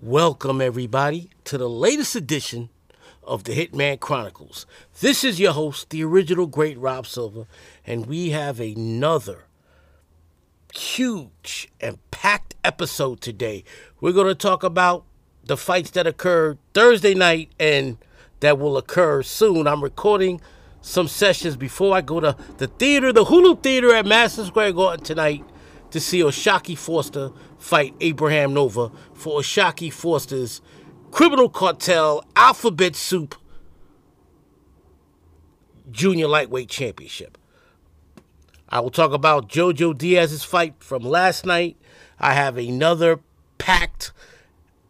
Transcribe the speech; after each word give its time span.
Welcome, 0.00 0.60
everybody, 0.60 1.28
to 1.42 1.58
the 1.58 1.68
latest 1.68 2.14
edition 2.14 2.68
of 3.24 3.42
the 3.42 3.52
Hitman 3.52 3.98
Chronicles. 3.98 4.64
This 5.00 5.24
is 5.24 5.40
your 5.40 5.52
host, 5.52 5.90
the 5.90 6.04
original 6.04 6.46
great 6.46 6.78
Rob 6.78 7.04
Silva, 7.04 7.48
and 7.84 8.06
we 8.06 8.30
have 8.30 8.60
another 8.60 9.46
huge 10.72 11.68
and 11.80 11.98
packed 12.12 12.54
episode 12.62 13.20
today. 13.20 13.64
We're 14.00 14.12
going 14.12 14.28
to 14.28 14.36
talk 14.36 14.62
about 14.62 15.04
the 15.44 15.56
fights 15.56 15.90
that 15.90 16.06
occurred 16.06 16.58
Thursday 16.74 17.14
night 17.14 17.50
and 17.58 17.98
that 18.38 18.56
will 18.56 18.76
occur 18.76 19.24
soon. 19.24 19.66
I'm 19.66 19.82
recording 19.82 20.40
some 20.80 21.08
sessions 21.08 21.56
before 21.56 21.96
I 21.96 22.02
go 22.02 22.20
to 22.20 22.36
the 22.58 22.68
theater, 22.68 23.12
the 23.12 23.24
Hulu 23.24 23.64
Theater 23.64 23.92
at 23.92 24.06
Madison 24.06 24.44
Square 24.44 24.74
Garden 24.74 25.04
tonight 25.04 25.44
to 25.90 25.98
see 25.98 26.22
O'Shaquie 26.22 26.78
Foster 26.78 27.32
fight 27.58 27.94
Abraham 28.00 28.54
Nova 28.54 28.90
for 29.14 29.40
O'Shaquie 29.40 29.92
Foster's 29.92 30.60
Criminal 31.10 31.48
Cartel 31.48 32.24
Alphabet 32.36 32.94
Soup 32.96 33.34
Junior 35.90 36.28
Lightweight 36.28 36.68
Championship. 36.68 37.38
I 38.68 38.80
will 38.80 38.90
talk 38.90 39.12
about 39.12 39.48
Jojo 39.48 39.96
Diaz's 39.96 40.44
fight 40.44 40.74
from 40.78 41.02
last 41.02 41.46
night. 41.46 41.76
I 42.18 42.34
have 42.34 42.58
another 42.58 43.20
packed 43.56 44.12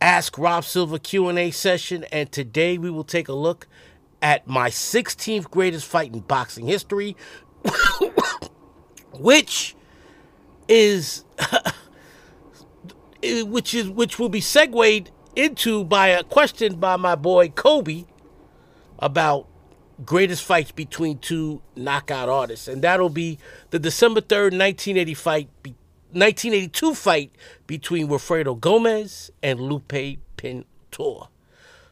Ask 0.00 0.38
Rob 0.38 0.64
Silva 0.64 0.98
Q&A 0.98 1.50
session 1.50 2.04
and 2.12 2.30
today 2.30 2.78
we 2.78 2.90
will 2.90 3.04
take 3.04 3.28
a 3.28 3.32
look 3.32 3.66
at 4.22 4.46
my 4.46 4.68
16th 4.70 5.50
greatest 5.50 5.86
fight 5.86 6.12
in 6.12 6.20
boxing 6.20 6.66
history 6.66 7.16
which 9.12 9.74
is 10.68 11.24
which 13.22 13.74
is 13.74 13.88
which 13.88 14.18
will 14.18 14.28
be 14.28 14.40
segued 14.40 15.10
into 15.36 15.84
by 15.84 16.08
a 16.08 16.22
question 16.24 16.76
by 16.76 16.96
my 16.96 17.14
boy 17.14 17.48
Kobe 17.48 18.04
about 18.98 19.46
greatest 20.04 20.44
fights 20.44 20.70
between 20.70 21.18
two 21.18 21.60
knockout 21.74 22.28
artists, 22.28 22.68
and 22.68 22.82
that'll 22.82 23.08
be 23.08 23.38
the 23.70 23.78
December 23.78 24.20
third, 24.20 24.52
nineteen 24.52 24.96
eighty 24.96 25.14
fight, 25.14 25.48
nineteen 26.12 26.54
eighty 26.54 26.68
two 26.68 26.94
fight 26.94 27.32
between 27.66 28.08
Wilfredo 28.08 28.58
Gomez 28.58 29.30
and 29.42 29.60
Lupe 29.60 30.18
Pintor. 30.36 31.28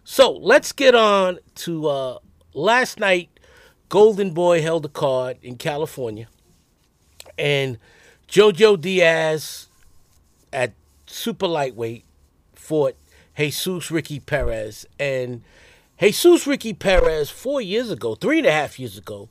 So 0.04 0.30
let's 0.32 0.70
get 0.72 0.94
on 0.94 1.38
to 1.56 1.88
uh, 1.88 2.18
last 2.54 3.00
night. 3.00 3.30
Golden 3.88 4.32
Boy 4.32 4.62
held 4.62 4.84
a 4.84 4.88
card 4.88 5.38
in 5.42 5.56
California, 5.56 6.26
and 7.38 7.78
Jojo 8.28 8.80
Diaz 8.80 9.68
at 10.52 10.72
super 11.06 11.46
lightweight 11.46 12.04
fought 12.54 12.96
Jesus 13.36 13.90
Ricky 13.90 14.20
Perez. 14.20 14.86
And 14.98 15.42
Jesus 16.00 16.46
Ricky 16.46 16.72
Perez, 16.72 17.30
four 17.30 17.60
years 17.60 17.90
ago, 17.90 18.14
three 18.14 18.38
and 18.38 18.46
a 18.46 18.52
half 18.52 18.78
years 18.78 18.98
ago, 18.98 19.28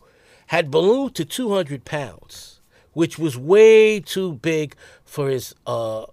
had 0.47 0.71
ballooned 0.71 1.15
to 1.15 1.25
200 1.25 1.85
pounds, 1.85 2.61
which 2.93 3.17
was 3.17 3.37
way 3.37 3.99
too 3.99 4.33
big 4.33 4.75
for 5.03 5.29
his 5.29 5.55
uh, 5.65 6.05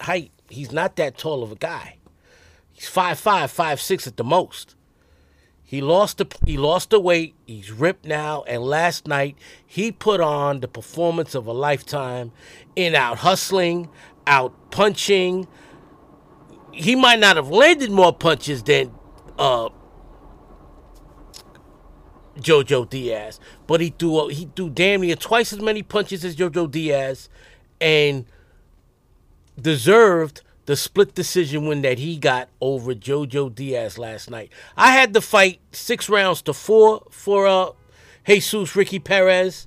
height. 0.00 0.30
He's 0.48 0.72
not 0.72 0.96
that 0.96 1.18
tall 1.18 1.42
of 1.42 1.52
a 1.52 1.56
guy. 1.56 1.96
He's 2.72 2.88
5'5, 2.88 3.16
5'6 3.54 4.06
at 4.06 4.16
the 4.16 4.24
most. 4.24 4.74
He 5.70 5.80
lost 5.80 6.18
the 6.18 6.26
he 6.44 6.56
lost 6.56 6.90
the 6.90 6.98
weight. 6.98 7.36
He's 7.46 7.70
ripped 7.70 8.04
now, 8.04 8.42
and 8.48 8.60
last 8.60 9.06
night 9.06 9.36
he 9.64 9.92
put 9.92 10.20
on 10.20 10.58
the 10.58 10.66
performance 10.66 11.36
of 11.36 11.46
a 11.46 11.52
lifetime 11.52 12.32
in 12.74 12.96
out 12.96 13.18
hustling, 13.18 13.88
out 14.30 14.54
punching. 14.70 15.46
He 16.72 16.94
might 16.94 17.18
not 17.18 17.36
have 17.36 17.50
landed 17.50 17.90
more 17.90 18.14
punches 18.14 18.62
than 18.62 18.94
uh, 19.38 19.68
Jojo 22.38 22.88
Diaz, 22.88 23.40
but 23.66 23.80
he 23.80 23.90
threw 23.90 24.28
he 24.28 24.48
threw 24.54 24.70
damn 24.70 25.02
near 25.02 25.16
twice 25.16 25.52
as 25.52 25.60
many 25.60 25.82
punches 25.82 26.24
as 26.24 26.36
Jojo 26.36 26.70
Diaz, 26.70 27.28
and 27.80 28.24
deserved 29.60 30.42
the 30.66 30.76
split 30.76 31.14
decision 31.14 31.66
win 31.66 31.82
that 31.82 31.98
he 31.98 32.16
got 32.16 32.48
over 32.60 32.94
Jojo 32.94 33.52
Diaz 33.52 33.98
last 33.98 34.30
night. 34.30 34.52
I 34.76 34.92
had 34.92 35.12
the 35.12 35.20
fight 35.20 35.60
six 35.72 36.08
rounds 36.08 36.40
to 36.42 36.54
four 36.54 37.02
for 37.10 37.48
uh, 37.48 37.70
Jesus 38.24 38.76
Ricky 38.76 39.00
Perez, 39.00 39.66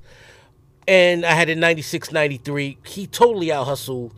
and 0.88 1.26
I 1.26 1.34
had 1.34 1.50
it 1.50 1.58
96 1.58 2.14
93. 2.14 2.78
He 2.86 3.08
totally 3.08 3.52
out 3.52 3.66
hustled 3.66 4.16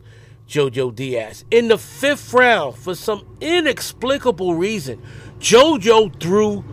Jojo 0.48 0.94
Diaz. 0.94 1.44
In 1.50 1.68
the 1.68 1.78
fifth 1.78 2.32
round, 2.32 2.76
for 2.76 2.94
some 2.94 3.26
inexplicable 3.40 4.54
reason, 4.54 5.02
Jojo 5.38 6.18
threw 6.20 6.64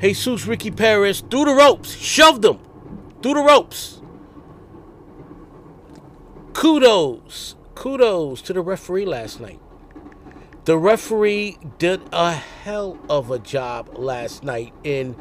Jesus 0.00 0.46
Ricky 0.46 0.70
Perez 0.70 1.20
through 1.20 1.46
the 1.46 1.54
ropes, 1.54 1.94
shoved 1.94 2.44
him 2.44 2.58
through 3.22 3.34
the 3.34 3.42
ropes. 3.42 4.02
Kudos 6.52 7.56
kudos 7.76 8.42
to 8.42 8.52
the 8.52 8.60
referee 8.60 9.04
last 9.04 9.38
night. 9.38 9.60
The 10.64 10.76
referee 10.76 11.58
did 11.78 12.00
a 12.10 12.32
hell 12.32 12.98
of 13.08 13.30
a 13.30 13.38
job 13.38 13.90
last 13.96 14.42
night 14.42 14.72
in 14.82 15.14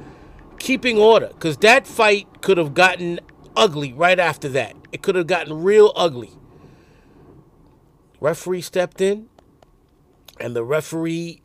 keeping 0.57 0.97
order 0.97 1.27
because 1.27 1.57
that 1.57 1.85
fight 1.85 2.41
could 2.41 2.57
have 2.57 2.73
gotten 2.73 3.19
ugly 3.55 3.93
right 3.93 4.17
after 4.17 4.49
that. 4.49 4.75
It 4.91 5.03
could 5.03 5.13
have 5.13 5.27
gotten 5.27 5.61
real 5.61 5.91
ugly. 5.95 6.31
Referee 8.19 8.61
stepped 8.61 9.01
in 9.01 9.27
and 10.39 10.55
the 10.55 10.63
referee 10.63 11.41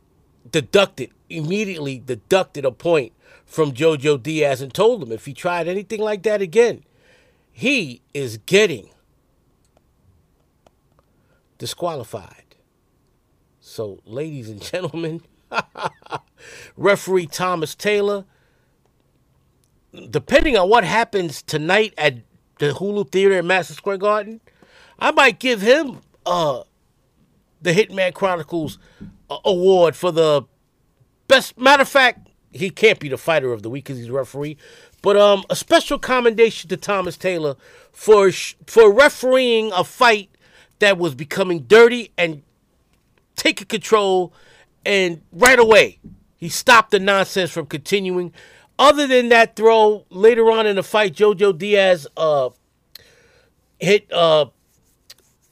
deducted, 0.49 1.11
immediately 1.29 1.99
deducted 1.99 2.65
a 2.65 2.71
point 2.71 3.13
from 3.45 3.71
Jojo 3.73 4.21
Diaz 4.21 4.61
and 4.61 4.73
told 4.73 5.03
him 5.03 5.11
if 5.11 5.25
he 5.25 5.33
tried 5.33 5.67
anything 5.67 6.01
like 6.01 6.23
that 6.23 6.41
again, 6.41 6.83
he 7.51 8.01
is 8.13 8.37
getting 8.37 8.89
disqualified. 11.57 12.55
So, 13.59 13.99
ladies 14.05 14.49
and 14.49 14.61
gentlemen, 14.61 15.21
referee 16.77 17.27
Thomas 17.27 17.75
Taylor, 17.75 18.25
depending 20.09 20.57
on 20.57 20.69
what 20.69 20.83
happens 20.83 21.41
tonight 21.41 21.93
at 21.97 22.17
the 22.59 22.71
Hulu 22.71 23.11
Theater 23.11 23.39
in 23.39 23.47
Madison 23.47 23.75
Square 23.75 23.97
Garden, 23.97 24.41
I 24.97 25.11
might 25.11 25.39
give 25.39 25.61
him 25.61 26.01
uh, 26.25 26.63
the 27.61 27.71
Hitman 27.71 28.13
Chronicles 28.13 28.79
uh, 29.29 29.37
award 29.45 29.95
for 29.95 30.11
the 30.11 30.43
best. 31.27 31.57
Matter 31.57 31.81
of 31.81 31.89
fact, 31.89 32.29
he 32.51 32.69
can't 32.69 32.99
be 32.99 33.09
the 33.09 33.17
fighter 33.17 33.53
of 33.53 33.63
the 33.63 33.69
week 33.69 33.85
because 33.85 33.97
he's 33.97 34.09
a 34.09 34.13
referee. 34.13 34.57
But 35.01 35.17
um, 35.17 35.43
a 35.49 35.55
special 35.55 35.97
commendation 35.97 36.69
to 36.69 36.77
Thomas 36.77 37.17
Taylor 37.17 37.55
for 37.91 38.31
for 38.31 38.91
refereeing 38.91 39.71
a 39.71 39.83
fight 39.83 40.29
that 40.79 40.97
was 40.97 41.15
becoming 41.15 41.61
dirty 41.61 42.11
and 42.17 42.43
taking 43.35 43.67
control. 43.67 44.33
And 44.85 45.21
right 45.31 45.59
away, 45.59 45.99
he 46.37 46.49
stopped 46.49 46.91
the 46.91 46.99
nonsense 46.99 47.51
from 47.51 47.67
continuing. 47.67 48.33
Other 48.77 49.05
than 49.05 49.29
that 49.29 49.55
throw 49.55 50.05
later 50.09 50.51
on 50.51 50.65
in 50.65 50.75
the 50.75 50.83
fight, 50.83 51.15
Jojo 51.15 51.55
Diaz 51.55 52.07
uh, 52.17 52.49
hit 53.79 54.11
uh, 54.11 54.47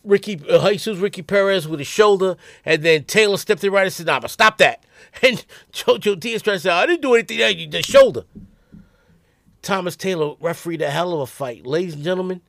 Ricky 0.10 0.42
uh, 0.50 0.70
Jesus 0.70 0.98
Ricky 0.98 1.22
Perez 1.22 1.68
with 1.68 1.80
his 1.80 1.88
shoulder, 1.88 2.36
and 2.66 2.84
then 2.84 3.04
Taylor 3.04 3.38
stepped 3.38 3.64
in 3.64 3.72
right 3.72 3.86
and 3.86 3.94
said, 3.94 4.08
"Nah, 4.08 4.20
but 4.20 4.32
stop 4.32 4.58
that." 4.58 4.84
And 5.24 5.46
Jojo 5.72 6.20
Diaz 6.20 6.42
tried 6.42 6.56
to 6.56 6.60
say, 6.60 6.70
"I 6.70 6.86
didn't 6.86 7.02
do 7.02 7.14
anything. 7.14 7.38
There, 7.38 7.54
the 7.54 7.82
shoulder." 7.82 8.26
Thomas 9.62 9.96
Taylor 9.96 10.36
refereed 10.40 10.82
a 10.82 10.90
hell 10.90 11.14
of 11.14 11.20
a 11.22 11.26
fight, 11.26 11.66
ladies 11.66 11.96
and 11.96 12.04
gentlemen. 12.04 12.42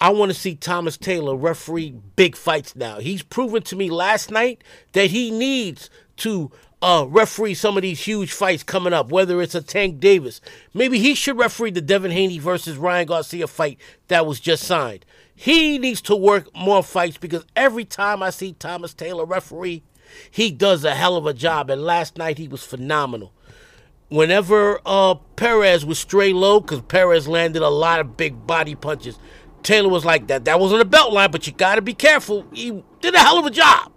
I 0.00 0.10
want 0.10 0.30
to 0.30 0.38
see 0.38 0.54
Thomas 0.54 0.96
Taylor 0.96 1.34
referee 1.34 1.90
big 2.14 2.36
fights 2.36 2.76
now. 2.76 3.00
He's 3.00 3.22
proven 3.22 3.62
to 3.64 3.76
me 3.76 3.90
last 3.90 4.30
night 4.30 4.62
that 4.92 5.10
he 5.10 5.30
needs 5.30 5.90
to 6.18 6.52
uh, 6.80 7.06
referee 7.08 7.54
some 7.54 7.76
of 7.76 7.82
these 7.82 8.00
huge 8.00 8.32
fights 8.32 8.62
coming 8.62 8.92
up, 8.92 9.10
whether 9.10 9.42
it's 9.42 9.54
a 9.54 9.62
Tank 9.62 9.98
Davis. 9.98 10.40
Maybe 10.72 10.98
he 10.98 11.14
should 11.14 11.38
referee 11.38 11.72
the 11.72 11.80
Devin 11.80 12.10
Haney 12.10 12.38
versus 12.38 12.76
Ryan 12.76 13.06
Garcia 13.06 13.46
fight 13.46 13.78
that 14.08 14.26
was 14.26 14.40
just 14.40 14.64
signed. 14.64 15.04
He 15.34 15.78
needs 15.78 16.00
to 16.02 16.16
work 16.16 16.54
more 16.54 16.82
fights 16.82 17.16
because 17.16 17.44
every 17.54 17.84
time 17.84 18.22
I 18.22 18.30
see 18.30 18.52
Thomas 18.52 18.94
Taylor 18.94 19.24
referee, 19.24 19.82
he 20.30 20.50
does 20.50 20.84
a 20.84 20.94
hell 20.94 21.16
of 21.16 21.26
a 21.26 21.34
job. 21.34 21.70
And 21.70 21.82
last 21.82 22.16
night 22.16 22.38
he 22.38 22.48
was 22.48 22.64
phenomenal. 22.64 23.32
Whenever 24.08 24.80
uh, 24.86 25.14
Perez 25.36 25.84
was 25.84 25.98
stray 25.98 26.32
low, 26.32 26.60
because 26.60 26.80
Perez 26.82 27.28
landed 27.28 27.62
a 27.62 27.68
lot 27.68 28.00
of 28.00 28.16
big 28.16 28.46
body 28.46 28.74
punches, 28.74 29.18
Taylor 29.62 29.90
was 29.90 30.04
like 30.04 30.28
that. 30.28 30.44
That 30.46 30.60
wasn't 30.60 30.80
a 30.80 30.86
belt 30.86 31.12
line, 31.12 31.30
but 31.30 31.46
you 31.46 31.52
got 31.52 31.74
to 31.74 31.82
be 31.82 31.92
careful. 31.92 32.46
He 32.52 32.82
did 33.00 33.14
a 33.14 33.18
hell 33.18 33.38
of 33.38 33.46
a 33.46 33.50
job. 33.50 33.92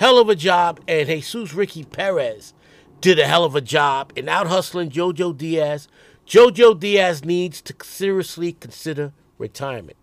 Hell 0.00 0.18
of 0.18 0.30
a 0.30 0.34
job. 0.34 0.80
And 0.88 1.08
Jesus 1.08 1.52
Ricky 1.52 1.84
Perez 1.84 2.54
did 3.02 3.18
a 3.18 3.26
hell 3.26 3.44
of 3.44 3.54
a 3.54 3.60
job 3.60 4.14
in 4.16 4.30
out 4.30 4.46
hustling 4.46 4.88
Jojo 4.88 5.36
Diaz. 5.36 5.88
Jojo 6.26 6.80
Diaz 6.80 7.22
needs 7.22 7.60
to 7.60 7.74
seriously 7.82 8.54
consider 8.54 9.12
retirement. 9.36 9.98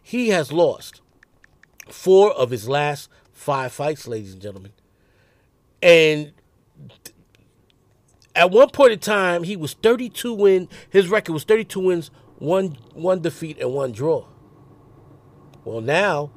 He 0.00 0.28
has 0.28 0.52
lost 0.52 1.00
four 1.88 2.30
of 2.30 2.50
his 2.50 2.68
last 2.68 3.10
five 3.32 3.72
fights, 3.72 4.06
ladies 4.06 4.34
and 4.34 4.40
gentlemen. 4.40 4.70
And 5.82 6.32
at 8.36 8.52
one 8.52 8.70
point 8.70 8.92
in 8.92 9.00
time, 9.00 9.42
he 9.42 9.56
was 9.56 9.74
32 9.74 10.32
win. 10.32 10.68
His 10.90 11.08
record 11.08 11.32
was 11.32 11.42
32 11.42 11.80
wins, 11.80 12.12
one 12.38 12.76
one 12.94 13.20
defeat, 13.20 13.58
and 13.58 13.72
one 13.72 13.90
draw. 13.90 14.28
Well, 15.64 15.80
now, 15.80 16.30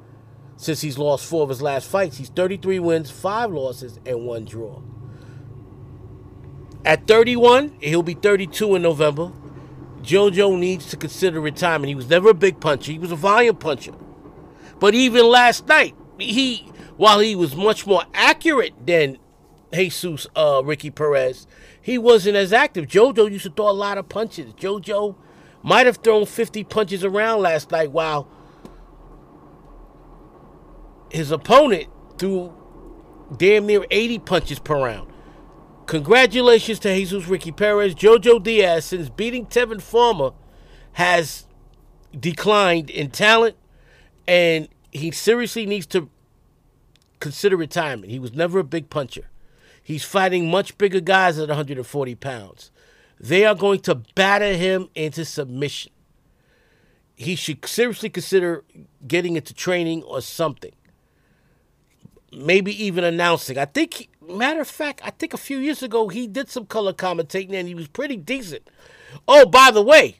since 0.56 0.80
he's 0.80 0.98
lost 0.98 1.26
four 1.26 1.42
of 1.42 1.48
his 1.48 1.62
last 1.62 1.88
fights, 1.88 2.18
he's 2.18 2.28
33 2.28 2.78
wins, 2.78 3.10
five 3.10 3.52
losses, 3.52 3.98
and 4.06 4.24
one 4.24 4.44
draw. 4.44 4.82
At 6.84 7.06
31, 7.06 7.76
he'll 7.80 8.02
be 8.02 8.14
32 8.14 8.76
in 8.76 8.82
November. 8.82 9.32
JoJo 10.02 10.58
needs 10.58 10.86
to 10.90 10.96
consider 10.96 11.40
retirement. 11.40 11.88
He 11.88 11.94
was 11.94 12.10
never 12.10 12.30
a 12.30 12.34
big 12.34 12.60
puncher. 12.60 12.92
He 12.92 12.98
was 12.98 13.10
a 13.10 13.16
volume 13.16 13.56
puncher. 13.56 13.94
But 14.78 14.94
even 14.94 15.26
last 15.26 15.66
night, 15.66 15.94
he 16.18 16.68
while 16.96 17.18
he 17.20 17.34
was 17.34 17.56
much 17.56 17.86
more 17.86 18.04
accurate 18.12 18.74
than 18.86 19.18
Jesus 19.72 20.26
uh, 20.36 20.62
Ricky 20.64 20.90
Perez, 20.90 21.46
he 21.80 21.98
wasn't 21.98 22.36
as 22.36 22.52
active. 22.52 22.86
JoJo 22.86 23.30
used 23.30 23.44
to 23.44 23.50
throw 23.50 23.68
a 23.68 23.72
lot 23.72 23.98
of 23.98 24.08
punches. 24.08 24.52
JoJo 24.54 25.16
might 25.62 25.86
have 25.86 25.96
thrown 25.96 26.26
50 26.26 26.64
punches 26.64 27.02
around 27.02 27.40
last 27.40 27.70
night 27.72 27.90
while 27.90 28.28
his 31.14 31.30
opponent 31.30 31.86
threw 32.18 32.52
damn 33.36 33.66
near 33.66 33.86
80 33.88 34.18
punches 34.18 34.58
per 34.58 34.76
round. 34.76 35.12
Congratulations 35.86 36.80
to 36.80 36.92
Jesus 36.92 37.28
Ricky 37.28 37.52
Perez. 37.52 37.94
Jojo 37.94 38.42
Diaz, 38.42 38.86
since 38.86 39.08
beating 39.10 39.46
Tevin 39.46 39.80
Farmer, 39.80 40.32
has 40.94 41.46
declined 42.18 42.90
in 42.90 43.12
talent, 43.12 43.54
and 44.26 44.68
he 44.90 45.12
seriously 45.12 45.66
needs 45.66 45.86
to 45.86 46.10
consider 47.20 47.56
retirement. 47.56 48.10
He 48.10 48.18
was 48.18 48.32
never 48.32 48.58
a 48.58 48.64
big 48.64 48.90
puncher. 48.90 49.30
He's 49.84 50.02
fighting 50.02 50.50
much 50.50 50.76
bigger 50.78 51.00
guys 51.00 51.38
at 51.38 51.46
140 51.48 52.14
pounds. 52.16 52.72
They 53.20 53.44
are 53.44 53.54
going 53.54 53.80
to 53.80 54.02
batter 54.16 54.56
him 54.56 54.88
into 54.96 55.24
submission. 55.24 55.92
He 57.14 57.36
should 57.36 57.64
seriously 57.66 58.10
consider 58.10 58.64
getting 59.06 59.36
into 59.36 59.54
training 59.54 60.02
or 60.02 60.20
something. 60.20 60.72
Maybe 62.34 62.84
even 62.84 63.04
announcing. 63.04 63.58
I 63.58 63.64
think 63.64 64.08
Matter 64.28 64.60
of 64.60 64.68
fact, 64.68 65.00
I 65.04 65.10
think 65.10 65.34
a 65.34 65.38
few 65.38 65.58
years 65.58 65.82
ago 65.82 66.08
he 66.08 66.26
did 66.26 66.48
some 66.48 66.66
color 66.66 66.92
commentating 66.92 67.52
and 67.52 67.68
he 67.68 67.74
was 67.74 67.88
pretty 67.88 68.16
decent. 68.16 68.68
Oh, 69.28 69.46
by 69.46 69.70
the 69.70 69.82
way, 69.82 70.16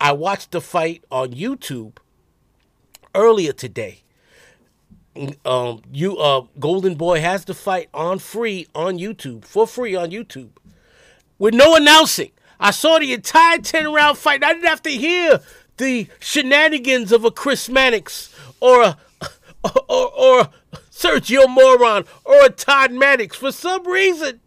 I 0.00 0.12
watched 0.12 0.50
the 0.50 0.60
fight 0.60 1.04
on 1.10 1.32
YouTube 1.32 1.96
earlier 3.14 3.52
today. 3.52 4.02
Um, 5.46 5.80
you 5.90 6.18
uh, 6.18 6.42
Golden 6.60 6.94
Boy 6.94 7.20
has 7.20 7.46
the 7.46 7.54
fight 7.54 7.88
on 7.94 8.18
free 8.18 8.66
on 8.74 8.98
YouTube 8.98 9.46
for 9.46 9.66
free 9.66 9.94
on 9.94 10.10
YouTube 10.10 10.50
with 11.38 11.54
no 11.54 11.74
announcing. 11.74 12.32
I 12.60 12.70
saw 12.70 12.98
the 12.98 13.14
entire 13.14 13.58
ten 13.58 13.90
round 13.94 14.18
fight. 14.18 14.44
I 14.44 14.52
didn't 14.52 14.68
have 14.68 14.82
to 14.82 14.90
hear 14.90 15.40
the 15.78 16.08
shenanigans 16.20 17.12
of 17.12 17.24
a 17.24 17.30
Chris 17.30 17.70
Mannix 17.70 18.34
or 18.60 18.82
a 18.82 18.98
or, 19.88 20.12
or 20.12 20.48
Sergio 20.90 21.48
Moron 21.48 22.04
or 22.24 22.48
Todd 22.48 22.92
Mannix. 22.92 23.36
For 23.36 23.52
some 23.52 23.86
reason, 23.86 24.40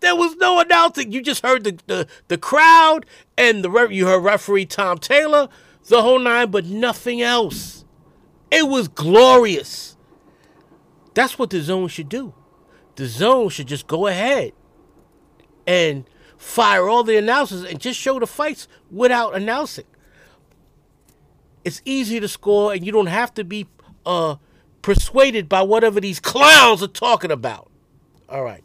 there 0.00 0.16
was 0.16 0.36
no 0.36 0.60
announcing. 0.60 1.12
You 1.12 1.22
just 1.22 1.42
heard 1.42 1.64
the, 1.64 1.78
the, 1.86 2.06
the 2.28 2.38
crowd 2.38 3.06
and 3.36 3.64
the 3.64 3.88
you 3.90 4.06
heard 4.06 4.20
referee 4.22 4.66
Tom 4.66 4.98
Taylor, 4.98 5.48
the 5.86 6.02
whole 6.02 6.18
nine, 6.18 6.50
but 6.50 6.64
nothing 6.66 7.20
else. 7.20 7.84
It 8.50 8.68
was 8.68 8.88
glorious. 8.88 9.96
That's 11.14 11.38
what 11.38 11.50
DAZN 11.50 11.90
should 11.90 12.08
do. 12.08 12.34
DAZN 12.96 13.50
should 13.50 13.66
just 13.66 13.86
go 13.86 14.06
ahead 14.06 14.52
and 15.66 16.08
fire 16.36 16.88
all 16.88 17.02
the 17.02 17.16
announcers 17.16 17.64
and 17.64 17.80
just 17.80 17.98
show 17.98 18.18
the 18.18 18.26
fights 18.26 18.68
without 18.90 19.34
announcing. 19.34 19.84
It's 21.64 21.82
easy 21.84 22.20
to 22.20 22.28
score, 22.28 22.72
and 22.72 22.86
you 22.86 22.92
don't 22.92 23.06
have 23.06 23.34
to 23.34 23.44
be 23.44 23.66
uh, 24.06 24.36
persuaded 24.82 25.48
by 25.48 25.62
whatever 25.62 26.00
these 26.00 26.20
clowns 26.20 26.82
are 26.82 26.88
talking 26.88 27.30
about. 27.30 27.70
All 28.28 28.42
right. 28.42 28.64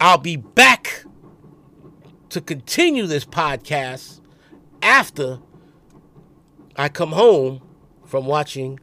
I'll 0.00 0.18
be 0.18 0.36
back 0.36 1.04
to 2.30 2.40
continue 2.40 3.06
this 3.06 3.24
podcast 3.24 4.20
after 4.82 5.38
I 6.76 6.88
come 6.88 7.12
home 7.12 7.62
from 8.04 8.26
watching 8.26 8.78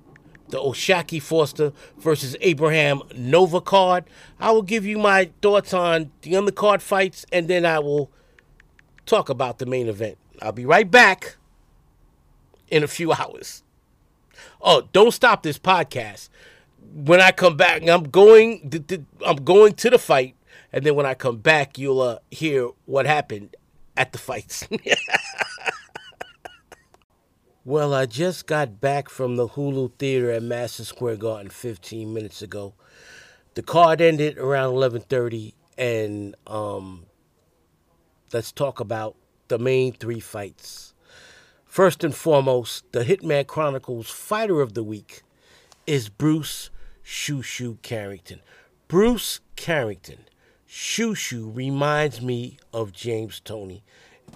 the 0.50 0.60
O'Shaquie 0.60 1.21
Foster 1.21 1.71
versus 1.98 2.36
Abraham 2.42 3.01
Nova 3.15 3.62
card. 3.62 4.06
I 4.39 4.51
will 4.51 4.62
give 4.62 4.86
you 4.86 4.98
my 4.98 5.31
thoughts 5.42 5.74
on 5.74 6.12
the 6.21 6.33
undercard 6.33 6.81
fights 6.81 7.25
and 7.31 7.48
then 7.48 7.65
I 7.65 7.80
will 7.80 8.12
talk 9.06 9.30
about 9.30 9.60
the 9.60 9.65
main 9.65 9.88
event. 9.88 10.18
I'll 10.42 10.51
be 10.51 10.65
right 10.65 10.89
back 10.89 11.38
in 12.69 12.83
a 12.83 12.88
few 12.88 13.12
hours. 13.13 13.63
Oh, 14.63 14.88
don't 14.94 15.12
stop 15.12 15.44
this 15.44 15.60
podcast. 15.60 16.30
When 16.94 17.19
I 17.19 17.31
come 17.31 17.57
back, 17.57 17.86
I'm 17.88 18.04
going. 18.04 18.71
I'm 19.25 19.36
going 19.38 19.74
to 19.74 19.89
the 19.89 20.00
fight, 20.00 20.36
and 20.71 20.86
then 20.86 20.95
when 20.95 21.06
I 21.06 21.15
come 21.15 21.38
back, 21.38 21.77
you'll 21.77 22.01
uh, 22.01 22.19
hear 22.31 22.69
what 22.86 23.06
happened 23.06 23.57
at 23.98 24.13
the 24.13 24.18
fights. 24.18 24.65
well, 27.65 27.94
I 27.94 28.06
just 28.06 28.48
got 28.48 28.80
back 28.80 29.10
from 29.10 29.36
the 29.36 29.50
Hulu 29.50 29.92
Theater 30.00 30.31
at 30.31 30.44
Madison 30.44 30.86
Square 30.86 31.18
Garden 31.18 31.50
15 31.50 32.13
minutes 32.13 32.42
ago. 32.42 32.74
The 33.56 33.63
card 33.63 34.00
ended 34.00 34.38
around 34.38 34.74
11:30, 34.75 35.54
and 35.77 36.36
um, 36.48 37.06
let's 38.31 38.54
talk 38.54 38.80
about 38.80 39.18
the 39.50 39.60
main 39.60 39.92
three 39.92 40.21
fights. 40.21 40.92
First 41.73 42.03
and 42.03 42.13
foremost, 42.13 42.83
the 42.91 43.03
Hitman 43.03 43.47
Chronicles 43.47 44.07
Fighter 44.07 44.61
of 44.61 44.75
the 44.75 44.83
Week 44.83 45.23
is 45.87 46.07
Bruce 46.07 46.69
Shoo 47.01 47.79
Carrington. 47.81 48.41
Bruce 48.87 49.39
Carrington, 49.55 50.19
Shoo, 50.67 51.15
reminds 51.49 52.21
me 52.21 52.59
of 52.71 52.93
James 52.93 53.39
Toney. 53.39 53.83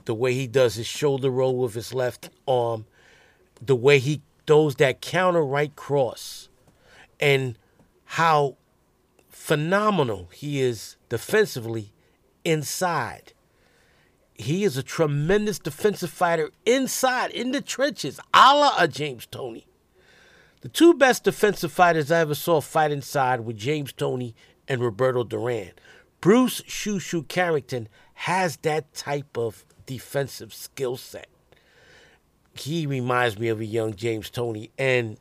The 0.05 0.15
way 0.15 0.33
he 0.33 0.47
does 0.47 0.73
his 0.73 0.87
shoulder 0.87 1.29
roll 1.29 1.59
with 1.59 1.75
his 1.75 1.93
left 1.93 2.31
arm, 2.47 2.87
the 3.63 3.75
way 3.75 3.99
he 3.99 4.23
throws 4.47 4.77
that 4.77 4.99
counter 4.99 5.45
right 5.45 5.75
cross, 5.75 6.49
and 7.19 7.55
how 8.05 8.57
phenomenal 9.29 10.31
he 10.33 10.59
is 10.59 10.95
defensively 11.07 11.93
inside 12.43 13.33
he 14.37 14.63
is 14.63 14.77
a 14.77 14.83
tremendous 14.83 15.59
defensive 15.59 16.11
fighter 16.11 16.51
inside, 16.65 17.31
in 17.31 17.51
the 17.51 17.61
trenches, 17.61 18.19
a 18.33 18.55
la 18.55 18.75
a 18.77 18.87
James 18.87 19.25
Toney. 19.25 19.65
The 20.61 20.69
two 20.69 20.93
best 20.93 21.23
defensive 21.23 21.71
fighters 21.71 22.11
I 22.11 22.19
ever 22.19 22.35
saw 22.35 22.61
fight 22.61 22.91
inside 22.91 23.41
were 23.41 23.53
James 23.53 23.93
Toney 23.93 24.35
and 24.67 24.81
Roberto 24.81 25.23
Duran. 25.23 25.71
Bruce 26.21 26.61
Shoo 26.67 27.23
Carrington 27.23 27.87
has 28.13 28.57
that 28.57 28.93
type 28.93 29.37
of 29.37 29.65
defensive 29.85 30.53
skill 30.53 30.97
set. 30.97 31.27
He 32.55 32.85
reminds 32.85 33.37
me 33.37 33.49
of 33.49 33.59
a 33.59 33.65
young 33.65 33.95
James 33.95 34.29
Toney, 34.29 34.71
and 34.77 35.17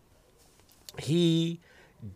he 0.98 1.60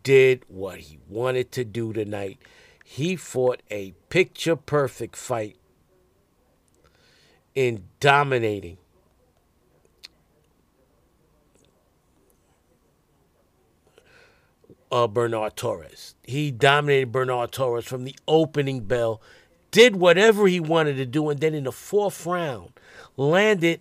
did 0.02 0.44
what 0.48 0.78
he 0.80 0.98
wanted 1.08 1.52
to 1.52 1.64
do 1.64 1.92
tonight. 1.92 2.38
He 2.84 3.16
fought 3.16 3.62
a 3.70 3.92
picture 4.08 4.56
perfect 4.56 5.16
fight 5.16 5.56
in 7.60 7.84
dominating. 8.00 8.78
Uh, 14.90 15.06
Bernard 15.06 15.56
Torres. 15.56 16.14
He 16.24 16.50
dominated 16.50 17.12
Bernard 17.12 17.52
Torres 17.52 17.84
from 17.84 18.04
the 18.04 18.16
opening 18.26 18.80
bell, 18.80 19.20
did 19.70 19.94
whatever 19.94 20.48
he 20.48 20.58
wanted 20.58 20.96
to 20.96 21.04
do, 21.04 21.28
and 21.28 21.38
then 21.38 21.54
in 21.54 21.64
the 21.64 21.70
fourth 21.70 22.24
round, 22.24 22.72
landed 23.18 23.80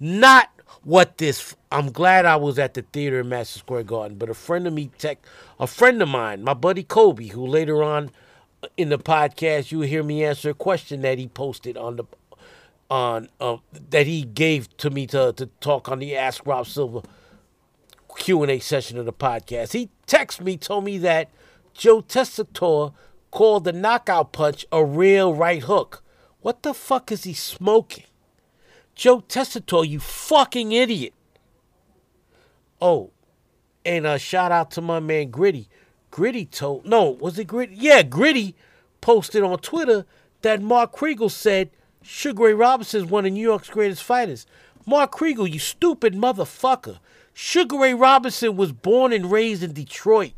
not 0.00 0.50
what 0.82 1.16
this. 1.18 1.56
I'm 1.70 1.92
glad 1.92 2.26
I 2.26 2.34
was 2.34 2.58
at 2.58 2.74
the 2.74 2.82
theater 2.82 3.20
in 3.20 3.28
Madison 3.28 3.60
Square 3.60 3.84
Garden, 3.84 4.18
but 4.18 4.28
a 4.28 4.34
friend 4.34 4.66
of 4.66 4.72
me, 4.74 4.90
tech, 4.98 5.24
a 5.60 5.68
friend 5.68 6.02
of 6.02 6.08
mine, 6.08 6.42
my 6.42 6.54
buddy 6.54 6.82
Kobe, 6.82 7.28
who 7.28 7.46
later 7.46 7.82
on 7.82 8.10
in 8.76 8.88
the 8.88 8.98
podcast 8.98 9.70
you 9.70 9.82
hear 9.82 10.02
me 10.02 10.24
answer 10.24 10.50
a 10.50 10.54
question 10.54 11.00
that 11.02 11.18
he 11.18 11.28
posted 11.28 11.76
on 11.78 11.96
the 11.96 12.04
on 12.90 13.28
um, 13.40 13.60
that 13.90 14.06
he 14.06 14.22
gave 14.22 14.76
to 14.78 14.90
me 14.90 15.06
to, 15.06 15.32
to 15.34 15.46
talk 15.60 15.88
on 15.88 16.00
the 16.00 16.16
Ask 16.16 16.44
Rob 16.44 16.66
Silva 16.66 17.02
Q&A 18.16 18.58
session 18.58 18.98
of 18.98 19.06
the 19.06 19.12
podcast. 19.12 19.72
He 19.72 19.90
texted 20.06 20.42
me, 20.42 20.56
told 20.56 20.84
me 20.84 20.98
that 20.98 21.30
Joe 21.72 22.02
Tessitore 22.02 22.92
called 23.30 23.64
the 23.64 23.72
knockout 23.72 24.32
punch 24.32 24.66
a 24.72 24.84
real 24.84 25.32
right 25.32 25.62
hook. 25.62 26.02
What 26.40 26.62
the 26.62 26.74
fuck 26.74 27.12
is 27.12 27.24
he 27.24 27.32
smoking? 27.32 28.04
Joe 28.94 29.20
Tessitore, 29.20 29.88
you 29.88 30.00
fucking 30.00 30.72
idiot. 30.72 31.14
Oh, 32.80 33.12
And 33.84 34.06
a 34.06 34.18
shout 34.18 34.52
out 34.52 34.70
to 34.72 34.80
my 34.80 35.00
man 35.00 35.30
Gritty. 35.30 35.68
Gritty 36.10 36.44
told 36.46 36.86
no, 36.86 37.10
was 37.10 37.38
it 37.38 37.46
Gritty? 37.46 37.76
Yeah, 37.76 38.02
Gritty 38.02 38.56
posted 39.00 39.42
on 39.42 39.58
Twitter 39.58 40.04
that 40.42 40.60
Mark 40.60 40.94
Kriegel 40.96 41.30
said 41.30 41.70
Sugar 42.02 42.44
Ray 42.44 42.54
Robinson 42.54 43.04
is 43.04 43.10
one 43.10 43.26
of 43.26 43.32
New 43.32 43.42
York's 43.42 43.68
greatest 43.68 44.02
fighters. 44.02 44.46
Mark 44.86 45.12
Kriegel, 45.12 45.50
you 45.50 45.58
stupid 45.58 46.14
motherfucker. 46.14 46.98
Sugar 47.32 47.78
Ray 47.78 47.94
Robinson 47.94 48.56
was 48.56 48.72
born 48.72 49.12
and 49.12 49.30
raised 49.30 49.62
in 49.62 49.72
Detroit. 49.72 50.32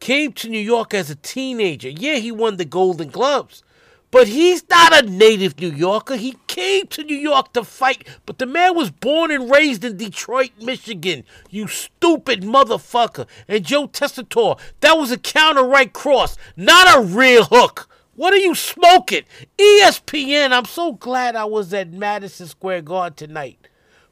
Came 0.00 0.32
to 0.32 0.48
New 0.48 0.58
York 0.60 0.92
as 0.94 1.10
a 1.10 1.14
teenager. 1.14 1.88
Yeah, 1.88 2.16
he 2.16 2.32
won 2.32 2.56
the 2.56 2.64
Golden 2.64 3.08
Gloves. 3.08 3.62
But 4.10 4.26
he's 4.26 4.68
not 4.68 5.04
a 5.04 5.08
native 5.08 5.60
New 5.60 5.70
Yorker. 5.70 6.16
He 6.16 6.36
came 6.48 6.88
to 6.88 7.04
New 7.04 7.16
York 7.16 7.52
to 7.52 7.62
fight, 7.62 8.08
but 8.26 8.38
the 8.38 8.46
man 8.46 8.74
was 8.74 8.90
born 8.90 9.30
and 9.30 9.48
raised 9.48 9.84
in 9.84 9.96
Detroit, 9.96 10.50
Michigan. 10.60 11.22
You 11.48 11.68
stupid 11.68 12.42
motherfucker. 12.42 13.28
And 13.46 13.64
Joe 13.64 13.86
Tessitore, 13.86 14.58
that 14.80 14.94
was 14.94 15.12
a 15.12 15.18
counter 15.18 15.62
right 15.62 15.92
cross, 15.92 16.36
not 16.56 16.98
a 16.98 17.00
real 17.00 17.44
hook. 17.44 17.88
What 18.20 18.34
are 18.34 18.36
you 18.36 18.54
smoking? 18.54 19.22
ESPN, 19.56 20.52
I'm 20.52 20.66
so 20.66 20.92
glad 20.92 21.36
I 21.36 21.46
was 21.46 21.72
at 21.72 21.90
Madison 21.90 22.48
Square 22.48 22.82
Garden 22.82 23.16
tonight. 23.16 23.66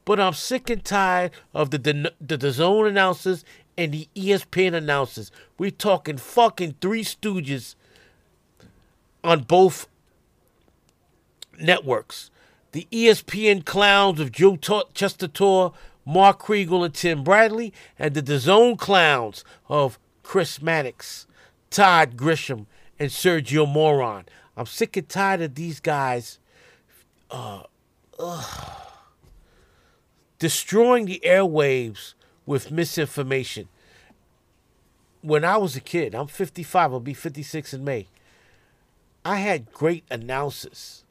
But 0.06 0.18
I'm 0.18 0.32
sick 0.32 0.70
and 0.70 0.82
tired 0.82 1.32
of 1.52 1.70
the, 1.70 1.76
the, 1.76 2.14
the, 2.18 2.38
DAZN 2.38 2.88
announcers 2.88 3.44
and 3.76 3.92
the 3.92 4.08
ESPN 4.16 4.72
announcers. 4.72 5.30
We're 5.58 5.70
talking 5.70 6.16
fucking 6.16 6.76
Three 6.80 7.04
Stooges 7.04 7.74
on 9.22 9.42
both 9.42 9.88
networks. 11.60 12.30
The 12.72 12.88
ESPN 12.90 13.66
clowns 13.66 14.20
of 14.20 14.32
Joe 14.32 14.56
Tessitore, 14.56 15.74
Mark 16.06 16.40
Kriegel, 16.40 16.82
and 16.82 16.94
Tim 16.94 17.22
Bradley, 17.22 17.74
and 17.98 18.14
the 18.14 18.22
DAZN 18.22 18.78
clowns 18.78 19.44
of 19.68 19.98
Chris 20.22 20.62
Mannix, 20.62 21.26
Todd 21.68 22.16
Grisham, 22.16 22.64
and 22.98 23.10
Sergio 23.10 23.66
Moron. 23.66 24.24
I'm 24.56 24.66
sick 24.66 24.96
and 24.96 25.08
tired 25.08 25.40
of 25.40 25.54
these 25.54 25.80
guys 25.80 26.38
uh, 27.30 27.62
destroying 30.38 31.06
the 31.06 31.20
airwaves 31.24 32.14
with 32.46 32.70
misinformation. 32.70 33.68
When 35.20 35.44
I 35.44 35.56
was 35.56 35.76
a 35.76 35.80
kid, 35.80 36.14
I'm 36.14 36.26
55, 36.26 36.92
I'll 36.92 37.00
be 37.00 37.14
56 37.14 37.74
in 37.74 37.84
May. 37.84 38.06
I 39.24 39.36
had 39.36 39.72
great 39.72 40.04
announcers 40.10 41.04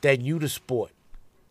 that 0.00 0.20
knew 0.20 0.38
the 0.38 0.48
sport. 0.48 0.92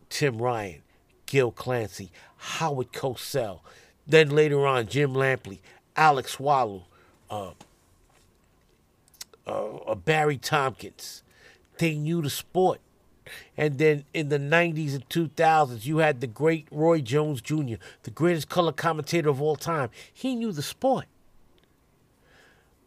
Tim 0.08 0.40
Ryan, 0.40 0.82
Gil 1.26 1.50
Clancy, 1.50 2.10
Howard 2.36 2.92
Cosell, 2.92 3.60
then 4.06 4.30
later 4.30 4.66
on 4.66 4.86
Jim 4.86 5.12
Lampley, 5.12 5.58
Alex 5.96 6.36
Wallau, 6.36 6.84
uh, 7.30 7.50
uh, 9.48 9.94
Barry 9.94 10.36
Tompkins. 10.36 11.22
They 11.78 11.94
knew 11.94 12.22
the 12.22 12.30
sport. 12.30 12.80
And 13.56 13.78
then 13.78 14.04
in 14.14 14.28
the 14.28 14.38
90s 14.38 14.94
and 14.94 15.08
2000s, 15.08 15.84
you 15.84 15.98
had 15.98 16.20
the 16.20 16.26
great 16.26 16.66
Roy 16.70 17.00
Jones 17.00 17.40
Jr., 17.40 17.74
the 18.02 18.10
greatest 18.10 18.48
color 18.48 18.72
commentator 18.72 19.28
of 19.28 19.42
all 19.42 19.56
time. 19.56 19.90
He 20.12 20.34
knew 20.34 20.52
the 20.52 20.62
sport. 20.62 21.06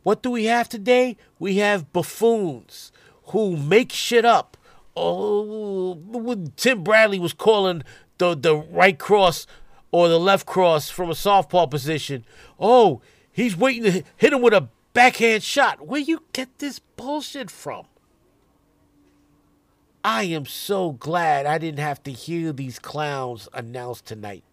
What 0.04 0.24
do 0.24 0.32
we 0.32 0.46
have 0.46 0.68
today? 0.68 1.16
We 1.38 1.58
have 1.58 1.94
buffoons 1.94 2.92
who 3.26 3.56
make 3.56 3.92
shit 3.92 4.26
up. 4.26 4.58
Oh, 4.96 5.98
Tim 6.58 6.84
Bradley 6.84 7.20
was 7.20 7.34
calling 7.34 7.84
the, 8.18 8.36
the 8.36 8.56
right 8.56 8.98
cross 8.98 9.46
or 9.92 10.08
the 10.08 10.20
left 10.20 10.46
cross 10.46 10.90
from 10.90 11.10
a 11.10 11.14
softball 11.14 11.70
position. 11.70 12.26
Oh, 12.60 13.02
he's 13.32 13.56
waiting 13.56 13.84
to 13.84 14.04
hit 14.18 14.34
him 14.34 14.42
with 14.42 14.54
a 14.54 14.70
backhand 14.94 15.44
shot. 15.44 15.86
Where 15.86 16.02
you 16.02 16.24
get 16.34 16.60
this 16.60 16.80
bullshit 16.80 17.52
from? 17.52 17.86
I 20.04 20.24
am 20.24 20.46
so 20.46 20.94
glad 20.94 21.46
I 21.46 21.58
didn't 21.58 21.80
have 21.80 22.02
to 22.04 22.12
hear 22.12 22.52
these 22.52 22.80
clowns 22.80 23.48
announced 23.54 24.06
tonight. 24.06 24.44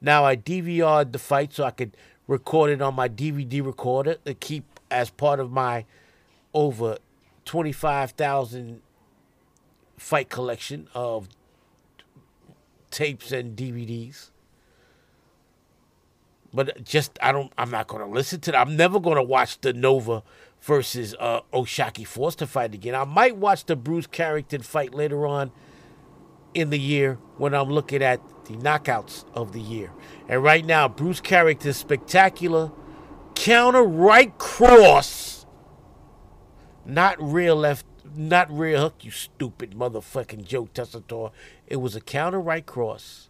Now 0.00 0.24
I 0.24 0.36
DVR'd 0.36 1.12
the 1.12 1.18
fight 1.18 1.52
so 1.52 1.64
I 1.64 1.70
could 1.70 1.96
record 2.26 2.70
it 2.70 2.80
on 2.80 2.94
my 2.94 3.08
DVD 3.08 3.64
recorder 3.64 4.14
to 4.24 4.34
keep 4.34 4.64
as 4.90 5.10
part 5.10 5.40
of 5.40 5.50
my 5.50 5.84
over 6.54 6.98
25,000 7.44 8.80
fight 9.96 10.28
collection 10.28 10.88
of 10.94 11.28
tapes 12.90 13.32
and 13.32 13.56
DVDs. 13.56 14.30
But 16.56 16.82
just 16.82 17.18
I 17.20 17.32
don't 17.32 17.52
I'm 17.58 17.70
not 17.70 17.86
to 18.00 18.06
listen 18.06 18.40
to 18.40 18.52
that. 18.52 18.58
I'm 18.58 18.76
never 18.76 18.98
to 19.16 19.22
watch 19.22 19.60
the 19.60 19.74
Nova 19.74 20.22
versus 20.62 21.14
uh 21.20 21.40
O'Shaquie 21.52 22.06
Foster 22.06 22.46
fight 22.46 22.72
again. 22.72 22.94
I 22.94 23.04
might 23.04 23.36
watch 23.36 23.66
the 23.66 23.76
Bruce 23.76 24.06
Carrington 24.06 24.62
fight 24.62 24.94
later 24.94 25.26
on 25.26 25.52
in 26.54 26.70
the 26.70 26.78
year 26.78 27.18
when 27.36 27.52
I'm 27.52 27.68
looking 27.68 28.02
at 28.02 28.22
the 28.46 28.54
knockouts 28.54 29.26
of 29.34 29.52
the 29.52 29.60
year. 29.60 29.92
And 30.30 30.42
right 30.42 30.64
now, 30.64 30.88
Bruce 30.88 31.20
Carrington's 31.20 31.76
spectacular 31.76 32.72
counter 33.34 33.82
right 33.82 34.36
cross, 34.38 35.44
not 36.86 37.20
rear 37.20 37.52
left, 37.52 37.84
not 38.14 38.50
rear 38.50 38.78
hook, 38.78 39.04
you 39.04 39.10
stupid 39.10 39.72
motherfucking 39.72 40.44
Joe 40.46 40.70
Tessitore. 40.72 41.32
It 41.66 41.76
was 41.76 41.94
a 41.94 42.00
counter 42.00 42.40
right 42.40 42.64
cross 42.64 43.28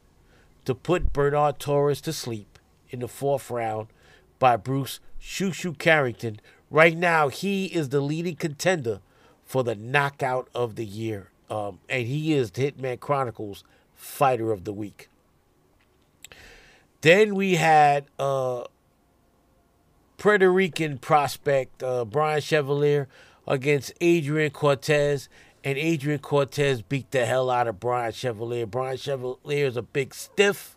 to 0.64 0.76
put 0.76 1.12
Bernard 1.12 1.58
Torres 1.58 2.00
to 2.02 2.12
sleep 2.12 2.55
in 2.96 3.00
the 3.00 3.08
fourth 3.08 3.50
round 3.50 3.88
by 4.38 4.56
Bruce 4.56 5.00
Shoo 5.18 5.52
Carrington. 5.74 6.40
Right 6.70 6.96
now, 6.96 7.28
he 7.28 7.66
is 7.66 7.90
the 7.90 8.00
leading 8.00 8.36
contender 8.36 9.00
for 9.44 9.62
the 9.62 9.74
knockout 9.74 10.48
of 10.54 10.76
the 10.76 10.84
year. 10.84 11.30
Um, 11.50 11.78
and 11.88 12.06
he 12.06 12.32
is 12.32 12.50
the 12.50 12.72
Hitman 12.72 12.98
Chronicles 12.98 13.64
Fighter 13.94 14.50
of 14.50 14.64
the 14.64 14.72
Week. 14.72 15.08
Then 17.02 17.34
we 17.34 17.56
had 17.56 18.06
uh, 18.18 18.64
Puerto 20.16 20.50
Rican 20.50 20.98
prospect 20.98 21.82
uh, 21.82 22.04
Brian 22.04 22.40
Chevalier 22.40 23.06
against 23.46 23.92
Adrian 24.00 24.50
Cortez, 24.50 25.28
and 25.62 25.78
Adrian 25.78 26.18
Cortez 26.18 26.82
beat 26.82 27.10
the 27.10 27.26
hell 27.26 27.50
out 27.50 27.68
of 27.68 27.78
Brian 27.78 28.12
Chevalier. 28.12 28.66
Brian 28.66 28.96
Chevalier 28.96 29.66
is 29.66 29.76
a 29.76 29.82
big 29.82 30.14
stiff. 30.14 30.75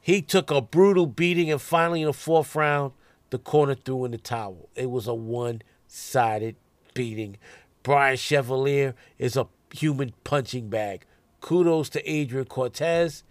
He 0.00 0.22
took 0.22 0.50
a 0.50 0.60
brutal 0.60 1.06
beating, 1.06 1.50
and 1.50 1.60
finally 1.60 2.00
in 2.02 2.06
the 2.06 2.12
fourth 2.12 2.54
round, 2.54 2.92
the 3.30 3.38
corner 3.38 3.74
threw 3.74 4.04
in 4.04 4.12
the 4.12 4.18
towel. 4.18 4.68
It 4.74 4.90
was 4.90 5.06
a 5.06 5.14
one-sided 5.14 6.56
beating. 6.94 7.36
Brian 7.82 8.16
Chevalier 8.16 8.94
is 9.18 9.36
a 9.36 9.46
human 9.72 10.12
punching 10.24 10.68
bag. 10.68 11.04
Kudos 11.40 11.88
to 11.90 12.10
Adrian 12.10 12.46
Cortez. 12.46 13.24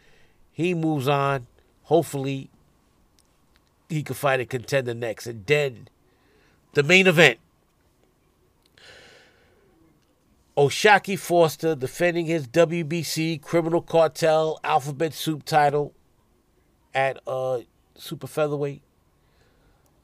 He 0.51 0.73
moves 0.73 1.07
on. 1.07 1.47
Hopefully, 1.83 2.49
he 3.87 4.03
can 4.03 4.15
fight 4.15 4.39
a 4.39 4.45
contender 4.45 4.93
next. 4.93 5.27
And 5.27 5.45
then 5.45 5.87
the 6.73 6.83
main 6.83 7.07
event. 7.07 7.39
O'Shaquie 10.57 11.17
Foster 11.17 11.73
defending 11.73 12.25
his 12.25 12.45
WBC 12.47 13.41
Criminal 13.41 13.81
Cartel 13.81 14.59
Alphabet 14.63 15.13
Soup 15.13 15.43
title 15.45 15.93
at 16.93 17.19
uh, 17.27 17.59
Super 17.95 18.27
Featherweight 18.27 18.81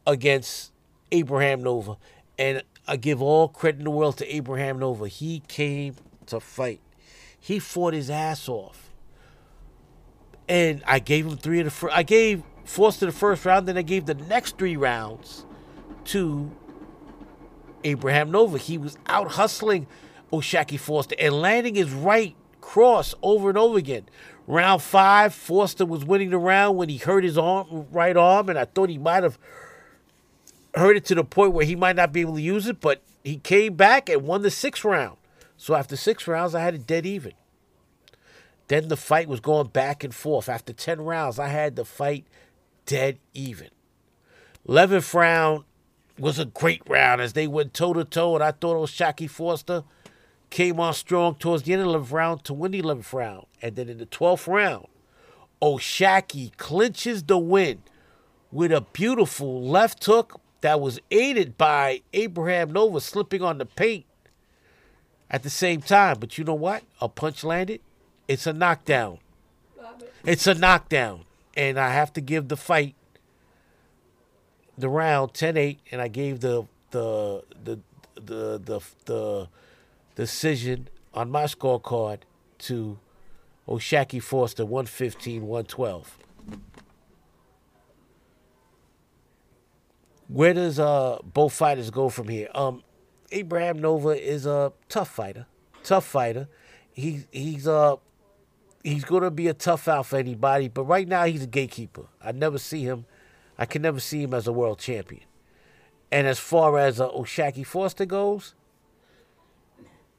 against 0.05 0.71
Abraham 1.11 1.63
Nova. 1.63 1.97
And 2.37 2.63
I 2.87 2.97
give 2.97 3.21
all 3.21 3.47
credit 3.47 3.79
in 3.79 3.85
the 3.85 3.91
world 3.91 4.17
to 4.17 4.35
Abraham 4.35 4.79
Nova. 4.79 5.07
He 5.07 5.41
came 5.47 5.95
to 6.27 6.39
fight. 6.39 6.81
He 7.39 7.59
fought 7.59 7.93
his 7.93 8.09
ass 8.09 8.49
off. 8.49 8.91
And 10.47 10.83
I 10.85 10.99
gave 10.99 11.25
him 11.25 11.37
three 11.37 11.59
of 11.59 11.65
the 11.65 11.71
first. 11.71 11.95
I 11.95 12.03
gave 12.03 12.43
Foster 12.65 13.05
the 13.05 13.11
first 13.11 13.45
round, 13.45 13.67
then 13.67 13.77
I 13.77 13.83
gave 13.83 14.07
the 14.07 14.15
next 14.15 14.57
three 14.57 14.75
rounds 14.75 15.45
to 16.05 16.51
Abraham 17.83 18.31
Nova. 18.31 18.57
He 18.57 18.77
was 18.77 18.97
out 19.05 19.33
hustling 19.33 19.85
O'Shaquie 20.33 20.79
Foster 20.79 21.15
and 21.19 21.39
landing 21.39 21.75
his 21.75 21.91
right 21.91 22.35
cross 22.61 23.13
over 23.21 23.49
and 23.49 23.57
over 23.57 23.77
again. 23.77 24.05
Round 24.47 24.81
five, 24.81 25.33
Foster 25.33 25.85
was 25.85 26.05
winning 26.05 26.29
the 26.29 26.37
round 26.37 26.77
when 26.77 26.89
he 26.89 26.97
hurt 26.97 27.23
his 27.23 27.37
arm, 27.37 27.87
right 27.91 28.15
arm, 28.15 28.49
and 28.49 28.59
I 28.59 28.65
thought 28.65 28.89
he 28.89 28.97
might 28.97 29.23
have 29.23 29.39
hurt 30.75 30.97
it 30.97 31.05
to 31.05 31.15
the 31.15 31.23
point 31.23 31.53
where 31.53 31.65
he 31.65 31.75
might 31.75 31.95
not 31.95 32.13
be 32.13 32.21
able 32.21 32.35
to 32.35 32.41
use 32.41 32.67
it, 32.67 32.79
but 32.79 33.01
he 33.23 33.37
came 33.37 33.73
back 33.73 34.07
and 34.07 34.21
won 34.21 34.43
the 34.43 34.51
sixth 34.51 34.85
round. 34.85 35.17
So 35.57 35.73
after 35.73 35.95
six 35.95 36.27
rounds, 36.27 36.53
I 36.53 36.61
had 36.61 36.75
it 36.75 36.85
dead 36.85 37.05
even. 37.05 37.33
Then 38.67 38.87
the 38.87 38.97
fight 38.97 39.27
was 39.27 39.39
going 39.39 39.67
back 39.67 40.03
and 40.03 40.13
forth. 40.13 40.49
After 40.49 40.73
10 40.73 41.01
rounds, 41.01 41.39
I 41.39 41.47
had 41.47 41.75
the 41.75 41.85
fight 41.85 42.25
dead 42.85 43.19
even. 43.33 43.69
11th 44.67 45.13
round 45.13 45.63
was 46.17 46.39
a 46.39 46.45
great 46.45 46.81
round 46.87 47.21
as 47.21 47.33
they 47.33 47.47
went 47.47 47.73
toe 47.73 47.93
to 47.93 48.03
toe, 48.03 48.35
and 48.35 48.43
I 48.43 48.51
thought 48.51 48.77
it 48.77 48.79
was 48.79 48.91
O'Shaquie 48.91 49.29
Foster 49.29 49.83
came 50.49 50.79
on 50.79 50.93
strong 50.93 51.35
towards 51.35 51.63
the 51.63 51.73
end 51.73 51.81
of 51.81 51.87
the 51.87 51.99
11th 51.99 52.11
round 52.11 52.43
to 52.45 52.53
win 52.53 52.71
the 52.71 52.81
11th 52.81 53.13
round. 53.13 53.45
And 53.61 53.75
then 53.75 53.89
in 53.89 53.97
the 53.97 54.05
12th 54.05 54.47
round, 54.47 54.87
O'Shaquie 55.61 56.55
clinches 56.57 57.23
the 57.23 57.37
win 57.37 57.81
with 58.51 58.71
a 58.71 58.81
beautiful 58.81 59.61
left 59.63 60.03
hook 60.05 60.39
that 60.61 60.79
was 60.79 60.99
aided 61.11 61.57
by 61.57 62.01
Abraham 62.13 62.71
Nova 62.71 62.99
slipping 63.01 63.41
on 63.41 63.57
the 63.57 63.65
paint 63.65 64.05
at 65.29 65.43
the 65.43 65.49
same 65.49 65.81
time. 65.81 66.17
But 66.19 66.37
you 66.37 66.43
know 66.43 66.53
what? 66.53 66.83
A 67.01 67.09
punch 67.09 67.43
landed. 67.43 67.81
It's 68.27 68.47
a 68.47 68.53
knockdown. 68.53 69.19
It's 70.23 70.47
a 70.47 70.53
knockdown. 70.53 71.25
And 71.55 71.79
I 71.79 71.91
have 71.91 72.11
to 72.13 72.21
give 72.21 72.47
the 72.47 72.57
fight 72.57 72.95
the 74.77 74.89
round 74.89 75.33
10-8 75.33 75.77
and 75.91 76.01
I 76.01 76.07
gave 76.07 76.41
the 76.41 76.65
the 76.91 77.43
the 77.63 77.79
the 78.15 78.59
the, 78.59 78.81
the 79.05 79.47
decision 80.15 80.88
on 81.13 81.29
my 81.29 81.43
scorecard 81.43 82.19
to 82.60 83.00
O'Shaquie 83.67 84.22
Foster 84.22 84.65
115 84.65 85.41
112. 85.43 86.17
Where 90.27 90.53
does 90.53 90.79
uh 90.79 91.19
both 91.24 91.53
fighters 91.53 91.89
go 91.91 92.10
from 92.10 92.27
here? 92.27 92.50
Um 92.55 92.84
Abraham 93.31 93.79
Nova 93.79 94.10
is 94.10 94.45
a 94.45 94.74
tough 94.89 95.10
fighter. 95.10 95.45
Tough 95.84 96.05
fighter. 96.05 96.48
He 96.91 97.25
he's 97.31 97.67
uh 97.67 97.98
he's 98.84 99.05
gonna 99.05 99.31
be 99.31 99.48
a 99.48 99.53
tough 99.53 99.88
out 99.88 100.07
for 100.07 100.17
anybody, 100.17 100.67
but 100.67 100.84
right 100.84 101.07
now 101.07 101.25
he's 101.25 101.43
a 101.43 101.48
gatekeeper. 101.48 102.07
I 102.24 102.31
never 102.31 102.57
see 102.57 102.84
him 102.84 103.05
I 103.57 103.65
can 103.65 103.81
never 103.81 104.00
see 104.00 104.24
him 104.24 104.34
as 104.34 104.48
a 104.48 104.51
world 104.51 104.79
champion. 104.79 105.24
And 106.12 106.27
as 106.27 106.39
far 106.39 106.77
as 106.77 107.00
uh, 107.00 107.07
O'Shaquie 107.10 107.65
Foster 107.65 108.05
goes, 108.05 108.53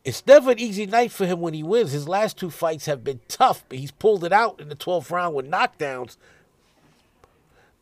it's 0.07 0.25
never 0.25 0.53
an 0.53 0.61
easy 0.61 0.87
night 0.87 1.11
for 1.11 1.27
him 1.27 1.41
when 1.41 1.53
he 1.53 1.65
wins. 1.65 1.91
His 1.91 2.09
last 2.09 2.39
two 2.39 2.49
fights 2.49 2.87
have 2.87 3.03
been 3.03 3.19
tough, 3.27 3.65
but 3.69 3.77
he's 3.77 3.91
pulled 3.91 4.23
it 4.23 4.33
out 4.33 4.61
in 4.61 4.69
the 4.69 4.77
12th 4.77 5.11
round 5.11 5.35
with 5.35 5.51
knockdowns. 5.51 6.17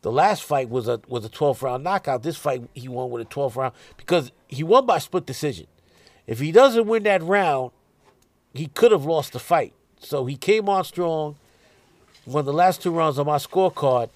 The 0.01 0.11
last 0.11 0.41
fight 0.43 0.67
was 0.67 0.87
a 0.87 0.99
was 1.07 1.23
a 1.23 1.29
12th 1.29 1.61
round 1.61 1.83
knockout. 1.83 2.23
This 2.23 2.35
fight 2.35 2.67
he 2.73 2.87
won 2.87 3.11
with 3.11 3.21
a 3.21 3.29
12th 3.29 3.55
round 3.55 3.75
because 3.95 4.31
he 4.47 4.63
won 4.63 4.87
by 4.87 4.97
split 4.97 5.27
decision. 5.27 5.67
If 6.25 6.39
he 6.39 6.51
doesn't 6.51 6.87
win 6.87 7.03
that 7.03 7.21
round, 7.21 7.69
he 8.55 8.67
could 8.67 8.91
have 8.91 9.05
lost 9.05 9.33
the 9.33 9.39
fight. 9.39 9.73
So 9.99 10.25
he 10.25 10.35
came 10.35 10.67
on 10.67 10.83
strong, 10.83 11.35
won 12.25 12.45
the 12.45 12.53
last 12.53 12.81
two 12.81 12.91
rounds 12.91 13.19
on 13.19 13.27
my 13.27 13.37
scorecard 13.37 14.09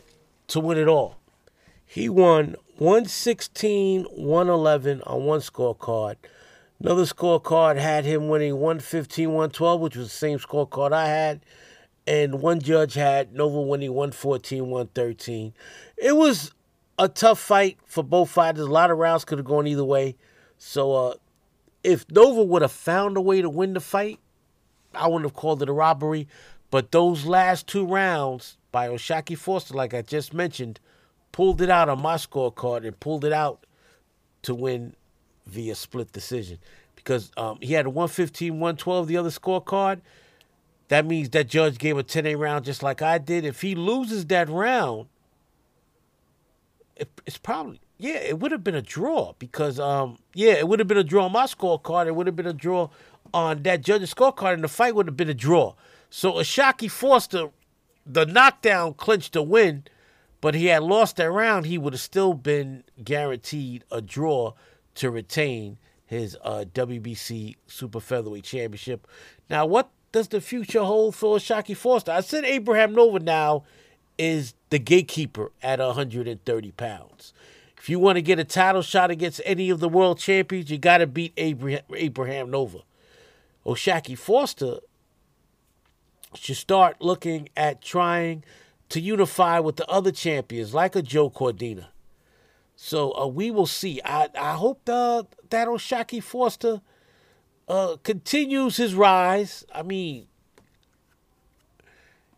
to 0.47 0.59
win 0.59 0.79
it 0.79 0.87
all. 0.87 1.17
He 1.85 2.09
won 2.09 2.55
116, 2.77 4.05
111 4.05 5.03
on 5.03 5.25
one 5.25 5.41
scorecard. 5.41 6.15
Another 6.81 7.03
scorecard 7.03 7.77
had 7.77 8.05
him 8.05 8.29
winning 8.29 8.53
115, 8.53 9.27
112, 9.27 9.81
which 9.81 9.95
was 9.97 10.07
the 10.07 10.13
same 10.17 10.39
scorecard 10.39 10.93
I 10.93 11.07
had. 11.07 11.41
And 12.07 12.41
one 12.41 12.61
judge 12.61 12.93
had 12.93 13.33
Nova 13.33 13.61
winning 13.61 13.93
114, 13.93 14.61
113. 14.61 15.53
It 15.97 16.15
was 16.15 16.53
a 16.97 17.09
tough 17.09 17.39
fight 17.39 17.79
for 17.85 18.01
both 18.01 18.29
fighters. 18.29 18.65
A 18.65 18.71
lot 18.71 18.91
of 18.91 18.97
rounds 18.97 19.25
could 19.25 19.39
have 19.39 19.45
gone 19.45 19.67
either 19.67 19.83
way. 19.83 20.15
So 20.57 20.93
uh, 20.93 21.13
if 21.83 22.09
Nova 22.09 22.43
would 22.43 22.61
have 22.61 22.71
found 22.71 23.17
a 23.17 23.21
way 23.21 23.41
to 23.41 23.49
win 23.49 23.73
the 23.73 23.81
fight, 23.81 24.19
I 24.95 25.07
wouldn't 25.07 25.25
have 25.25 25.35
called 25.35 25.61
it 25.61 25.69
a 25.69 25.73
robbery. 25.73 26.27
But 26.71 26.91
those 26.91 27.25
last 27.25 27.67
two 27.67 27.85
rounds 27.85 28.57
by 28.71 28.87
O'Shaquie 28.87 29.37
Foster, 29.37 29.73
like 29.73 29.93
I 29.93 30.01
just 30.01 30.33
mentioned, 30.33 30.79
pulled 31.31 31.61
it 31.61 31.69
out 31.69 31.89
on 31.89 32.01
my 32.01 32.15
scorecard 32.15 32.87
and 32.87 32.99
pulled 32.99 33.25
it 33.25 33.33
out 33.33 33.65
to 34.43 34.55
win 34.55 34.95
via 35.49 35.75
split 35.75 36.11
decision 36.11 36.59
because 36.95 37.31
um, 37.37 37.57
he 37.61 37.73
had 37.73 37.85
a 37.85 37.89
115, 37.89 38.53
112, 38.53 39.07
the 39.07 39.17
other 39.17 39.29
scorecard. 39.29 40.01
That 40.89 41.05
means 41.05 41.29
that 41.29 41.47
judge 41.47 41.77
gave 41.77 41.97
a 41.97 42.03
10 42.03 42.25
A 42.25 42.35
round 42.35 42.65
just 42.65 42.81
like 42.81 43.01
I 43.01 43.17
did. 43.17 43.45
If 43.45 43.61
he 43.61 43.75
loses 43.75 44.25
that 44.27 44.49
round, 44.49 45.07
it, 46.95 47.09
it's 47.25 47.37
probably, 47.37 47.79
yeah, 47.97 48.15
it 48.15 48.39
would 48.39 48.51
have 48.51 48.63
been 48.63 48.75
a 48.75 48.81
draw 48.81 49.33
because, 49.39 49.79
um, 49.79 50.17
yeah, 50.33 50.53
it 50.53 50.67
would 50.67 50.79
have 50.79 50.87
been 50.87 50.97
a 50.97 51.03
draw 51.03 51.25
on 51.25 51.31
my 51.31 51.45
scorecard. 51.45 52.07
It 52.07 52.15
would 52.15 52.27
have 52.27 52.35
been 52.35 52.47
a 52.47 52.53
draw 52.53 52.89
on 53.33 53.63
that 53.63 53.81
judge's 53.81 54.13
scorecard, 54.13 54.55
and 54.55 54.63
the 54.63 54.67
fight 54.67 54.95
would 54.95 55.05
have 55.05 55.17
been 55.17 55.29
a 55.29 55.35
draw. 55.35 55.75
So 56.09 56.39
O'Shaquie 56.39 56.89
Foster, 56.89 57.49
the 58.05 58.25
knockdown 58.25 58.95
clinched 58.95 59.33
the 59.33 59.43
win 59.43 59.83
but 60.41 60.55
he 60.55 60.67
had 60.67 60.83
lost 60.83 61.17
that 61.17 61.31
round, 61.31 61.65
he 61.65 61.77
would 61.77 61.93
have 61.93 62.01
still 62.01 62.33
been 62.33 62.83
guaranteed 63.03 63.83
a 63.91 64.01
draw 64.01 64.53
to 64.99 65.11
retain 65.11 65.77
his 66.05 66.37
uh, 66.43 66.65
WBC 66.73 67.55
Super 67.67 67.99
Featherweight 67.99 68.43
Championship. 68.43 69.07
Now, 69.49 69.65
what 69.65 69.89
does 70.11 70.29
the 70.29 70.41
future 70.41 70.83
hold 70.83 71.15
for 71.15 71.37
Shaquie 71.37 71.75
Foster? 71.75 72.11
I 72.11 72.21
said 72.21 72.45
Abraham 72.45 72.93
Nova 72.93 73.19
now 73.19 73.63
is 74.17 74.53
the 74.69 74.79
gatekeeper 74.79 75.51
at 75.61 75.79
130 75.79 76.71
pounds. 76.71 77.33
If 77.77 77.89
you 77.89 77.99
want 77.99 78.17
to 78.17 78.21
get 78.21 78.39
a 78.39 78.43
title 78.43 78.81
shot 78.81 79.11
against 79.11 79.41
any 79.45 79.69
of 79.69 79.79
the 79.79 79.89
world 79.89 80.19
champions, 80.19 80.69
you 80.69 80.77
got 80.77 80.97
to 80.97 81.07
beat 81.07 81.33
Abraham, 81.37 81.81
Abraham 81.95 82.51
Nova. 82.51 82.79
O'Shaquie 83.65 84.17
Foster 84.17 84.79
should 86.35 86.57
start 86.57 86.97
looking 87.01 87.49
at 87.55 87.81
trying– 87.81 88.43
to 88.89 88.99
unify 88.99 89.59
with 89.59 89.77
the 89.77 89.87
other 89.87 90.11
champions 90.11 90.73
like 90.73 90.95
a 90.95 91.01
Joe 91.01 91.29
Cordina. 91.29 91.87
So 92.81 93.11
uh, 93.11 93.27
we 93.27 93.51
will 93.51 93.65
see. 93.65 93.99
I, 94.05 94.29
I 94.39 94.53
hope 94.53 94.85
the, 94.85 95.27
that 95.49 95.67
O'Shaquie 95.67 96.23
Foster 96.23 96.79
uh, 97.67 97.97
continues 98.03 98.77
his 98.77 98.95
rise. 98.95 99.65
I 99.75 99.83
mean, 99.83 100.27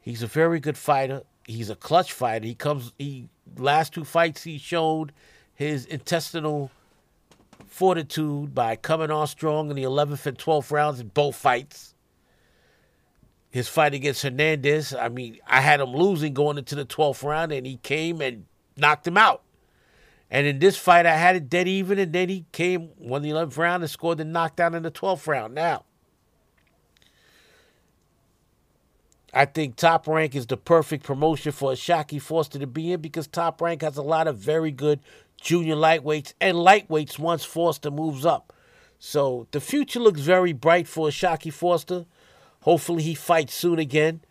he's 0.02 0.24
a 0.24 0.28
very 0.28 0.60
good 0.60 0.80
fighter. 0.80 1.22
He's 1.46 1.70
a 1.70 1.76
clutch 1.76 2.12
fighter. 2.12 2.48
He 2.48 2.56
comes. 2.56 2.92
He 2.98 3.30
last 3.56 3.94
two 3.94 4.04
fights 4.04 4.42
he 4.42 4.58
showed 4.58 5.12
his 5.54 5.86
intestinal 5.86 6.72
fortitude 7.68 8.56
by 8.56 8.76
coming 8.76 9.12
on 9.12 9.28
strong 9.28 9.70
in 9.70 9.76
the 9.76 9.84
11th 9.84 10.26
and 10.26 10.40
12th 10.40 10.72
rounds 10.72 11.00
in 11.00 11.10
both 11.10 11.36
fights 11.36 11.94
his 13.52 13.68
fight 13.68 13.94
against 13.94 14.24
Hernandez. 14.24 14.96
I 14.96 15.08
mean, 15.10 15.38
I 15.46 15.62
had 15.62 15.82
him 15.82 15.94
losing 15.94 16.34
going 16.34 16.58
into 16.58 16.74
the 16.74 16.86
12th 16.86 17.24
round, 17.24 17.52
and 17.52 17.68
he 17.68 17.78
came 17.78 18.22
and 18.22 18.46
knocked 18.76 19.06
him 19.06 19.18
out. 19.18 19.44
And 20.32 20.48
in 20.48 20.60
this 20.60 20.78
fight, 20.78 21.06
I 21.06 21.18
had 21.18 21.36
it 21.36 21.50
dead 21.50 21.68
even, 21.68 22.00
and 22.00 22.14
then 22.14 22.30
he 22.30 22.46
came, 22.54 22.90
won 22.98 23.22
the 23.22 23.32
11th 23.32 23.58
round, 23.58 23.84
and 23.84 23.92
scored 23.92 24.18
the 24.18 24.26
knockdown 24.26 24.74
in 24.74 24.84
the 24.84 24.90
12th 24.90 25.28
round. 25.28 25.54
Now, 25.54 25.84
I 29.34 29.44
think 29.44 29.76
Top 29.76 30.08
Rank 30.08 30.34
is 30.34 30.48
the 30.48 30.56
perfect 30.56 31.04
promotion 31.04 31.52
for 31.52 31.74
Shaquie 31.74 32.22
Foster 32.22 32.60
to 32.60 32.68
be 32.68 32.94
in 32.94 33.02
because 33.02 33.28
Top 33.28 33.62
Rank 33.62 33.82
has 33.82 33.98
a 33.98 34.02
lot 34.02 34.28
of 34.28 34.38
very 34.38 34.72
good 34.72 35.02
junior 35.40 35.76
lightweights 35.76 36.34
and 36.40 36.56
lightweights 36.58 37.20
once 37.20 37.44
Foster 37.44 37.92
moves 37.92 38.26
up. 38.26 38.54
So 39.00 39.48
the 39.52 39.60
future 39.60 40.00
looks 40.00 40.22
very 40.22 40.54
bright 40.54 40.88
for 40.88 41.10
Shaquie 41.10 41.52
Foster. 41.52 42.06
Hopefully, 42.62 43.04
he 43.04 43.16
fights 43.16 43.54
soon 43.54 43.80
again. 43.80 44.22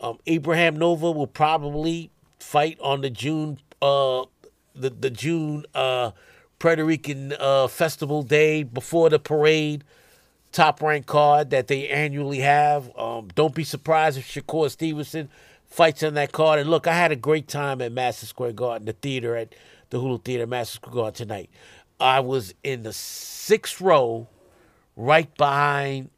Um, 0.00 0.18
Abraham 0.26 0.76
Nova 0.76 1.10
will 1.10 1.26
probably 1.26 2.10
fight 2.38 2.78
on 2.80 3.00
the 3.00 3.10
June 3.10 3.58
uh, 3.80 4.24
the 4.74 4.90
the 4.90 5.10
June 5.10 5.64
uh, 5.74 6.12
Puerto 6.58 6.84
Rican 6.84 7.34
uh, 7.38 7.68
festival 7.68 8.22
day 8.22 8.62
before 8.62 9.10
the 9.10 9.18
parade 9.18 9.84
top 10.52 10.82
rank 10.82 11.06
card 11.06 11.50
that 11.50 11.66
they 11.66 11.88
annually 11.88 12.40
have. 12.40 12.96
Um, 12.96 13.28
don't 13.34 13.54
be 13.54 13.64
surprised 13.64 14.18
if 14.18 14.28
Shakur 14.28 14.70
Stevenson 14.70 15.28
fights 15.66 16.02
on 16.02 16.14
that 16.14 16.32
card. 16.32 16.60
And 16.60 16.70
look, 16.70 16.86
I 16.86 16.92
had 16.92 17.10
a 17.10 17.16
great 17.16 17.48
time 17.48 17.80
at 17.80 17.90
Madison 17.90 18.28
Square 18.28 18.52
Garden, 18.52 18.86
the 18.86 18.92
theater 18.92 19.34
at 19.34 19.54
the 19.90 19.98
Hulu 19.98 20.22
Theater, 20.22 20.46
Madison 20.46 20.74
Square 20.74 20.94
Garden 20.94 21.14
tonight. 21.14 21.50
I 21.98 22.20
was 22.20 22.54
in 22.62 22.82
the 22.82 22.92
sixth 22.92 23.80
row, 23.80 24.28
right 24.96 25.34
behind 25.36 26.10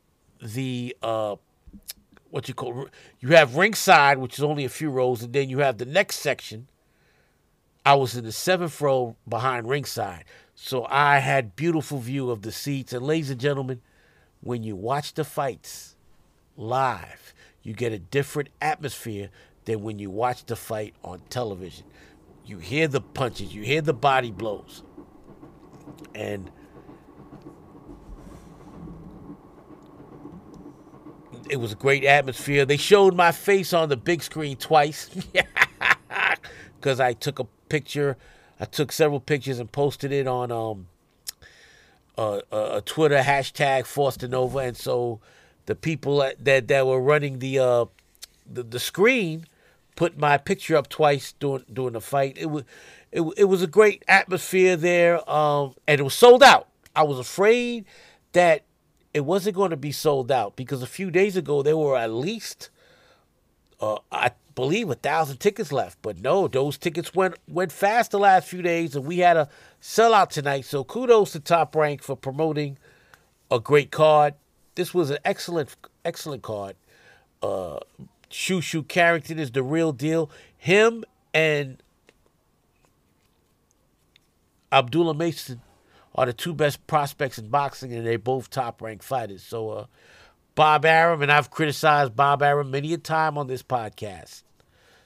the 0.42 0.96
uh, 1.02 1.36
what 2.30 2.48
you 2.48 2.54
call 2.54 2.88
you 3.20 3.28
have 3.30 3.56
ringside, 3.56 4.18
which 4.18 4.38
is 4.38 4.42
only 4.42 4.64
a 4.64 4.68
few 4.68 4.90
rows, 4.90 5.22
and 5.22 5.32
then 5.32 5.48
you 5.48 5.58
have 5.58 5.78
the 5.78 5.84
next 5.84 6.16
section. 6.16 6.66
I 7.84 7.94
was 7.94 8.16
in 8.16 8.24
the 8.24 8.32
seventh 8.32 8.80
row 8.80 9.16
behind 9.28 9.68
ringside, 9.68 10.24
so 10.54 10.86
I 10.88 11.18
had 11.18 11.54
beautiful 11.54 11.98
view 11.98 12.30
of 12.30 12.42
the 12.42 12.52
seats. 12.52 12.92
And 12.94 13.04
ladies 13.04 13.30
and 13.30 13.40
gentlemen, 13.40 13.82
when 14.40 14.62
you 14.62 14.74
watch 14.74 15.14
the 15.14 15.24
fights 15.24 15.94
live, 16.56 17.34
you 17.62 17.74
get 17.74 17.92
a 17.92 17.98
different 17.98 18.48
atmosphere 18.60 19.28
than 19.66 19.82
when 19.82 19.98
you 19.98 20.08
watch 20.10 20.46
the 20.46 20.56
fight 20.56 20.94
on 21.02 21.20
television. 21.28 21.84
You 22.46 22.58
hear 22.58 22.88
the 22.88 23.00
punches, 23.00 23.54
you 23.54 23.62
hear 23.62 23.82
the 23.82 23.94
body 23.94 24.30
blows, 24.30 24.82
and 26.14 26.50
it 31.50 31.56
was 31.56 31.72
a 31.72 31.76
great 31.76 32.04
atmosphere. 32.04 32.64
They 32.64 32.76
showed 32.76 33.14
my 33.14 33.32
face 33.32 33.72
on 33.72 33.88
the 33.90 33.96
big 33.96 34.22
screen 34.22 34.56
twice 34.56 35.10
because 36.76 37.00
I 37.00 37.12
took 37.14 37.38
a 37.38 37.46
picture. 37.68 38.16
I 38.60 38.64
took 38.66 38.92
several 38.92 39.20
pictures 39.20 39.58
and 39.58 39.70
posted 39.70 40.12
it 40.12 40.26
on 40.26 40.52
um, 40.52 40.86
a, 42.16 42.42
a, 42.52 42.82
Twitter 42.82 43.18
hashtag 43.18 43.86
Foster 43.86 44.28
Nova, 44.28 44.58
and 44.58 44.76
so 44.76 45.20
the 45.66 45.74
people 45.74 46.18
that 46.18 46.44
that, 46.44 46.68
that 46.68 46.86
were 46.86 47.00
running 47.00 47.40
the, 47.40 47.58
uh, 47.58 47.84
the 48.50 48.62
the 48.62 48.78
screen 48.78 49.46
put 49.96 50.18
my 50.18 50.36
picture 50.36 50.76
up 50.76 50.88
twice 50.88 51.34
during 51.38 51.64
during 51.72 51.94
the 51.94 52.00
fight. 52.00 52.36
It 52.38 52.46
was 52.46 52.64
it, 53.10 53.22
it 53.36 53.44
was 53.44 53.62
a 53.62 53.66
great 53.66 54.04
atmosphere 54.08 54.76
there, 54.76 55.28
um, 55.30 55.74
and 55.86 56.00
it 56.00 56.04
was 56.04 56.14
sold 56.14 56.42
out. 56.42 56.68
I 56.96 57.02
was 57.02 57.18
afraid 57.18 57.84
that 58.32 58.62
it 59.12 59.24
wasn't 59.24 59.56
going 59.56 59.70
to 59.70 59.76
be 59.76 59.92
sold 59.92 60.30
out 60.30 60.56
because 60.56 60.82
a 60.82 60.86
few 60.86 61.10
days 61.10 61.36
ago 61.36 61.62
there 61.62 61.76
were 61.76 61.96
at 61.96 62.10
least, 62.10 62.70
uh, 63.84 63.98
I 64.10 64.30
believe, 64.54 64.88
a 64.90 64.94
thousand 64.94 65.38
tickets 65.38 65.72
left. 65.72 65.98
But 66.00 66.20
no, 66.20 66.48
those 66.48 66.78
tickets 66.78 67.14
went 67.14 67.34
went 67.48 67.72
fast 67.72 68.12
the 68.12 68.18
last 68.18 68.48
few 68.48 68.62
days, 68.62 68.96
and 68.96 69.04
we 69.04 69.18
had 69.18 69.36
a 69.36 69.48
sellout 69.80 70.30
tonight. 70.30 70.64
So 70.64 70.84
kudos 70.84 71.32
to 71.32 71.40
Top 71.40 71.74
Rank 71.76 72.02
for 72.02 72.16
promoting 72.16 72.78
a 73.50 73.60
great 73.60 73.90
card. 73.90 74.34
This 74.74 74.94
was 74.94 75.10
an 75.10 75.18
excellent 75.24 75.76
excellent 76.04 76.42
card. 76.42 76.76
Uh, 77.42 77.80
Shoo 78.30 78.82
Carrington 78.82 79.38
is 79.38 79.50
the 79.50 79.62
real 79.62 79.92
deal. 79.92 80.30
Him 80.56 81.04
and 81.32 81.82
Abdullah 84.72 85.14
Mason 85.14 85.60
are 86.14 86.26
the 86.26 86.32
two 86.32 86.54
best 86.54 86.84
prospects 86.86 87.38
in 87.38 87.48
boxing, 87.48 87.92
and 87.92 88.06
they're 88.06 88.18
both 88.18 88.50
top 88.50 88.80
ranked 88.80 89.04
fighters. 89.04 89.42
So, 89.42 89.70
uh, 89.70 89.86
Bob 90.54 90.84
Arum, 90.84 91.22
and 91.22 91.32
I've 91.32 91.50
criticized 91.50 92.14
Bob 92.14 92.42
Arum 92.42 92.70
many 92.70 92.92
a 92.92 92.98
time 92.98 93.36
on 93.36 93.48
this 93.48 93.62
podcast, 93.62 94.42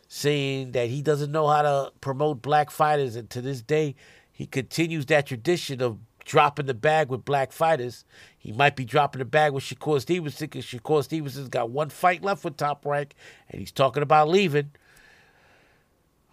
saying 0.06 0.72
that 0.72 0.88
he 0.88 1.00
doesn't 1.00 1.32
know 1.32 1.46
how 1.48 1.62
to 1.62 1.92
promote 2.00 2.42
black 2.42 2.70
fighters, 2.70 3.16
and 3.16 3.30
to 3.30 3.40
this 3.40 3.62
day, 3.62 3.94
he 4.30 4.46
continues 4.46 5.06
that 5.06 5.26
tradition 5.26 5.80
of 5.80 5.98
dropping 6.24 6.66
the 6.66 6.74
bag 6.74 7.08
with 7.08 7.24
black 7.24 7.50
fighters. 7.50 8.04
He 8.36 8.52
might 8.52 8.76
be 8.76 8.84
dropping 8.84 9.20
the 9.20 9.24
bag 9.24 9.52
with 9.52 9.64
Shakur 9.64 10.00
Stevenson 10.00 10.46
because 10.46 10.66
Shakur 10.66 11.02
Stevenson's 11.02 11.48
got 11.48 11.70
one 11.70 11.88
fight 11.88 12.22
left 12.22 12.44
with 12.44 12.58
Top 12.58 12.84
Rank, 12.84 13.14
and 13.48 13.58
he's 13.58 13.72
talking 13.72 14.02
about 14.02 14.28
leaving. 14.28 14.70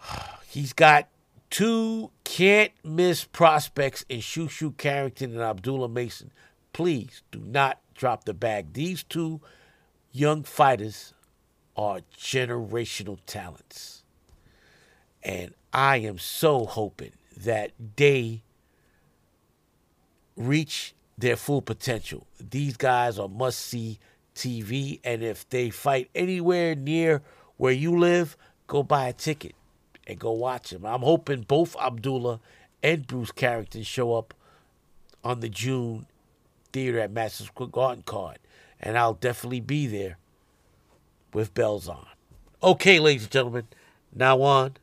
He's 0.47 0.71
got 0.71 1.09
two 1.49 2.11
can't 2.23 2.71
miss 2.81 3.25
prospects 3.25 4.05
in 4.07 4.21
Shoo 4.21 4.71
Carrington 4.77 5.33
and 5.33 5.41
Abdullah 5.41 5.89
Mason. 5.89 6.31
Please 6.71 7.23
do 7.31 7.39
not 7.39 7.79
drop 7.95 8.25
the 8.25 8.33
bag. 8.33 8.73
These 8.73 9.03
two 9.03 9.41
young 10.11 10.43
fighters 10.43 11.13
are 11.75 12.01
generational 12.17 13.17
talents. 13.25 14.03
And 15.23 15.53
I 15.73 15.97
am 15.97 16.19
so 16.19 16.65
hoping 16.65 17.13
that 17.35 17.71
they 17.95 18.43
reach 20.35 20.93
their 21.17 21.35
full 21.35 21.61
potential. 21.61 22.27
These 22.39 22.77
guys 22.77 23.17
are 23.17 23.27
must 23.27 23.59
see 23.59 23.99
TV, 24.35 24.99
and 25.03 25.23
if 25.23 25.47
they 25.49 25.69
fight 25.69 26.09
anywhere 26.13 26.75
near 26.75 27.21
where 27.57 27.71
you 27.71 27.97
live, 27.97 28.37
go 28.67 28.83
buy 28.83 29.07
a 29.07 29.13
ticket 29.13 29.55
and 30.05 30.19
go 30.19 30.31
watch 30.31 30.69
them. 30.69 30.85
I'm 30.85 31.01
hoping 31.01 31.41
both 31.41 31.75
Abdullah 31.77 32.41
and 32.83 33.07
Bruce 33.07 33.31
Carrington 33.31 33.83
show 33.83 34.13
up 34.13 34.33
on 35.23 35.39
the 35.39 35.49
June 35.49 36.05
theater 36.75 36.99
at 36.99 37.09
Madison 37.09 37.45
Square 37.45 37.69
Garden 37.69 38.03
card, 38.05 38.37
and 38.81 38.97
I'll 38.97 39.13
definitely 39.13 39.61
be 39.61 39.87
there 39.87 40.17
with 41.33 41.53
bells 41.53 41.87
on. 41.87 42.05
Okay, 42.61 42.99
ladies 42.99 43.23
and 43.23 43.31
gentlemen, 43.31 43.67
now 44.13 44.41
on 44.41 44.75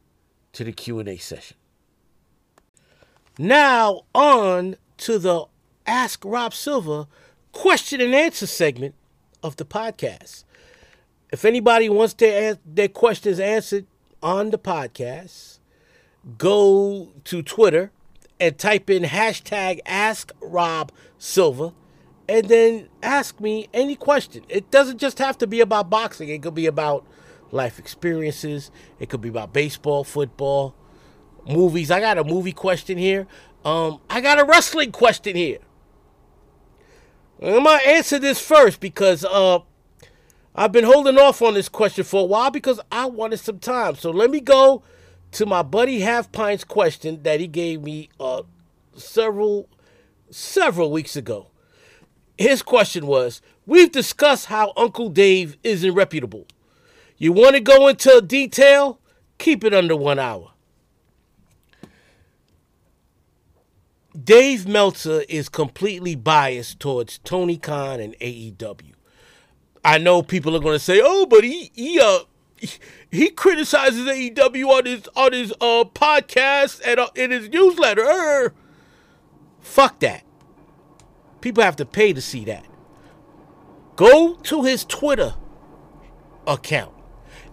to 0.55 0.65
the 0.65 0.73
Q&A 0.73 1.19
session. 1.19 1.59
Now 3.39 4.05
on 4.15 4.77
to 4.99 5.19
the 5.19 5.45
Ask 5.87 6.25
Rob 6.25 6.55
Silva 6.55 7.09
question 7.53 8.01
and 8.01 8.15
answer 8.15 8.47
segment 8.47 8.95
of 9.43 9.57
the 9.57 9.67
podcast. 9.67 10.45
If 11.31 11.45
anybody 11.45 11.91
wants 11.91 12.15
their 12.15 12.57
their 12.65 12.89
questions 12.89 13.39
answered 13.39 13.87
on 14.23 14.49
the 14.49 14.59
podcast, 14.59 15.59
go 16.39 17.13
to 17.25 17.43
Twitter 17.43 17.91
and 18.41 18.57
type 18.59 18.89
in 18.89 19.03
hashtag 19.03 19.81
Ask 19.87 20.33
Rob 20.41 20.91
Silva, 21.19 21.73
and 22.29 22.49
then 22.49 22.89
ask 23.03 23.41
me 23.41 23.69
any 23.75 23.97
question. 23.97 24.45
It 24.49 24.71
doesn't 24.71 24.99
just 24.99 25.19
have 25.19 25.39
to 25.39 25.47
be 25.47 25.61
about 25.61 25.91
boxing. 25.91 26.29
It 26.29 26.43
could 26.43 26.55
be 26.55 26.67
about 26.67 27.07
life 27.51 27.79
experiences. 27.79 28.71
It 28.99 29.09
could 29.09 29.21
be 29.21 29.29
about 29.29 29.53
baseball, 29.53 30.05
football, 30.05 30.75
movies. 31.47 31.91
I 31.91 32.01
got 32.01 32.19
a 32.19 32.25
movie 32.25 32.53
question 32.53 32.99
here. 32.99 33.27
Um, 33.65 34.01
I 34.09 34.21
got 34.21 34.41
a 34.41 34.45
wrestling 34.45 34.93
question 34.93 35.37
here. 35.37 35.59
I'm 37.43 37.65
gonna 37.65 37.83
answer 37.85 38.19
this 38.19 38.41
first 38.41 38.79
because 38.79 39.25
uh, 39.25 39.59
I've 40.55 40.73
been 40.73 40.85
holding 40.85 41.19
off 41.19 41.43
on 41.43 41.55
this 41.55 41.69
question 41.69 42.05
for 42.05 42.23
a 42.23 42.27
while 42.27 42.51
because 42.51 42.81
I 42.91 43.07
wanted 43.07 43.39
some 43.39 43.59
time. 43.59 43.97
So 43.97 44.11
let 44.11 44.31
me 44.31 44.41
go 44.41 44.83
to 45.33 45.47
my 45.47 45.63
buddy 45.63 46.01
Half 46.01 46.31
Pint's 46.31 46.63
question 46.63 47.23
that 47.25 47.41
he 47.41 47.49
gave 47.49 47.83
me 47.83 48.11
uh, 48.21 48.43
several 48.95 49.69
several 50.31 50.93
weeks 50.93 51.17
ago. 51.17 51.49
His 52.43 52.61
question 52.61 53.07
was: 53.07 53.41
We've 53.67 53.93
discussed 53.93 54.47
how 54.47 54.73
Uncle 54.77 55.11
Dave 55.11 55.57
isn't 55.63 55.95
reputable. 55.95 56.47
You 57.17 57.33
want 57.33 57.55
to 57.55 57.61
go 57.61 57.87
into 57.87 58.21
detail? 58.21 58.99
Keep 59.39 59.63
it 59.63 59.73
under 59.73 59.95
one 59.95 60.19
hour. 60.19 60.51
Dave 64.21 64.67
Meltzer 64.67 65.23
is 65.29 65.49
completely 65.49 66.17
biased 66.17 66.81
towards 66.81 67.19
Tony 67.19 67.59
Khan 67.59 68.01
and 68.01 68.19
AEW. 68.19 68.93
I 69.85 69.99
know 69.99 70.21
people 70.25 70.57
are 70.57 70.61
going 70.61 70.75
to 70.75 70.85
say, 70.85 71.01
"Oh, 71.01 71.27
but 71.27 71.45
he 71.45 71.71
he 71.77 72.01
uh 72.01 72.25
he 73.13 73.31
criticizes 73.31 74.09
AEW 74.09 74.69
on 74.69 74.87
his 74.87 75.09
on 75.15 75.33
his 75.33 75.53
uh 75.61 75.85
podcast 75.85 76.81
and 76.85 76.99
uh, 76.99 77.09
in 77.15 77.31
his 77.31 77.49
newsletter." 77.49 78.53
Fuck 79.61 80.01
that. 80.01 80.25
People 81.43 81.63
have 81.63 81.77
to 81.77 81.85
pay 81.85 82.15
to 82.15 82.23
see 82.23 82.47
that. 82.47 82.65
Go 83.97 84.37
to 84.37 84.63
his 84.63 84.85
Twitter 84.85 85.35
account. 86.47 86.95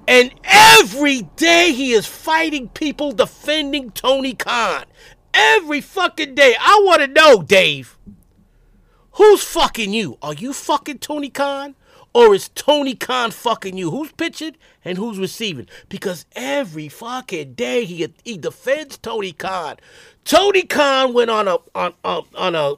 And 0.07 0.33
every 0.43 1.23
day 1.35 1.73
he 1.73 1.91
is 1.91 2.05
fighting 2.05 2.69
people 2.69 3.11
defending 3.11 3.91
Tony 3.91 4.33
Khan. 4.33 4.85
Every 5.33 5.81
fucking 5.81 6.35
day. 6.35 6.55
I 6.59 6.81
want 6.83 7.01
to 7.01 7.07
know, 7.07 7.41
Dave. 7.43 7.97
Who's 9.13 9.43
fucking 9.43 9.93
you? 9.93 10.17
Are 10.21 10.33
you 10.33 10.53
fucking 10.53 10.99
Tony 10.99 11.29
Khan? 11.29 11.75
Or 12.13 12.33
is 12.33 12.49
Tony 12.49 12.95
Khan 12.95 13.31
fucking 13.31 13.77
you? 13.77 13.91
Who's 13.91 14.11
pitching 14.13 14.55
and 14.83 14.97
who's 14.97 15.19
receiving? 15.19 15.67
Because 15.89 16.25
every 16.35 16.89
fucking 16.89 17.53
day 17.53 17.85
he 17.85 18.07
he 18.23 18.37
defends 18.37 18.97
Tony 18.97 19.31
Khan. 19.31 19.77
Tony 20.25 20.63
Khan 20.63 21.13
went 21.13 21.29
on 21.29 21.47
a 21.47 21.57
on 21.75 21.93
on, 22.03 22.25
on 22.35 22.55
a 22.55 22.75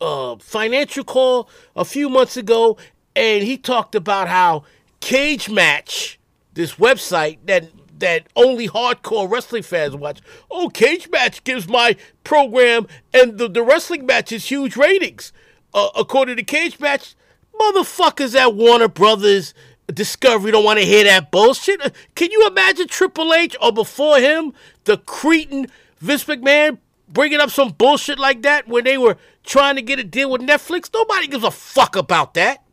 uh, 0.00 0.36
financial 0.36 1.04
call 1.04 1.48
a 1.76 1.84
few 1.84 2.08
months 2.08 2.36
ago, 2.36 2.76
and 3.14 3.42
he 3.42 3.56
talked 3.56 3.94
about 3.94 4.28
how 4.28 4.64
Cage 5.00 5.48
Match, 5.50 6.18
this 6.54 6.74
website 6.74 7.38
that 7.46 7.70
that 7.98 8.26
only 8.34 8.66
hardcore 8.66 9.30
wrestling 9.30 9.62
fans 9.62 9.94
watch. 9.94 10.20
Oh, 10.50 10.70
Cage 10.70 11.10
Match 11.10 11.44
gives 11.44 11.68
my 11.68 11.96
program 12.24 12.86
and 13.12 13.36
the, 13.36 13.46
the 13.46 13.62
wrestling 13.62 14.06
matches 14.06 14.46
huge 14.46 14.74
ratings. 14.76 15.32
Uh, 15.74 15.90
according 15.94 16.36
to 16.36 16.42
Cage 16.42 16.80
Match, 16.80 17.14
motherfuckers 17.60 18.34
at 18.34 18.54
Warner 18.54 18.88
Brothers 18.88 19.54
Discovery 19.92 20.52
don't 20.52 20.64
want 20.64 20.78
to 20.78 20.84
hear 20.84 21.04
that 21.04 21.30
bullshit. 21.30 21.84
Uh, 21.84 21.90
can 22.14 22.30
you 22.30 22.46
imagine 22.46 22.88
Triple 22.88 23.34
H 23.34 23.56
or 23.60 23.72
before 23.72 24.18
him, 24.18 24.52
the 24.84 24.96
cretin 24.98 25.66
Vince 25.98 26.24
McMahon 26.24 26.78
bringing 27.10 27.40
up 27.40 27.50
some 27.50 27.70
bullshit 27.70 28.18
like 28.18 28.42
that 28.42 28.68
when 28.68 28.84
they 28.84 28.96
were 28.96 29.16
trying 29.44 29.76
to 29.76 29.82
get 29.82 29.98
a 29.98 30.04
deal 30.04 30.30
with 30.30 30.40
Netflix? 30.40 30.90
Nobody 30.92 31.26
gives 31.26 31.44
a 31.44 31.50
fuck 31.50 31.96
about 31.96 32.34
that. 32.34 32.64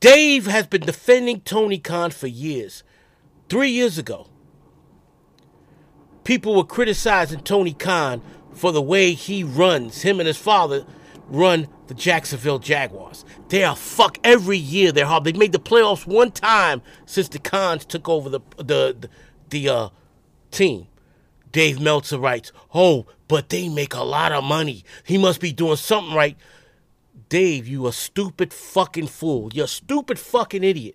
Dave 0.00 0.46
has 0.46 0.66
been 0.66 0.82
defending 0.82 1.40
Tony 1.40 1.78
Khan 1.78 2.10
for 2.10 2.26
years. 2.26 2.84
Three 3.48 3.70
years 3.70 3.98
ago, 3.98 4.28
people 6.24 6.54
were 6.54 6.64
criticizing 6.64 7.40
Tony 7.40 7.72
Khan 7.72 8.22
for 8.52 8.72
the 8.72 8.82
way 8.82 9.14
he 9.14 9.42
runs, 9.42 10.02
him 10.02 10.20
and 10.20 10.26
his 10.26 10.36
father 10.36 10.84
run 11.28 11.68
the 11.86 11.94
Jacksonville 11.94 12.58
Jaguars. 12.58 13.24
They 13.48 13.64
are 13.64 13.76
fuck 13.76 14.18
every 14.24 14.58
year. 14.58 14.92
They're 14.92 15.06
hard. 15.06 15.24
They 15.24 15.32
made 15.32 15.52
the 15.52 15.58
playoffs 15.58 16.06
one 16.06 16.30
time 16.30 16.82
since 17.06 17.28
the 17.28 17.38
Khans 17.38 17.84
took 17.84 18.08
over 18.08 18.28
the 18.28 18.40
the 18.56 18.96
the, 19.00 19.10
the 19.50 19.68
uh, 19.68 19.88
team. 20.50 20.87
Dave 21.58 21.80
Meltzer 21.80 22.20
writes, 22.20 22.52
"Oh, 22.72 23.06
but 23.26 23.48
they 23.48 23.68
make 23.68 23.92
a 23.92 24.04
lot 24.04 24.30
of 24.30 24.44
money. 24.44 24.84
He 25.02 25.18
must 25.18 25.40
be 25.40 25.50
doing 25.50 25.74
something 25.74 26.14
right." 26.14 26.36
Dave, 27.28 27.66
you 27.66 27.88
a 27.88 27.92
stupid 27.92 28.54
fucking 28.54 29.08
fool. 29.08 29.50
You're 29.52 29.64
a 29.64 29.66
stupid 29.66 30.20
fucking 30.20 30.62
idiot. 30.62 30.94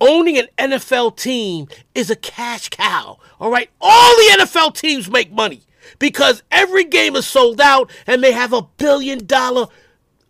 Owning 0.00 0.36
an 0.36 0.48
NFL 0.58 1.16
team 1.16 1.68
is 1.94 2.10
a 2.10 2.16
cash 2.16 2.70
cow. 2.70 3.18
All 3.38 3.52
right? 3.52 3.70
All 3.80 4.16
the 4.16 4.42
NFL 4.42 4.74
teams 4.74 5.08
make 5.08 5.30
money 5.30 5.62
because 6.00 6.42
every 6.50 6.82
game 6.82 7.14
is 7.14 7.28
sold 7.28 7.60
out 7.60 7.88
and 8.04 8.20
they 8.20 8.32
have 8.32 8.52
a 8.52 8.62
billion 8.78 9.26
dollar 9.26 9.68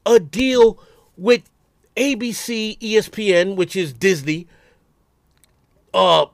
a 0.05 0.21
deal 0.21 0.79
with 1.17 1.49
ABC, 1.97 2.79
ESPN, 2.81 3.57
which 3.57 3.77
is 3.77 3.95
Disney, 3.95 4.47
uh, 5.95 6.27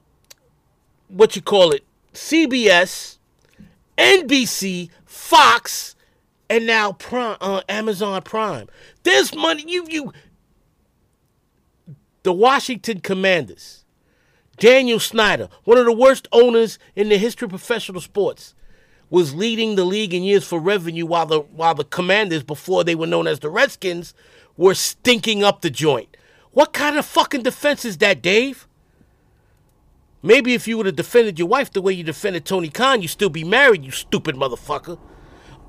what 1.06 1.36
you 1.36 1.42
call 1.42 1.70
it, 1.70 1.84
CBS, 2.14 3.18
NBC, 3.98 4.88
Fox, 5.04 5.94
and 6.48 6.66
now 6.66 6.92
Prime, 6.92 7.36
uh, 7.40 7.62
Amazon 7.68 8.22
Prime. 8.22 8.68
There's 9.02 9.34
money. 9.34 9.64
You 9.66 9.86
you. 9.88 10.12
The 12.22 12.32
Washington 12.32 13.00
Commanders, 13.00 13.84
Daniel 14.56 14.98
Snyder, 14.98 15.48
one 15.64 15.76
of 15.76 15.84
the 15.84 15.92
worst 15.92 16.26
owners 16.32 16.78
in 16.96 17.10
the 17.10 17.18
history 17.18 17.44
of 17.44 17.50
professional 17.50 18.00
sports, 18.00 18.54
was 19.10 19.34
leading 19.34 19.76
the 19.76 19.84
league 19.84 20.14
in 20.14 20.22
years 20.22 20.46
for 20.46 20.58
revenue, 20.58 21.04
while 21.04 21.26
the 21.26 21.40
while 21.40 21.74
the 21.74 21.84
Commanders, 21.84 22.42
before 22.42 22.82
they 22.82 22.94
were 22.94 23.06
known 23.06 23.26
as 23.26 23.40
the 23.40 23.50
Redskins, 23.50 24.14
were 24.56 24.74
stinking 24.74 25.44
up 25.44 25.60
the 25.60 25.70
joint. 25.70 26.16
What 26.52 26.72
kind 26.72 26.96
of 26.96 27.04
fucking 27.04 27.42
defense 27.42 27.84
is 27.84 27.98
that, 27.98 28.22
Dave? 28.22 28.66
Maybe 30.24 30.54
if 30.54 30.66
you 30.66 30.78
would 30.78 30.86
have 30.86 30.96
defended 30.96 31.38
your 31.38 31.48
wife 31.48 31.70
the 31.70 31.82
way 31.82 31.92
you 31.92 32.02
defended 32.02 32.46
Tony 32.46 32.70
Khan, 32.70 33.02
you'd 33.02 33.08
still 33.08 33.28
be 33.28 33.44
married, 33.44 33.84
you 33.84 33.90
stupid 33.90 34.36
motherfucker. 34.36 34.98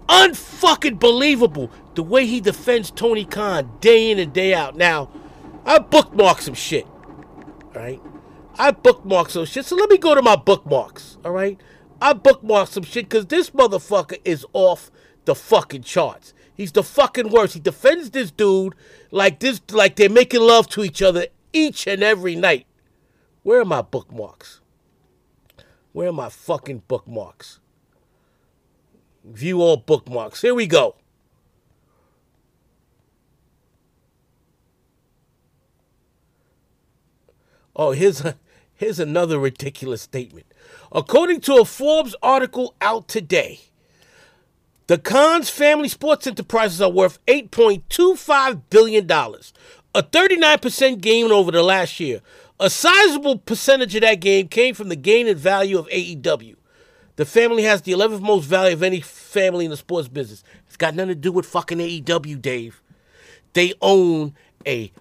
Unfucking 0.07 0.97
believable 0.97 1.69
the 1.95 2.01
way 2.01 2.25
he 2.25 2.39
defends 2.39 2.89
Tony 2.89 3.25
Khan 3.25 3.69
day 3.81 4.09
in 4.09 4.17
and 4.17 4.31
day 4.31 4.53
out. 4.53 4.77
Now, 4.77 5.11
I 5.65 5.79
bookmarked 5.79 6.39
some 6.39 6.53
shit. 6.53 6.87
Alright? 7.75 8.01
I 8.57 8.71
bookmarked 8.71 9.31
some 9.31 9.43
shit. 9.43 9.65
So 9.65 9.75
let 9.75 9.89
me 9.89 9.97
go 9.97 10.15
to 10.15 10.21
my 10.21 10.37
bookmarks. 10.37 11.17
Alright? 11.25 11.59
I 12.01 12.13
bookmarked 12.13 12.69
some 12.69 12.83
shit 12.83 13.09
because 13.09 13.25
this 13.25 13.49
motherfucker 13.49 14.21
is 14.23 14.45
off 14.53 14.89
the 15.25 15.35
fucking 15.35 15.83
charts. 15.83 16.33
He's 16.53 16.71
the 16.71 16.83
fucking 16.83 17.29
worst. 17.29 17.55
He 17.55 17.59
defends 17.59 18.11
this 18.11 18.31
dude 18.31 18.73
like 19.11 19.41
this, 19.41 19.59
like 19.71 19.97
they're 19.97 20.09
making 20.09 20.39
love 20.39 20.69
to 20.69 20.83
each 20.85 21.01
other 21.01 21.27
each 21.51 21.87
and 21.87 22.01
every 22.01 22.37
night. 22.37 22.67
Where 23.45 23.61
are 23.61 23.65
my 23.65 23.83
bookmarks? 23.83 24.59
Where 25.91 26.09
are 26.09 26.11
my 26.11 26.29
fucking 26.29 26.81
bookmarks? 26.87 27.59
View 29.23 29.61
all 29.61 29.77
bookmarks. 29.77 30.41
Here 30.41 30.55
we 30.55 30.65
go. 30.65 30.95
Oh, 37.75 37.91
here's 37.91 38.25
a, 38.25 38.35
here's 38.73 38.99
another 38.99 39.37
ridiculous 39.37 40.01
statement. 40.01 40.47
According 40.91 41.41
to 41.41 41.57
a 41.57 41.65
Forbes 41.65 42.15
article 42.23 42.73
out 42.81 43.07
today, 43.07 43.59
the 44.87 44.97
Khan's 44.97 45.51
family 45.51 45.89
sports 45.89 46.25
enterprises 46.25 46.81
are 46.81 46.89
worth 46.89 47.23
$8.25 47.27 48.61
billion, 48.71 49.05
a 49.11 50.01
39% 50.01 50.99
gain 50.99 51.31
over 51.31 51.51
the 51.51 51.61
last 51.61 51.99
year. 51.99 52.21
A 52.59 52.69
sizable 52.69 53.37
percentage 53.37 53.95
of 53.95 54.01
that 54.01 54.21
game 54.21 54.47
came 54.47 54.73
from 54.75 54.89
the 54.89 54.95
gain 54.95 55.27
in 55.27 55.35
value 55.37 55.77
of 55.77 55.87
AEW. 55.89 56.55
The 57.17 57.25
family 57.25 57.63
has 57.63 57.81
the 57.81 57.91
11th 57.93 58.21
most 58.21 58.45
value 58.45 58.73
of 58.73 58.83
any 58.83 59.01
family 59.01 59.65
in 59.65 59.71
the 59.71 59.77
sports 59.77 60.07
business. 60.07 60.43
It's 60.67 60.77
got 60.77 60.95
nothing 60.95 61.09
to 61.09 61.15
do 61.15 61.31
with 61.31 61.45
fucking 61.45 61.77
AEW, 61.77 62.41
Dave. 62.41 62.81
They 63.53 63.73
own 63.81 64.35
a 64.65 64.91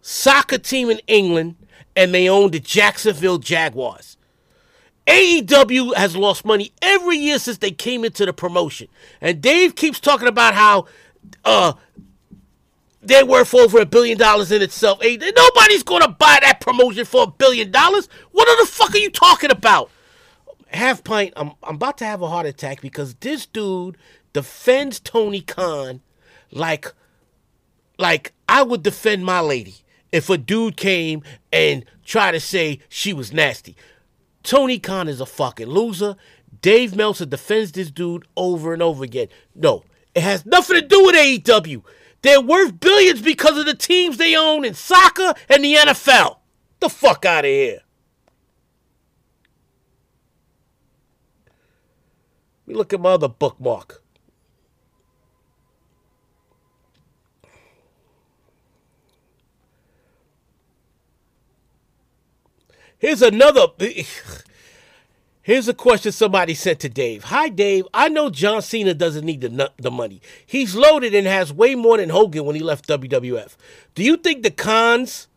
soccer 0.00 0.58
team 0.58 0.90
in 0.90 1.00
England 1.06 1.56
and 1.96 2.14
they 2.14 2.28
own 2.28 2.50
the 2.50 2.60
Jacksonville 2.60 3.38
Jaguars. 3.38 4.16
AEW 5.06 5.94
has 5.94 6.16
lost 6.16 6.44
money 6.44 6.72
every 6.80 7.16
year 7.18 7.38
since 7.38 7.58
they 7.58 7.70
came 7.70 8.04
into 8.04 8.24
the 8.24 8.32
promotion. 8.32 8.88
And 9.20 9.40
Dave 9.42 9.74
keeps 9.74 10.00
talking 10.00 10.28
about 10.28 10.54
how 10.54 10.86
uh, 11.44 11.74
they're 13.06 13.26
worth 13.26 13.54
over 13.54 13.80
a 13.80 13.86
billion 13.86 14.18
dollars 14.18 14.50
in 14.52 14.62
itself. 14.62 15.00
Hey, 15.02 15.16
Nobody's 15.16 15.82
going 15.82 16.02
to 16.02 16.08
buy 16.08 16.38
that 16.42 16.60
promotion 16.60 17.04
for 17.04 17.24
a 17.24 17.26
billion 17.26 17.70
dollars. 17.70 18.08
What 18.32 18.48
the 18.60 18.66
fuck 18.66 18.94
are 18.94 18.98
you 18.98 19.10
talking 19.10 19.50
about? 19.50 19.90
Half 20.68 21.04
pint, 21.04 21.32
I'm, 21.36 21.52
I'm 21.62 21.76
about 21.76 21.98
to 21.98 22.04
have 22.04 22.22
a 22.22 22.28
heart 22.28 22.46
attack 22.46 22.80
because 22.80 23.14
this 23.16 23.46
dude 23.46 23.96
defends 24.32 24.98
Tony 24.98 25.40
Khan 25.40 26.00
like 26.50 26.92
like 27.98 28.32
I 28.48 28.62
would 28.62 28.82
defend 28.82 29.24
my 29.24 29.40
lady 29.40 29.76
if 30.12 30.28
a 30.28 30.36
dude 30.36 30.76
came 30.76 31.22
and 31.52 31.84
tried 32.04 32.32
to 32.32 32.40
say 32.40 32.80
she 32.88 33.12
was 33.12 33.32
nasty. 33.32 33.76
Tony 34.42 34.78
Khan 34.78 35.08
is 35.08 35.20
a 35.20 35.26
fucking 35.26 35.68
loser. 35.68 36.16
Dave 36.60 36.94
Meltzer 36.94 37.26
defends 37.26 37.72
this 37.72 37.90
dude 37.90 38.26
over 38.36 38.72
and 38.72 38.82
over 38.82 39.04
again. 39.04 39.28
No, 39.54 39.84
it 40.14 40.22
has 40.22 40.44
nothing 40.44 40.80
to 40.80 40.86
do 40.86 41.04
with 41.04 41.14
AEW. 41.14 41.82
They're 42.24 42.40
worth 42.40 42.80
billions 42.80 43.20
because 43.20 43.58
of 43.58 43.66
the 43.66 43.74
teams 43.74 44.16
they 44.16 44.34
own 44.34 44.64
in 44.64 44.72
soccer 44.72 45.34
and 45.46 45.62
the 45.62 45.74
NFL. 45.74 46.38
The 46.80 46.88
fuck 46.88 47.26
out 47.26 47.44
of 47.44 47.50
here. 47.50 47.80
Let 52.66 52.66
me 52.66 52.74
look 52.76 52.94
at 52.94 53.00
my 53.02 53.10
other 53.10 53.28
bookmark. 53.28 54.02
Here's 62.96 63.20
another. 63.20 63.66
Here's 65.44 65.68
a 65.68 65.74
question 65.74 66.10
somebody 66.10 66.54
sent 66.54 66.80
to 66.80 66.88
Dave. 66.88 67.24
Hi, 67.24 67.50
Dave. 67.50 67.86
I 67.92 68.08
know 68.08 68.30
John 68.30 68.62
Cena 68.62 68.94
doesn't 68.94 69.26
need 69.26 69.42
the, 69.42 69.70
the 69.76 69.90
money. 69.90 70.22
He's 70.46 70.74
loaded 70.74 71.14
and 71.14 71.26
has 71.26 71.52
way 71.52 71.74
more 71.74 71.98
than 71.98 72.08
Hogan 72.08 72.46
when 72.46 72.56
he 72.56 72.62
left 72.62 72.88
WWF. 72.88 73.54
Do 73.94 74.02
you 74.02 74.16
think 74.16 74.42
the 74.42 74.50
Khans 74.50 75.28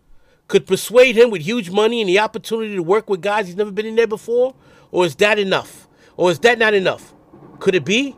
could 0.47 0.65
persuade 0.65 1.17
him 1.17 1.29
with 1.29 1.41
huge 1.41 1.69
money 1.71 1.99
and 1.99 2.07
the 2.07 2.19
opportunity 2.19 2.73
to 2.75 2.81
work 2.81 3.09
with 3.09 3.19
guys 3.19 3.47
he's 3.47 3.57
never 3.57 3.69
been 3.69 3.85
in 3.85 3.97
there 3.97 4.07
before? 4.07 4.55
Or 4.91 5.05
is 5.05 5.13
that 5.17 5.39
enough? 5.39 5.89
Or 6.15 6.31
is 6.31 6.39
that 6.39 6.57
not 6.57 6.73
enough? 6.73 7.13
Could 7.59 7.75
it 7.75 7.83
be? 7.83 8.15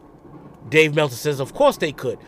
Dave 0.69 0.93
Meltzer 0.93 1.15
says, 1.15 1.39
Of 1.39 1.55
course 1.55 1.77
they 1.77 1.91
could. 1.91 2.19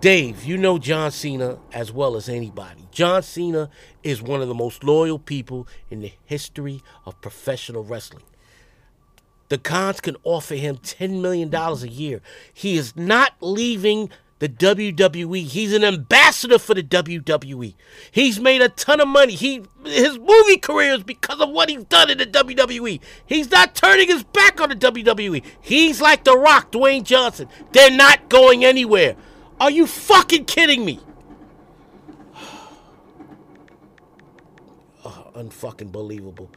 Dave, 0.00 0.42
you 0.42 0.58
know 0.58 0.76
John 0.76 1.12
Cena 1.12 1.60
as 1.72 1.92
well 1.92 2.16
as 2.16 2.28
anybody. 2.28 2.88
John 2.90 3.22
Cena 3.22 3.70
is 4.02 4.20
one 4.20 4.42
of 4.42 4.48
the 4.48 4.54
most 4.54 4.82
loyal 4.82 5.20
people 5.20 5.68
in 5.88 6.00
the 6.00 6.12
history 6.24 6.82
of 7.06 7.20
professional 7.20 7.84
wrestling. 7.84 8.24
The 9.50 9.58
Khans 9.58 10.00
can 10.00 10.16
offer 10.22 10.54
him 10.54 10.78
$10 10.78 11.20
million 11.20 11.52
a 11.54 11.74
year. 11.86 12.22
He 12.54 12.76
is 12.78 12.96
not 12.96 13.32
leaving 13.40 14.08
the 14.38 14.48
WWE. 14.48 15.44
He's 15.44 15.74
an 15.74 15.84
ambassador 15.84 16.58
for 16.58 16.72
the 16.74 16.84
WWE. 16.84 17.74
He's 18.12 18.40
made 18.40 18.62
a 18.62 18.68
ton 18.70 19.00
of 19.00 19.08
money. 19.08 19.34
He 19.34 19.62
his 19.84 20.18
movie 20.18 20.56
career 20.56 20.94
is 20.94 21.02
because 21.02 21.40
of 21.40 21.50
what 21.50 21.68
he's 21.68 21.84
done 21.84 22.10
in 22.10 22.18
the 22.18 22.26
WWE. 22.26 23.00
He's 23.26 23.50
not 23.50 23.74
turning 23.74 24.06
his 24.06 24.22
back 24.22 24.60
on 24.60 24.68
the 24.70 24.76
WWE. 24.76 25.44
He's 25.60 26.00
like 26.00 26.22
The 26.24 26.38
Rock, 26.38 26.70
Dwayne 26.70 27.02
Johnson. 27.02 27.48
They're 27.72 27.90
not 27.90 28.28
going 28.28 28.64
anywhere. 28.64 29.16
Are 29.58 29.70
you 29.70 29.86
fucking 29.86 30.44
kidding 30.44 30.84
me? 30.84 31.00
oh, 35.04 35.30
unfucking 35.34 35.90
believable. 35.90 36.50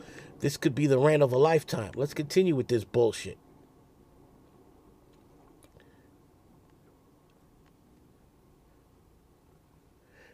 This 0.43 0.57
could 0.57 0.75
be 0.75 0.87
the 0.87 0.99
rant 0.99 1.23
of 1.23 1.31
a 1.31 1.37
lifetime. 1.37 1.91
Let's 1.95 2.13
continue 2.13 2.53
with 2.53 2.67
this 2.67 2.83
bullshit. 2.83 3.37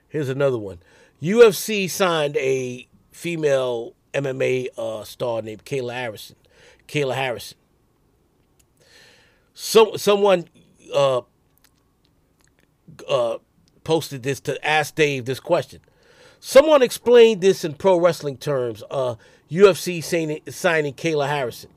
Here's 0.08 0.30
another 0.30 0.58
one. 0.58 0.80
UFC 1.22 1.88
signed 1.88 2.36
a 2.38 2.88
female 3.12 3.93
MMA 4.15 4.69
uh, 4.80 5.04
star 5.04 5.43
named 5.43 5.63
Kayla 5.63 5.93
Harrison. 5.93 6.38
Kayla 6.88 7.13
Harrison. 7.13 7.60
So 9.54 9.95
someone 9.95 10.45
uh, 10.91 11.22
uh, 13.08 13.38
posted 13.84 14.24
this 14.24 14.39
to 14.39 14.67
ask 14.67 14.95
Dave 14.95 15.26
this 15.26 15.39
question. 15.39 15.82
Someone 16.39 16.82
explained 16.82 17.41
this 17.41 17.63
in 17.63 17.76
pro 17.76 18.00
wrestling 18.00 18.38
terms. 18.38 18.82
UFC 19.49 20.03
signing, 20.03 20.41
signing 20.47 20.93
Kayla 20.93 21.27
Harrison. 21.27 21.69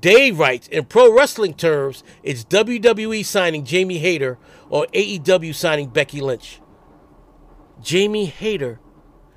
Dave 0.00 0.38
writes, 0.38 0.68
in 0.68 0.84
pro 0.84 1.12
wrestling 1.12 1.54
terms, 1.54 2.04
it's 2.22 2.44
WWE 2.44 3.24
signing 3.24 3.64
Jamie 3.64 3.98
Hayter 3.98 4.38
or 4.70 4.86
AEW 4.86 5.54
signing 5.54 5.88
Becky 5.88 6.20
Lynch. 6.20 6.60
Jamie 7.82 8.26
Hayter 8.26 8.80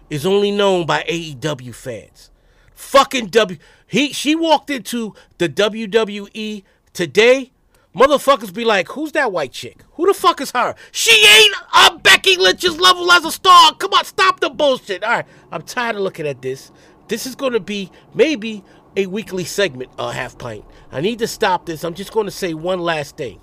is 0.09 0.25
only 0.25 0.51
known 0.51 0.85
by 0.85 1.03
AEW 1.03 1.73
fans. 1.73 2.29
Fucking 2.75 3.27
W. 3.27 3.57
He 3.87 4.13
she 4.13 4.35
walked 4.35 4.69
into 4.69 5.15
the 5.37 5.49
WWE 5.49 6.63
today 6.93 7.51
Motherfuckers 7.95 8.53
be 8.53 8.63
like, 8.63 8.87
who's 8.89 9.11
that 9.11 9.33
white 9.33 9.51
chick? 9.51 9.83
Who 9.93 10.07
the 10.07 10.13
fuck 10.13 10.39
is 10.39 10.51
her? 10.51 10.75
She 10.93 11.11
ain't 11.11 11.55
a 11.73 11.99
Becky 11.99 12.37
Lynch's 12.37 12.79
level 12.79 13.11
as 13.11 13.25
a 13.25 13.31
star. 13.31 13.73
Come 13.75 13.93
on, 13.93 14.05
stop 14.05 14.39
the 14.39 14.49
bullshit. 14.49 15.03
All 15.03 15.09
right, 15.09 15.25
I'm 15.51 15.61
tired 15.61 15.97
of 15.97 16.01
looking 16.01 16.25
at 16.25 16.41
this. 16.41 16.71
This 17.11 17.25
is 17.25 17.35
going 17.35 17.51
to 17.51 17.59
be 17.59 17.91
maybe 18.13 18.63
a 18.95 19.05
weekly 19.05 19.43
segment, 19.43 19.91
uh, 19.99 20.11
half 20.11 20.37
pint. 20.37 20.63
I 20.93 21.01
need 21.01 21.19
to 21.19 21.27
stop 21.27 21.65
this. 21.65 21.83
I'm 21.83 21.93
just 21.93 22.13
going 22.13 22.25
to 22.25 22.31
say 22.31 22.53
one 22.53 22.79
last 22.79 23.17
thing. 23.17 23.41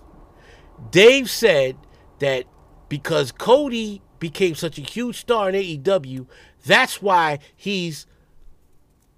Dave 0.91 1.29
said 1.29 1.77
that 2.19 2.47
because 2.89 3.31
Cody 3.31 4.01
became 4.21 4.55
such 4.55 4.79
a 4.79 4.81
huge 4.81 5.19
star 5.19 5.51
in 5.51 5.55
AEW, 5.55 6.27
that's 6.65 7.03
why 7.03 7.41
he's 7.55 8.07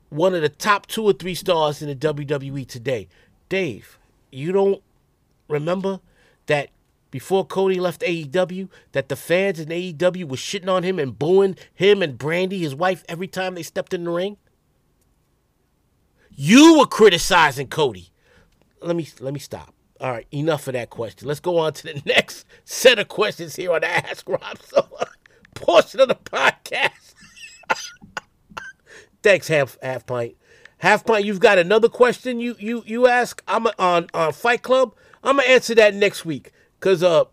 one 0.09 0.35
of 0.35 0.43
the 0.43 0.49
top 0.49 0.89
two 0.89 1.05
or 1.05 1.13
three 1.13 1.37
stars 1.37 1.81
in 1.81 1.89
the 1.89 1.95
WWE 1.95 2.67
today. 2.67 3.07
Dave, 3.49 4.01
you 4.33 4.51
don't 4.51 4.83
remember 5.47 6.01
that 6.47 6.71
before 7.11 7.45
Cody 7.45 7.81
left 7.81 8.03
AEW, 8.03 8.69
that 8.93 9.09
the 9.09 9.17
fans 9.17 9.59
in 9.59 9.69
AEW 9.69 10.29
were 10.29 10.37
shitting 10.37 10.69
on 10.69 10.83
him 10.83 10.99
and 10.99 11.19
booing 11.19 11.57
him 11.75 12.03
and 12.03 12.19
Brandi, 12.19 12.59
his 12.61 12.75
wife, 12.75 13.05
every 13.09 13.29
time 13.29 13.55
they 13.55 13.63
stepped 13.63 13.93
in 13.93 14.05
the 14.05 14.11
ring? 14.11 14.37
You 16.31 16.79
were 16.79 16.87
criticizing 16.87 17.69
Cody. 17.69 18.11
Let 18.81 18.97
me 18.97 19.07
let 19.21 19.35
me 19.35 19.41
stop. 19.41 19.75
All 20.01 20.11
right, 20.11 20.27
enough 20.33 20.67
of 20.69 20.73
that 20.73 20.89
question. 20.89 21.29
Let's 21.29 21.41
go 21.41 21.59
on 21.59 21.75
to 21.75 21.83
the 21.83 22.03
next 22.07 22.47
set 22.65 22.99
of 22.99 23.09
questions 23.09 23.57
here 23.57 23.73
on 23.73 23.83
the 23.83 23.89
Ask 23.89 24.27
Rob 24.29 24.59
portion 25.55 26.01
of 26.01 26.09
the 26.09 26.15
podcast. 26.15 27.15
Thanks, 29.23 29.49
half 29.49 29.77
half 29.83 30.07
pint. 30.07 30.37
Half 30.79 31.05
pint. 31.05 31.27
You've 31.27 31.41
got 31.41 31.59
another 31.59 31.91
question 31.91 32.41
you 32.41 32.57
you 32.59 32.83
you 32.87 33.07
ask. 33.07 33.43
I'm 33.47 33.67
on 33.79 34.07
on 34.15 34.33
Fight 34.33 34.63
Club. 34.63 34.95
I'm 35.23 35.37
gonna 35.37 35.49
answer 35.49 35.75
that 35.75 35.95
next 35.95 36.25
week 36.25 36.53
because 36.81 37.03
uh 37.03 37.25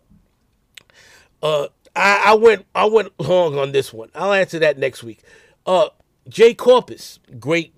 uh 1.42 1.68
I, 1.96 2.22
I 2.26 2.34
went 2.34 2.66
I 2.74 2.84
went 2.84 3.12
long 3.18 3.58
on 3.58 3.72
this 3.72 3.92
one. 3.92 4.10
I'll 4.14 4.32
answer 4.32 4.58
that 4.60 4.78
next 4.78 5.02
week. 5.02 5.20
Uh, 5.66 5.88
Jay 6.28 6.54
Corpus, 6.54 7.18
great 7.40 7.74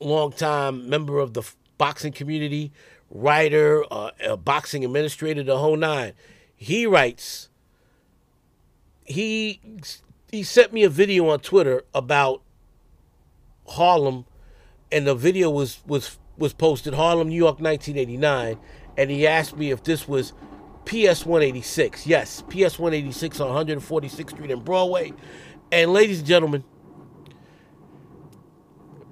long 0.00 0.32
time 0.32 0.88
member 0.88 1.18
of 1.18 1.34
the 1.34 1.42
boxing 1.76 2.12
community, 2.12 2.72
writer, 3.10 3.84
uh, 3.90 4.10
a 4.24 4.36
boxing 4.36 4.84
administrator, 4.84 5.42
the 5.42 5.58
whole 5.58 5.76
nine. 5.76 6.14
He 6.56 6.86
writes. 6.86 7.48
He 9.04 9.60
he 10.30 10.42
sent 10.42 10.72
me 10.72 10.82
a 10.82 10.90
video 10.90 11.28
on 11.28 11.40
Twitter 11.40 11.84
about 11.94 12.42
Harlem, 13.68 14.26
and 14.90 15.06
the 15.06 15.14
video 15.14 15.48
was 15.48 15.80
was 15.86 16.18
was 16.36 16.52
posted 16.52 16.94
Harlem, 16.94 17.28
New 17.28 17.36
York, 17.36 17.60
1989, 17.60 18.58
and 18.96 19.10
he 19.10 19.26
asked 19.26 19.56
me 19.56 19.70
if 19.70 19.82
this 19.82 20.06
was 20.06 20.32
PS 20.88 21.26
186. 21.26 22.06
Yes, 22.06 22.42
PS 22.48 22.78
186 22.78 23.40
on 23.40 23.66
146th 23.66 24.30
Street 24.30 24.50
and 24.50 24.64
Broadway. 24.64 25.12
And 25.70 25.92
ladies 25.92 26.20
and 26.20 26.26
gentlemen, 26.26 26.64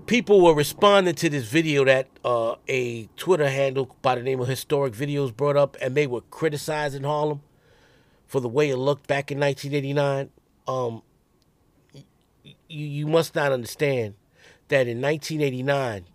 people 0.06 0.40
were 0.40 0.54
responding 0.54 1.14
to 1.16 1.28
this 1.28 1.44
video 1.44 1.84
that 1.84 2.08
uh, 2.24 2.54
a 2.66 3.10
Twitter 3.18 3.50
handle 3.50 3.94
by 4.00 4.14
the 4.14 4.22
name 4.22 4.40
of 4.40 4.48
Historic 4.48 4.94
Videos 4.94 5.36
brought 5.36 5.58
up, 5.58 5.76
and 5.82 5.94
they 5.94 6.06
were 6.06 6.22
criticizing 6.22 7.02
Harlem 7.02 7.42
for 8.26 8.40
the 8.40 8.48
way 8.48 8.70
it 8.70 8.76
looked 8.76 9.06
back 9.06 9.30
in 9.30 9.38
1989. 9.38 10.30
Um, 10.66 11.02
you, 12.42 12.86
you 12.86 13.06
must 13.06 13.34
not 13.34 13.52
understand 13.52 14.14
that 14.68 14.88
in 14.88 15.02
1989, 15.02 16.06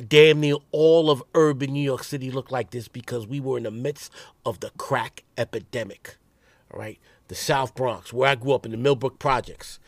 damn 0.00 0.40
near 0.40 0.56
all 0.70 1.10
of 1.10 1.22
urban 1.34 1.72
New 1.72 1.82
York 1.82 2.04
City 2.04 2.30
looked 2.30 2.50
like 2.50 2.70
this 2.70 2.88
because 2.88 3.26
we 3.26 3.40
were 3.40 3.58
in 3.58 3.64
the 3.64 3.70
midst 3.70 4.12
of 4.46 4.60
the 4.60 4.70
crack 4.78 5.24
epidemic. 5.36 6.16
All 6.72 6.80
right, 6.80 6.98
the 7.28 7.34
South 7.34 7.74
Bronx, 7.74 8.12
where 8.12 8.30
I 8.30 8.34
grew 8.34 8.52
up 8.52 8.64
in 8.64 8.72
the 8.72 8.78
Millbrook 8.78 9.18
Projects, 9.18 9.78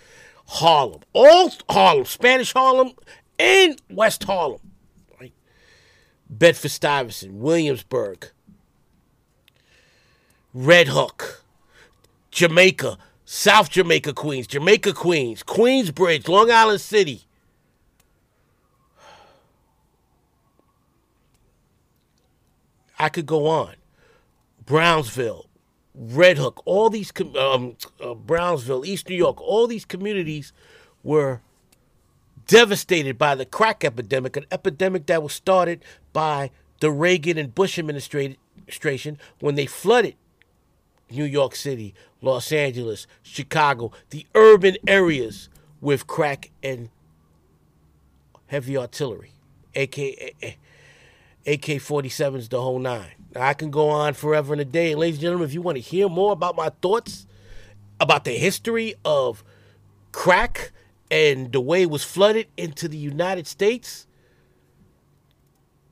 Harlem, 0.47 1.01
all 1.15 1.51
Harlem, 1.71 2.05
Spanish 2.05 2.53
Harlem, 2.53 2.93
and 3.39 3.81
West 3.91 4.25
Harlem, 4.25 4.61
right? 5.19 5.33
Bedford 6.29 6.71
Stuyvesant, 6.71 7.33
Williamsburg, 7.35 8.31
Red 10.53 10.89
Hook, 10.89 11.45
Jamaica, 12.31 12.99
South 13.25 13.71
Jamaica, 13.71 14.13
Queens, 14.13 14.47
Jamaica, 14.47 14.93
Queens, 14.93 15.43
Queensbridge, 15.43 16.29
Long 16.29 16.51
Island 16.51 16.81
City. 16.81 17.23
I 22.99 23.09
could 23.09 23.27
go 23.27 23.47
on. 23.47 23.75
Brownsville, 24.65 25.47
Red 25.95 26.39
Hook, 26.39 26.63
all 26.65 26.91
these 26.91 27.13
um, 27.39 27.77
uh, 28.01 28.15
Brownsville, 28.15 28.85
East 28.85 29.09
New 29.09 29.17
York, 29.17 29.41
all 29.41 29.67
these 29.67 29.85
communities 29.85 30.53
were 31.03 31.41
devastated 32.47 33.19
by 33.19 33.35
the 33.35 33.47
crack 33.47 33.85
epidemic, 33.85 34.37
an 34.37 34.47
epidemic 34.51 35.07
that 35.07 35.23
was 35.23 35.33
started 35.33 35.85
by 36.13 36.51
the 36.81 36.91
Reagan 36.91 37.39
and 37.39 37.55
Bush 37.55 37.79
administration 37.79 39.19
when 39.41 39.55
they 39.55 39.67
flooded 39.67 40.17
New 41.11 41.25
York 41.25 41.55
City, 41.55 41.95
Los 42.21 42.53
Angeles, 42.53 43.07
Chicago, 43.23 43.93
the 44.11 44.27
urban 44.35 44.77
areas 44.87 45.49
with 45.81 46.07
crack 46.07 46.51
and 46.63 46.89
heavy 48.47 48.77
artillery, 48.77 49.33
aka 49.75 50.57
AK 51.47 51.81
47s, 51.81 52.49
the 52.49 52.61
whole 52.61 52.79
nine. 52.79 53.13
Now, 53.35 53.43
I 53.43 53.55
can 53.55 53.71
go 53.71 53.89
on 53.89 54.15
forever 54.15 54.55
and 54.55 54.61
a 54.61 54.65
day. 54.65 54.93
And 54.93 55.01
ladies 55.01 55.17
and 55.17 55.23
gentlemen, 55.23 55.49
if 55.49 55.55
you 55.55 55.63
want 55.63 55.77
to 55.77 55.83
hear 55.83 56.09
more 56.09 56.33
about 56.33 56.57
my 56.57 56.71
thoughts 56.81 57.27
about 58.01 58.25
the 58.25 58.33
history 58.33 58.95
of 59.05 59.45
crack 60.13 60.73
and 61.11 61.53
the 61.53 61.61
way 61.61 61.83
it 61.83 61.91
was 61.91 62.05
flooded 62.05 62.47
into 62.57 62.89
the 62.89 62.97
United 62.97 63.47
States, 63.47 64.07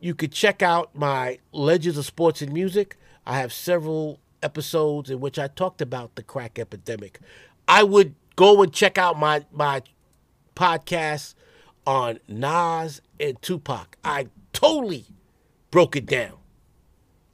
you 0.00 0.14
could 0.14 0.32
check 0.32 0.62
out 0.62 0.94
my 0.94 1.38
Legends 1.52 1.98
of 1.98 2.04
Sports 2.04 2.42
and 2.42 2.52
Music. 2.52 2.96
I 3.26 3.38
have 3.38 3.52
several 3.52 4.18
episodes 4.42 5.10
in 5.10 5.20
which 5.20 5.38
I 5.38 5.46
talked 5.48 5.80
about 5.80 6.16
the 6.16 6.22
crack 6.22 6.58
epidemic. 6.58 7.20
I 7.68 7.82
would 7.84 8.14
go 8.36 8.62
and 8.62 8.72
check 8.72 8.98
out 8.98 9.18
my 9.18 9.44
my 9.52 9.82
podcast 10.56 11.34
on 11.86 12.18
Nas 12.26 13.00
and 13.20 13.40
Tupac. 13.42 13.96
I 14.04 14.26
totally 14.52 15.06
broke 15.72 15.96
it 15.96 16.06
down. 16.06 16.35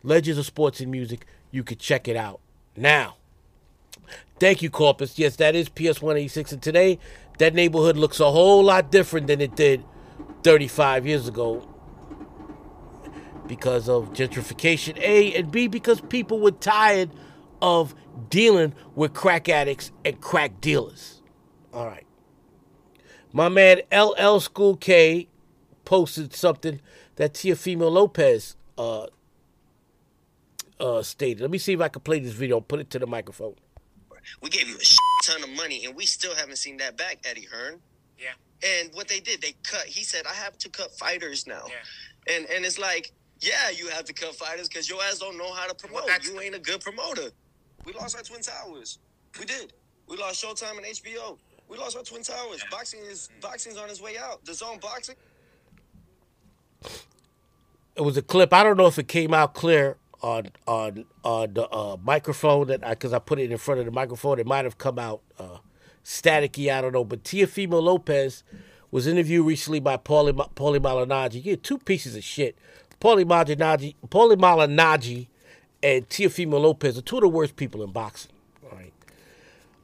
Legends 0.03 0.38
of 0.38 0.46
Sports 0.46 0.81
and 0.81 0.90
Music. 0.90 1.27
You 1.51 1.62
could 1.62 1.79
check 1.79 2.09
it 2.09 2.16
out 2.16 2.40
now. 2.74 3.16
Thank 4.40 4.62
you, 4.62 4.70
Corpus. 4.70 5.18
Yes, 5.18 5.37
that 5.37 5.55
is 5.55 5.68
PS 5.68 6.01
186. 6.01 6.53
And 6.53 6.62
today, 6.62 6.98
that 7.38 7.53
neighborhood 7.53 7.98
looks 7.98 8.20
a 8.20 8.31
whole 8.31 8.64
lot 8.64 8.90
different 8.90 9.27
than 9.27 9.42
it 9.42 9.57
did 9.57 9.85
35 10.44 11.07
years 11.07 11.29
ago 11.29 11.68
because 13.46 13.88
of 13.88 14.12
gentrification, 14.12 14.96
A, 14.98 15.35
and 15.35 15.51
B, 15.51 15.66
because 15.66 16.01
people 16.03 16.38
were 16.38 16.53
tired 16.53 17.11
of 17.61 17.94
dealing 18.31 18.74
with 18.94 19.14
crack 19.14 19.48
addicts 19.48 19.90
and 20.05 20.20
crack 20.20 20.61
dealers. 20.61 21.22
All 21.72 21.87
right. 21.87 22.07
My 23.33 23.48
man 23.48 23.81
LL 23.92 24.38
School 24.38 24.77
K 24.77 25.29
posted 25.85 26.35
something 26.35 26.81
that 27.18 27.35
Teofimo 27.35 27.90
Lopez 27.90 28.57
uh, 28.78 29.07
uh, 30.81 31.02
stated. 31.02 31.40
Let 31.42 31.50
me 31.50 31.59
see 31.59 31.72
if 31.72 31.81
I 31.81 31.88
can 31.88 32.00
play 32.00 32.20
this 32.20 32.33
video. 32.33 32.61
Put 32.61 32.81
it 32.81 32.90
to 32.90 32.98
the 32.98 33.07
microphone. 33.07 33.54
We 34.40 34.50
gave 34.50 34.68
you 34.68 34.76
a 34.76 35.26
ton 35.26 35.42
of 35.42 35.50
money, 35.50 35.85
and 35.85 35.94
we 35.94 36.07
still 36.07 36.35
haven't 36.35 36.57
seen 36.57 36.76
that 36.78 36.96
back, 36.96 37.18
Eddie 37.24 37.46
Hearn. 37.50 37.81
Yeah. 38.18 38.28
And 38.62 38.90
what 38.94 39.09
they 39.09 39.20
did, 39.20 39.40
they 39.40 39.54
cut. 39.64 39.87
He 39.87 40.04
said, 40.04 40.26
"I 40.26 40.35
have 40.35 40.57
to 40.59 40.68
cut 40.68 40.92
fighters 40.96 41.46
now." 41.46 41.64
Yeah. 41.66 42.37
And 42.37 42.46
and 42.50 42.64
it's 42.64 42.78
like, 42.78 43.12
yeah, 43.40 43.70
you 43.70 43.88
have 43.88 44.04
to 44.04 44.12
cut 44.12 44.35
fighters 44.37 44.68
because 44.68 44.88
your 44.88 45.02
ass 45.02 45.18
don't 45.18 45.38
know 45.38 45.52
how 45.52 45.66
to 45.66 45.74
promote. 45.74 46.04
Well, 46.07 46.18
you 46.22 46.40
ain't 46.40 46.54
a 46.54 46.61
good 46.61 46.81
promoter. 46.81 47.31
We 47.85 47.92
lost 47.94 48.16
our 48.16 48.22
twin 48.22 48.42
towers. 48.42 48.98
We 49.38 49.44
did. 49.44 49.72
We 50.07 50.16
lost 50.16 50.44
Showtime 50.44 50.76
and 50.76 50.87
HBO. 50.87 51.38
We 51.68 51.78
lost 51.78 51.96
our 51.96 52.02
twin 52.02 52.22
towers. 52.22 52.62
Boxing 52.70 53.00
is 53.00 53.28
boxing's 53.40 53.76
on 53.76 53.90
its 53.90 54.00
way 54.00 54.18
out. 54.18 54.44
DAZN 54.44 54.81
boxing. 54.81 55.16
It 57.99 58.05
was 58.05 58.17
a 58.17 58.23
clip. 58.23 58.53
I 58.53 58.63
don't 58.63 58.77
know 58.77 58.87
if 58.87 58.97
it 59.01 59.09
came 59.09 59.35
out 59.35 59.55
clear 59.55 59.97
on 60.23 60.53
on 60.69 61.05
on 61.25 61.55
the 61.55 61.69
uh, 61.69 61.97
microphone 62.03 62.69
that 62.69 62.89
because 62.89 63.13
I, 63.13 63.19
put 63.19 63.41
it 63.41 63.51
in 63.51 63.59
front 63.59 63.81
of 63.81 63.87
the 63.87 63.93
microphone. 63.93 64.39
It 64.39 64.47
might 64.47 64.65
have 64.65 64.79
come 64.79 65.01
out 65.01 65.21
uh, 65.37 65.59
staticky. 66.05 66.73
I 66.73 66.81
don't 66.81 66.92
know. 66.92 67.05
But 67.05 67.25
Teofimo 67.25 67.83
Lopez 67.83 68.44
was 68.92 69.09
interviewed 69.09 69.44
recently 69.44 69.81
by 69.81 69.96
Paulie 69.96 70.33
Paulie 70.55 70.79
Malignaggi. 70.79 71.44
Yeah, 71.44 71.57
two 71.61 71.77
pieces 71.77 72.15
of 72.15 72.23
shit. 72.23 72.57
Paulie 73.01 73.25
Malignaggi, 73.25 73.96
Paulie 74.07 74.37
Malignaggi, 74.37 75.27
and 75.83 76.09
Teofimo 76.09 76.61
Lopez 76.61 76.99
are 76.99 77.03
two 77.03 77.17
of 77.17 77.23
the 77.23 77.29
worst 77.29 77.57
people 77.57 77.83
in 77.83 77.90
boxing. 77.90 78.31
All 78.65 78.79
right, 78.79 78.92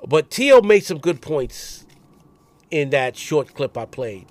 but 0.07 0.31
Tio 0.31 0.63
made 0.63 0.85
some 0.85 0.99
good 0.99 1.21
points 1.21 1.85
in 2.71 2.91
that 2.91 3.17
short 3.17 3.55
clip 3.55 3.77
I 3.77 3.87
played. 3.87 4.27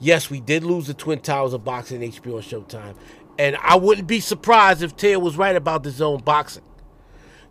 Yes, 0.00 0.28
we 0.28 0.40
did 0.40 0.64
lose 0.64 0.86
the 0.88 0.94
Twin 0.94 1.20
Towers 1.20 1.52
of 1.52 1.64
boxing 1.64 2.00
HBO 2.00 2.40
Showtime. 2.40 2.94
And 3.38 3.56
I 3.62 3.76
wouldn't 3.76 4.06
be 4.06 4.20
surprised 4.20 4.82
if 4.82 4.96
Taylor 4.96 5.22
was 5.22 5.36
right 5.36 5.56
about 5.56 5.82
DAZN 5.84 6.24
boxing. 6.24 6.62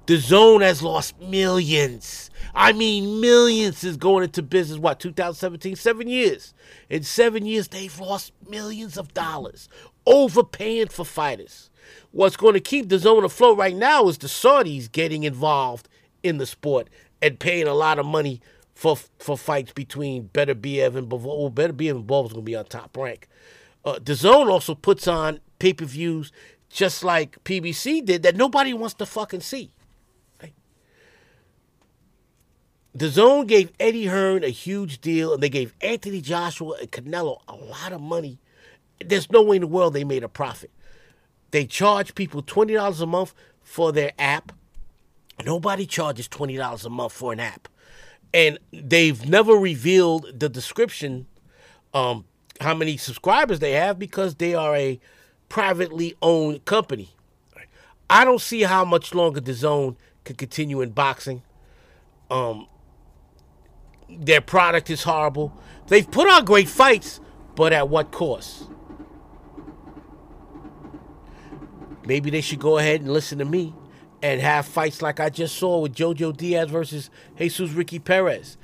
DAZN 0.05 0.61
has 0.61 0.81
lost 0.81 1.19
millions. 1.21 2.29
I 2.53 2.73
mean, 2.73 3.21
millions 3.21 3.83
is 3.83 3.97
going 3.97 4.25
into 4.25 4.41
business. 4.41 4.79
What, 4.79 4.99
2017? 4.99 5.75
Seven 5.75 6.07
years. 6.07 6.53
In 6.89 7.03
seven 7.03 7.45
years, 7.45 7.69
they've 7.69 7.99
lost 7.99 8.33
millions 8.47 8.97
of 8.97 9.13
dollars, 9.13 9.69
overpaying 10.05 10.89
for 10.89 11.05
fighters. 11.05 11.69
What's 12.11 12.37
going 12.37 12.53
to 12.53 12.59
keep 12.59 12.87
DAZN 12.87 13.23
afloat 13.23 13.57
right 13.57 13.75
now 13.75 14.07
is 14.07 14.17
the 14.17 14.27
Saudis 14.27 14.91
getting 14.91 15.23
involved 15.23 15.87
in 16.21 16.37
the 16.37 16.45
sport 16.45 16.89
and 17.21 17.39
paying 17.39 17.67
a 17.67 17.73
lot 17.73 17.99
of 17.99 18.05
money 18.05 18.41
for 18.75 18.97
for 19.19 19.37
fights 19.37 19.71
between 19.71 20.29
Beterbiev 20.29 20.95
and 20.95 21.09
Bivol. 21.09 21.53
Beterbiev 21.53 21.91
and 21.91 22.07
Bivol 22.07 22.25
is 22.25 22.33
going 22.33 22.45
to 22.45 22.51
be 22.51 22.55
on 22.55 22.65
top 22.65 22.95
rank. 22.97 23.27
Uh, 23.85 23.95
DAZN 23.95 24.49
also 24.49 24.75
puts 24.75 25.07
on 25.07 25.39
pay 25.63 25.71
per 25.71 25.85
views 25.85 26.33
just 26.69 27.05
like 27.05 27.41
PBC 27.45 28.03
did 28.03 28.23
that 28.23 28.35
nobody 28.35 28.73
wants 28.73 28.95
to 28.95 29.05
fucking 29.05 29.39
see. 29.39 29.71
DAZN 32.97 33.47
gave 33.47 33.71
Eddie 33.79 34.05
Hearn 34.05 34.43
a 34.43 34.49
huge 34.49 35.01
deal, 35.01 35.33
and 35.33 35.41
they 35.41 35.49
gave 35.49 35.73
Anthony 35.81 36.21
Joshua 36.21 36.75
and 36.79 36.91
Canelo 36.91 37.39
a 37.47 37.55
lot 37.55 37.91
of 37.91 38.01
money. 38.01 38.37
There's 39.03 39.31
no 39.31 39.41
way 39.41 39.55
in 39.55 39.61
the 39.61 39.67
world 39.67 39.93
they 39.93 40.03
made 40.03 40.23
a 40.23 40.29
profit. 40.29 40.69
They 41.51 41.65
charge 41.65 42.13
people 42.13 42.41
twenty 42.43 42.73
dollars 42.73 43.01
a 43.01 43.07
month 43.07 43.33
for 43.61 43.91
their 43.91 44.11
app. 44.19 44.51
Nobody 45.43 45.87
charges 45.87 46.27
twenty 46.27 46.57
dollars 46.57 46.85
a 46.85 46.89
month 46.89 47.13
for 47.13 47.33
an 47.33 47.39
app, 47.39 47.67
and 48.33 48.59
they've 48.71 49.27
never 49.27 49.53
revealed 49.53 50.39
the 50.39 50.49
description, 50.49 51.25
um, 51.95 52.25
how 52.61 52.75
many 52.75 52.97
subscribers 52.97 53.57
they 53.59 53.71
have 53.71 53.97
because 53.97 54.35
they 54.35 54.53
are 54.53 54.75
a 54.75 54.99
privately 55.53 56.15
owned 56.19 56.65
company. 56.65 57.11
I 58.09 58.25
don't 58.25 58.41
see 58.41 58.63
how 58.63 58.83
much 58.83 59.13
longer 59.13 59.39
DAZN 59.39 59.95
could 60.23 60.35
continue 60.35 60.81
in 60.81 60.89
boxing. 60.89 61.43
Um, 62.31 62.65
their 64.09 64.41
product 64.41 64.89
is 64.89 65.03
horrible. 65.03 65.55
They've 65.89 66.09
put 66.09 66.27
on 66.27 66.43
great 66.43 66.67
fights, 66.67 67.19
but 67.53 67.71
at 67.71 67.87
what 67.87 68.11
cost? 68.11 68.63
Maybe 72.03 72.31
they 72.31 72.41
should 72.41 72.59
go 72.59 72.79
ahead 72.79 73.01
and 73.01 73.13
listen 73.13 73.37
to 73.37 73.45
me 73.45 73.75
and 74.23 74.41
have 74.41 74.65
fights 74.65 75.03
like 75.03 75.19
I 75.19 75.29
just 75.29 75.55
saw 75.55 75.81
with 75.81 75.93
Jojo 75.93 76.35
Diaz 76.35 76.71
versus 76.71 77.11
Jesus 77.37 77.69
Ricky 77.73 77.99
Perez. 77.99 78.57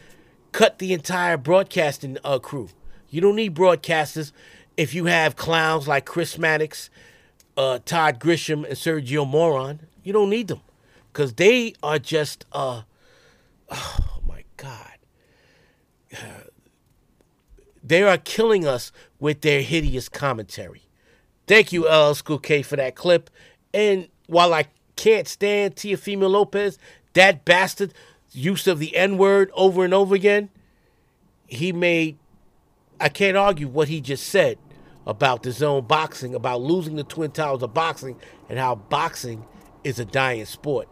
Cut 0.53 0.79
the 0.79 0.93
entire 0.93 1.37
broadcasting 1.37 2.17
uh, 2.23 2.39
crew. 2.39 2.69
You 3.09 3.21
don't 3.21 3.35
need 3.35 3.53
broadcasters 3.53 4.31
if 4.79 4.93
you 4.93 5.07
have 5.07 5.35
clowns 5.35 5.89
like 5.89 6.05
Chris 6.05 6.37
Mannix, 6.37 6.89
uh, 7.57 7.79
Todd 7.83 8.17
Grisham, 8.17 8.63
and 8.63 8.77
Sergio 8.77 9.27
Moron. 9.27 9.81
You 10.03 10.13
don't 10.13 10.29
need 10.29 10.47
them 10.47 10.61
because 11.11 11.33
they 11.33 11.73
are 11.83 11.99
just, 11.99 12.45
uh, 12.53 12.83
oh 13.69 14.19
my 14.25 14.43
God. 14.55 14.97
They 17.81 18.03
are 18.03 18.17
killing 18.17 18.67
us 18.67 18.91
with 19.19 19.41
their 19.41 19.61
hideous 19.63 20.09
commentary. 20.09 20.83
Thank 21.47 21.71
you, 21.73 21.89
LL 21.89 22.13
School 22.13 22.37
K, 22.37 22.61
for 22.61 22.75
that 22.75 22.93
clip. 22.93 23.31
And 23.73 24.09
while 24.27 24.53
I 24.53 24.65
can't 24.95 25.27
stand 25.27 25.75
Teofimo 25.75 26.29
Lopez, 26.29 26.77
that 27.13 27.45
bastard 27.45 27.95
use 28.31 28.67
of 28.67 28.77
the 28.77 28.95
N 28.95 29.17
word 29.17 29.49
over 29.55 29.83
and 29.83 29.93
over 29.93 30.13
again, 30.13 30.49
he 31.47 31.71
made, 31.71 32.19
I 32.99 33.09
can't 33.09 33.35
argue 33.35 33.67
what 33.67 33.87
he 33.87 34.01
just 34.01 34.27
said 34.27 34.59
about 35.05 35.43
DAZN 35.43 35.87
boxing, 35.87 36.35
about 36.35 36.61
losing 36.61 36.95
the 36.95 37.03
Twin 37.03 37.31
Towers 37.31 37.63
of 37.63 37.73
boxing, 37.73 38.17
and 38.49 38.59
how 38.59 38.75
boxing 38.75 39.45
is 39.83 39.99
a 39.99 40.05
dying 40.05 40.45
sport. 40.45 40.87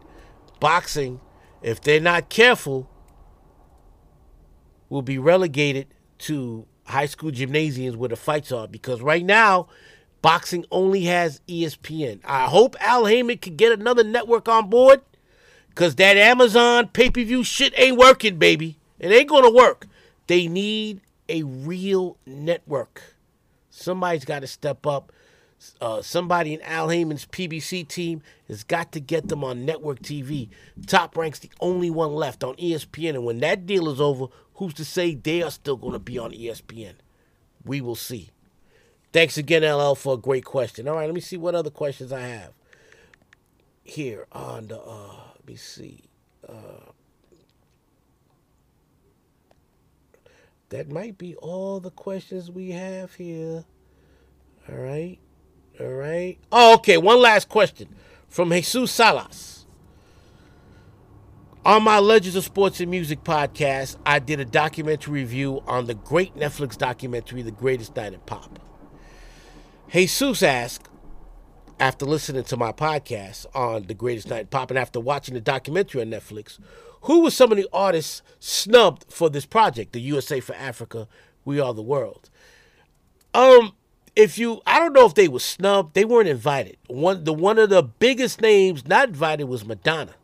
Boxing, 0.60 1.20
if 1.62 1.80
they're 1.80 2.00
not 2.00 2.28
careful, 2.28 2.88
will 4.88 5.02
be 5.02 5.18
relegated 5.18 5.86
to 6.18 6.66
high 6.84 7.06
school 7.06 7.30
gymnasiums 7.30 7.96
where 7.96 8.08
the 8.08 8.16
fights 8.16 8.50
are 8.50 8.66
because 8.66 9.02
right 9.02 9.24
now 9.24 9.68
boxing 10.22 10.64
only 10.72 11.04
has 11.04 11.42
espn 11.46 12.18
i 12.24 12.46
hope 12.46 12.74
al 12.80 13.04
Haymon 13.04 13.36
can 13.36 13.56
get 13.56 13.78
another 13.78 14.02
network 14.02 14.48
on 14.48 14.70
board 14.70 15.02
because 15.68 15.94
that 15.96 16.16
amazon 16.16 16.88
pay-per-view 16.88 17.44
shit 17.44 17.72
ain't 17.76 17.98
working 17.98 18.38
baby. 18.38 18.78
It 18.98 19.12
ain't 19.12 19.28
gonna 19.28 19.50
work. 19.50 19.86
They 20.26 20.48
need 20.48 21.00
a 21.28 21.42
real 21.44 22.18
network 22.26 23.14
somebody's 23.78 24.24
got 24.24 24.40
to 24.40 24.46
step 24.46 24.86
up 24.86 25.12
uh, 25.80 26.02
somebody 26.02 26.54
in 26.54 26.60
Al 26.62 26.88
Haymon's 26.88 27.26
PBC 27.26 27.86
team 27.86 28.22
has 28.46 28.64
got 28.64 28.92
to 28.92 29.00
get 29.00 29.28
them 29.28 29.42
on 29.42 29.64
network 29.64 30.00
TV. 30.00 30.48
Top 30.86 31.16
Rank's 31.16 31.40
the 31.40 31.50
only 31.60 31.90
one 31.90 32.12
left 32.12 32.44
on 32.44 32.54
ESPN, 32.56 33.10
and 33.10 33.24
when 33.24 33.40
that 33.40 33.66
deal 33.66 33.88
is 33.88 34.00
over, 34.00 34.26
who's 34.54 34.74
to 34.74 34.84
say 34.84 35.14
they 35.14 35.42
are 35.42 35.50
still 35.50 35.76
going 35.76 35.92
to 35.92 35.98
be 35.98 36.18
on 36.18 36.32
ESPN? 36.32 36.94
We 37.64 37.80
will 37.80 37.96
see. 37.96 38.30
Thanks 39.12 39.36
again, 39.36 39.62
LL, 39.62 39.94
for 39.94 40.14
a 40.14 40.18
great 40.18 40.44
question. 40.44 40.86
All 40.86 40.94
right, 40.94 41.06
let 41.06 41.14
me 41.14 41.20
see 41.20 41.36
what 41.36 41.54
other 41.54 41.70
questions 41.70 42.12
I 42.12 42.20
have 42.20 42.52
here 43.82 44.26
on 44.32 44.68
the. 44.68 44.80
Uh, 44.80 45.16
let 45.34 45.46
me 45.46 45.56
see. 45.56 46.04
Uh, 46.48 46.92
that 50.70 50.90
might 50.90 51.18
be 51.18 51.34
all 51.36 51.80
the 51.80 51.90
questions 51.90 52.50
we 52.50 52.70
have 52.72 53.14
here. 53.14 53.64
All 54.68 54.76
right. 54.76 55.18
All 55.80 55.86
right. 55.86 56.38
Oh, 56.52 56.74
okay. 56.74 56.98
One 56.98 57.20
last 57.20 57.48
question 57.48 57.88
from 58.28 58.50
Jesus 58.50 58.90
Salas. 58.90 59.66
On 61.64 61.82
my 61.82 61.98
Legends 61.98 62.36
of 62.36 62.44
Sports 62.44 62.80
and 62.80 62.90
Music 62.90 63.24
podcast, 63.24 63.96
I 64.06 64.20
did 64.20 64.40
a 64.40 64.44
documentary 64.44 65.20
review 65.20 65.62
on 65.66 65.86
the 65.86 65.94
great 65.94 66.34
Netflix 66.34 66.78
documentary, 66.78 67.42
The 67.42 67.50
Greatest 67.50 67.94
Night 67.94 68.14
in 68.14 68.20
Pop. 68.20 68.58
Jesus 69.92 70.42
asked, 70.42 70.88
after 71.80 72.06
listening 72.06 72.44
to 72.44 72.56
my 72.56 72.72
podcast 72.72 73.46
on 73.54 73.82
The 73.82 73.94
Greatest 73.94 74.30
Night 74.30 74.40
in 74.40 74.46
Pop 74.46 74.70
and 74.70 74.78
after 74.78 74.98
watching 74.98 75.34
the 75.34 75.40
documentary 75.40 76.00
on 76.00 76.08
Netflix, 76.08 76.58
who 77.02 77.22
were 77.22 77.30
some 77.30 77.50
of 77.52 77.58
the 77.58 77.68
artists 77.72 78.22
snubbed 78.38 79.06
for 79.08 79.30
this 79.30 79.46
project, 79.46 79.92
the 79.92 80.00
USA 80.00 80.40
for 80.40 80.54
Africa, 80.54 81.08
We 81.44 81.60
Are 81.60 81.74
the 81.74 81.82
World? 81.82 82.30
Um, 83.34 83.72
if 84.16 84.36
you 84.36 84.60
I 84.66 84.80
don't 84.80 84.92
know 84.92 85.06
if 85.06 85.14
they 85.14 85.28
were 85.28 85.38
snubbed, 85.38 85.94
they 85.94 86.04
weren't 86.04 86.28
invited. 86.28 86.76
One 86.88 87.24
the 87.24 87.32
one 87.32 87.58
of 87.58 87.70
the 87.70 87.82
biggest 87.82 88.40
names 88.40 88.86
not 88.86 89.08
invited 89.08 89.44
was 89.44 89.64
Madonna. 89.64 90.14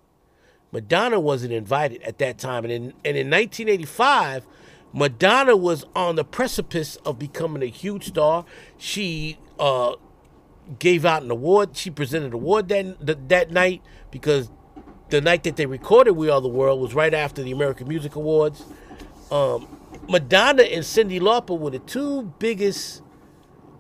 Madonna 0.72 1.20
wasn't 1.20 1.53
invited 1.53 2.03
at 2.03 2.18
that 2.18 2.37
time. 2.37 2.64
And 2.64 2.72
in 2.72 2.83
and 3.05 3.16
in 3.16 3.31
1985, 3.31 4.45
Madonna 4.93 5.57
was 5.57 5.85
on 5.95 6.16
the 6.16 6.25
precipice 6.25 6.97
of 7.05 7.18
becoming 7.18 7.62
a 7.62 7.66
huge 7.66 8.09
star. 8.09 8.45
She 8.77 9.39
uh, 9.61 9.95
gave 10.81 11.05
out 11.05 11.22
an 11.22 11.31
award. 11.31 11.77
She 11.77 11.91
presented 11.91 12.27
an 12.27 12.35
award 12.35 12.68
that 12.68 13.29
that 13.29 13.51
night 13.53 13.83
because 14.11 14.51
the 15.11 15.21
night 15.21 15.45
that 15.45 15.57
they 15.57 15.67
recorded 15.67 16.13
"We 16.13 16.31
Are 16.31 16.41
the 16.41 16.49
World" 16.49 16.81
was 16.81 16.95
right 16.95 17.15
after 17.15 17.43
the 17.43 17.53
American 17.53 17.89
Music 17.89 18.17
Awards. 18.17 18.65
Um, 19.31 19.69
Madonna 20.09 20.63
and 20.63 20.85
Cyndi 20.85 21.21
Lauper 21.21 21.59
were 21.59 21.71
the 21.71 21.79
two 21.79 22.35
biggest 22.39 23.03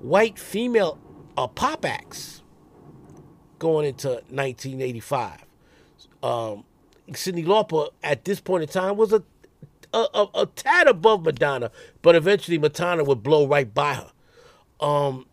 white 0.00 0.38
female 0.38 0.98
uh, 1.36 1.46
pop 1.46 1.84
acts 1.84 2.42
going 3.58 3.86
into 3.86 4.08
1985. 4.08 5.44
Um, 6.22 6.64
Cyndi 7.10 7.44
Lauper 7.44 7.88
at 8.02 8.24
this 8.24 8.40
point 8.40 8.62
in 8.62 8.68
time 8.68 8.96
was 8.96 9.12
a 9.12 9.22
a, 9.92 10.06
a, 10.12 10.26
a 10.42 10.46
tad 10.46 10.88
above 10.88 11.24
Madonna, 11.24 11.70
but 12.02 12.16
eventually 12.16 12.58
Madonna 12.58 13.04
would 13.04 13.22
blow 13.22 13.46
right 13.46 13.72
by 13.72 13.94
her. 13.94 14.10
Um, 14.80 15.26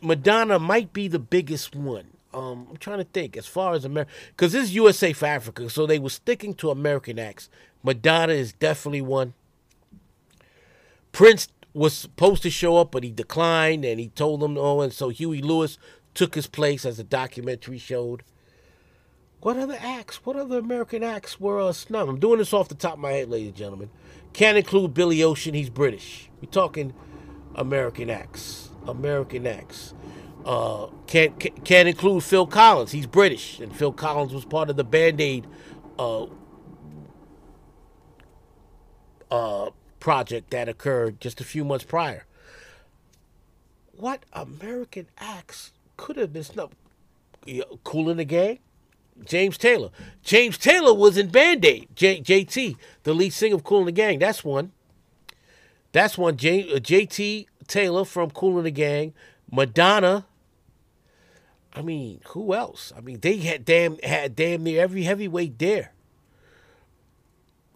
Madonna 0.00 0.58
might 0.58 0.92
be 0.92 1.08
the 1.08 1.18
biggest 1.18 1.76
one. 1.76 2.06
Um, 2.34 2.66
I'm 2.70 2.76
trying 2.76 2.98
to 2.98 3.04
think 3.04 3.36
as 3.36 3.46
far 3.46 3.72
as 3.74 3.84
America, 3.84 4.10
because 4.28 4.52
this 4.52 4.64
is 4.64 4.74
USA 4.74 5.12
for 5.12 5.26
Africa, 5.26 5.70
so 5.70 5.86
they 5.86 5.98
were 5.98 6.10
sticking 6.10 6.54
to 6.54 6.70
American 6.70 7.18
acts. 7.18 7.48
Madonna 7.82 8.34
is 8.34 8.52
definitely 8.52 9.00
one. 9.00 9.32
Prince 11.12 11.48
was 11.72 11.94
supposed 11.94 12.42
to 12.42 12.50
show 12.50 12.76
up, 12.76 12.90
but 12.90 13.04
he 13.04 13.10
declined, 13.10 13.84
and 13.84 13.98
he 13.98 14.08
told 14.08 14.40
them 14.40 14.54
no. 14.54 14.80
And 14.82 14.92
so 14.92 15.08
Huey 15.08 15.40
Lewis 15.40 15.78
took 16.14 16.34
his 16.34 16.46
place, 16.46 16.84
as 16.84 16.98
the 16.98 17.04
documentary 17.04 17.78
showed. 17.78 18.22
What 19.40 19.56
other 19.56 19.78
acts? 19.80 20.26
What 20.26 20.36
other 20.36 20.58
American 20.58 21.04
acts 21.04 21.38
were 21.38 21.60
uh, 21.60 21.72
snubbed? 21.72 22.10
I'm 22.10 22.18
doing 22.18 22.38
this 22.38 22.52
off 22.52 22.68
the 22.68 22.74
top 22.74 22.94
of 22.94 22.98
my 22.98 23.12
head, 23.12 23.30
ladies 23.30 23.48
and 23.48 23.56
gentlemen. 23.56 23.90
Can't 24.32 24.58
include 24.58 24.94
Billy 24.94 25.22
Ocean. 25.22 25.54
He's 25.54 25.70
British. 25.70 26.28
We're 26.40 26.50
talking 26.50 26.92
American 27.54 28.10
acts. 28.10 28.70
American 28.86 29.46
acts. 29.46 29.94
Uh, 30.48 30.86
can't 31.06 31.38
can't 31.62 31.88
include 31.88 32.24
Phil 32.24 32.46
Collins. 32.46 32.90
He's 32.90 33.06
British, 33.06 33.60
and 33.60 33.76
Phil 33.76 33.92
Collins 33.92 34.32
was 34.32 34.46
part 34.46 34.70
of 34.70 34.76
the 34.76 34.84
Band 34.84 35.20
Aid 35.20 35.46
uh, 35.98 36.24
uh, 39.30 39.68
project 40.00 40.50
that 40.50 40.66
occurred 40.66 41.20
just 41.20 41.42
a 41.42 41.44
few 41.44 41.66
months 41.66 41.84
prior. 41.84 42.24
What 43.92 44.24
American 44.32 45.08
acts 45.18 45.72
could 45.98 46.16
have 46.16 46.32
been 46.32 46.44
snubbed? 46.44 46.76
Kool 47.84 48.08
and 48.08 48.18
the 48.18 48.24
Gang, 48.24 48.60
James 49.26 49.58
Taylor. 49.58 49.90
James 50.22 50.56
Taylor 50.56 50.94
was 50.94 51.18
in 51.18 51.28
Band 51.28 51.62
Aid. 51.66 51.88
J- 51.94 52.22
JT, 52.22 52.76
the 53.02 53.12
lead 53.12 53.34
singer 53.34 53.56
of 53.56 53.64
Kool 53.64 53.80
and 53.80 53.88
the 53.88 53.92
Gang. 53.92 54.18
That's 54.18 54.42
one. 54.42 54.72
That's 55.92 56.16
one. 56.16 56.38
J- 56.38 56.72
uh, 56.72 56.78
JT 56.78 57.48
Taylor 57.66 58.06
from 58.06 58.30
Kool 58.30 58.56
and 58.56 58.64
the 58.64 58.70
Gang. 58.70 59.12
Madonna. 59.52 60.24
I 61.74 61.82
mean, 61.82 62.20
who 62.28 62.54
else? 62.54 62.92
I 62.96 63.00
mean, 63.00 63.20
they 63.20 63.38
had 63.38 63.64
damn 63.64 63.98
had 63.98 64.34
damn 64.34 64.64
near 64.64 64.82
every 64.82 65.02
heavyweight 65.02 65.58
there. 65.58 65.92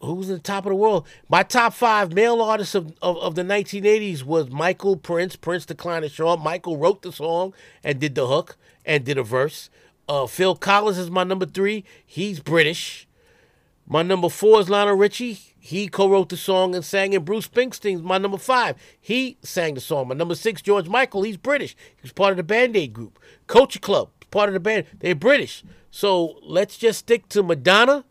who's 0.01 0.28
in 0.28 0.36
the 0.36 0.40
top 0.40 0.64
of 0.64 0.70
the 0.70 0.76
world? 0.76 1.07
My 1.28 1.43
top 1.43 1.74
five 1.74 2.12
male 2.12 2.40
artists 2.43 2.74
of, 2.74 2.95
of, 3.03 3.18
of 3.18 3.34
the 3.34 3.43
1980s 3.43 4.24
was 4.24 4.51
Michael 4.51 4.97
Prince. 4.97 5.36
Prince 5.36 5.66
declined 5.66 6.03
to 6.05 6.09
show 6.09 6.28
up. 6.28 6.40
Michael 6.40 6.76
wrote 6.76 7.03
the 7.03 7.12
song 7.12 7.55
and 7.84 8.01
did 8.01 8.14
the 8.14 8.26
hook 8.26 8.57
and 8.84 9.05
did 9.05 9.18
a 9.18 9.22
verse. 9.22 9.70
Uh, 10.09 10.26
Phil 10.26 10.57
Collins 10.57 10.99
is 10.99 11.11
my 11.11 11.22
number 11.24 11.47
three. 11.47 11.84
He's 12.05 12.40
British. 12.40 13.07
My 13.86 14.03
number 14.03 14.28
four 14.28 14.61
is 14.61 14.68
Lionel 14.70 14.97
Richie. 14.97 15.52
He 15.65 15.87
co-wrote 15.87 16.29
the 16.29 16.37
song 16.37 16.75
and 16.75 16.85
sang 16.85 17.13
it. 17.13 17.25
Bruce 17.25 17.47
Springsteen's 17.47 18.03
my 18.03 18.19
number 18.19 18.37
five. 18.37 18.75
He 19.01 19.39
sang 19.43 19.75
the 19.75 19.81
song. 19.81 20.09
My 20.09 20.15
number 20.17 20.35
six, 20.35 20.61
George 20.61 20.89
Michael. 20.89 21.23
He's 21.23 21.37
British. 21.37 21.77
He 21.95 22.03
was 22.03 22.11
part 22.11 22.33
of 22.33 22.37
the 22.37 22.43
Band 22.43 22.77
Aid 22.77 22.93
group. 22.93 23.21
Culture 23.47 23.79
Club, 23.79 24.11
part 24.33 24.49
of 24.49 24.55
the 24.55 24.61
band. 24.61 24.87
They're 24.99 25.15
British. 25.15 25.63
So 25.93 26.41
let's 26.43 26.77
just 26.77 26.99
stick 26.99 27.29
to 27.29 27.45
Madonna 27.45 28.05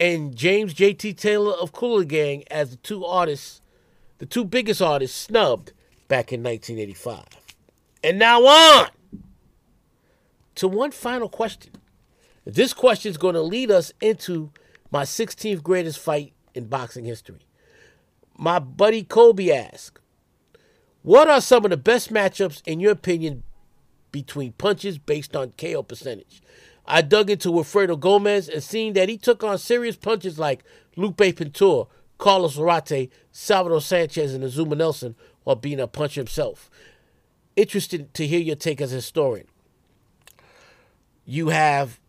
and 0.00 0.34
James 0.34 0.74
J.T. 0.74 1.14
Taylor 1.14 1.52
of 1.52 1.70
Cooler 1.70 2.02
Gang 2.02 2.42
as 2.50 2.70
the 2.70 2.76
two 2.78 3.04
artists, 3.04 3.60
the 4.18 4.26
two 4.26 4.44
biggest 4.44 4.82
artists 4.82 5.16
snubbed 5.16 5.72
back 6.08 6.32
in 6.32 6.42
1985. 6.42 7.26
And 8.02 8.18
now 8.18 8.44
on 8.44 8.88
to 10.56 10.66
one 10.66 10.90
final 10.90 11.28
question. 11.28 11.74
This 12.44 12.74
question 12.74 13.08
is 13.08 13.18
going 13.18 13.36
to 13.36 13.42
lead 13.42 13.70
us 13.70 13.92
into 14.00 14.50
my 14.90 15.02
16th 15.02 15.62
greatest 15.62 15.98
fight 15.98 16.32
in 16.54 16.66
boxing 16.66 17.04
history. 17.04 17.40
My 18.36 18.58
buddy 18.58 19.02
Kobe 19.02 19.50
asked, 19.50 20.00
What 21.02 21.28
are 21.28 21.40
some 21.40 21.64
of 21.64 21.70
the 21.70 21.76
best 21.76 22.12
matchups, 22.12 22.62
in 22.66 22.80
your 22.80 22.92
opinion, 22.92 23.42
between 24.12 24.52
punches 24.52 24.98
based 24.98 25.34
on 25.36 25.52
KO 25.58 25.82
percentage? 25.82 26.42
I 26.86 27.02
dug 27.02 27.28
into 27.28 27.50
Wilfredo 27.50 28.00
Gomez 28.00 28.48
and 28.48 28.62
seen 28.62 28.94
that 28.94 29.10
he 29.10 29.18
took 29.18 29.44
on 29.44 29.58
serious 29.58 29.96
punches 29.96 30.38
like 30.38 30.64
Lupe 30.96 31.18
Pintor, 31.18 31.86
Carlos 32.16 32.56
Zarate, 32.56 33.10
Salvador 33.30 33.82
Sanchez, 33.82 34.32
and 34.32 34.42
Azuma 34.42 34.74
Nelson 34.74 35.14
while 35.44 35.56
being 35.56 35.80
a 35.80 35.86
puncher 35.86 36.20
himself. 36.20 36.70
Interested 37.56 38.14
to 38.14 38.26
hear 38.26 38.40
your 38.40 38.56
take 38.56 38.80
as 38.80 38.92
a 38.92 38.96
historian. 38.96 39.46
You 41.24 41.48
have 41.48 42.00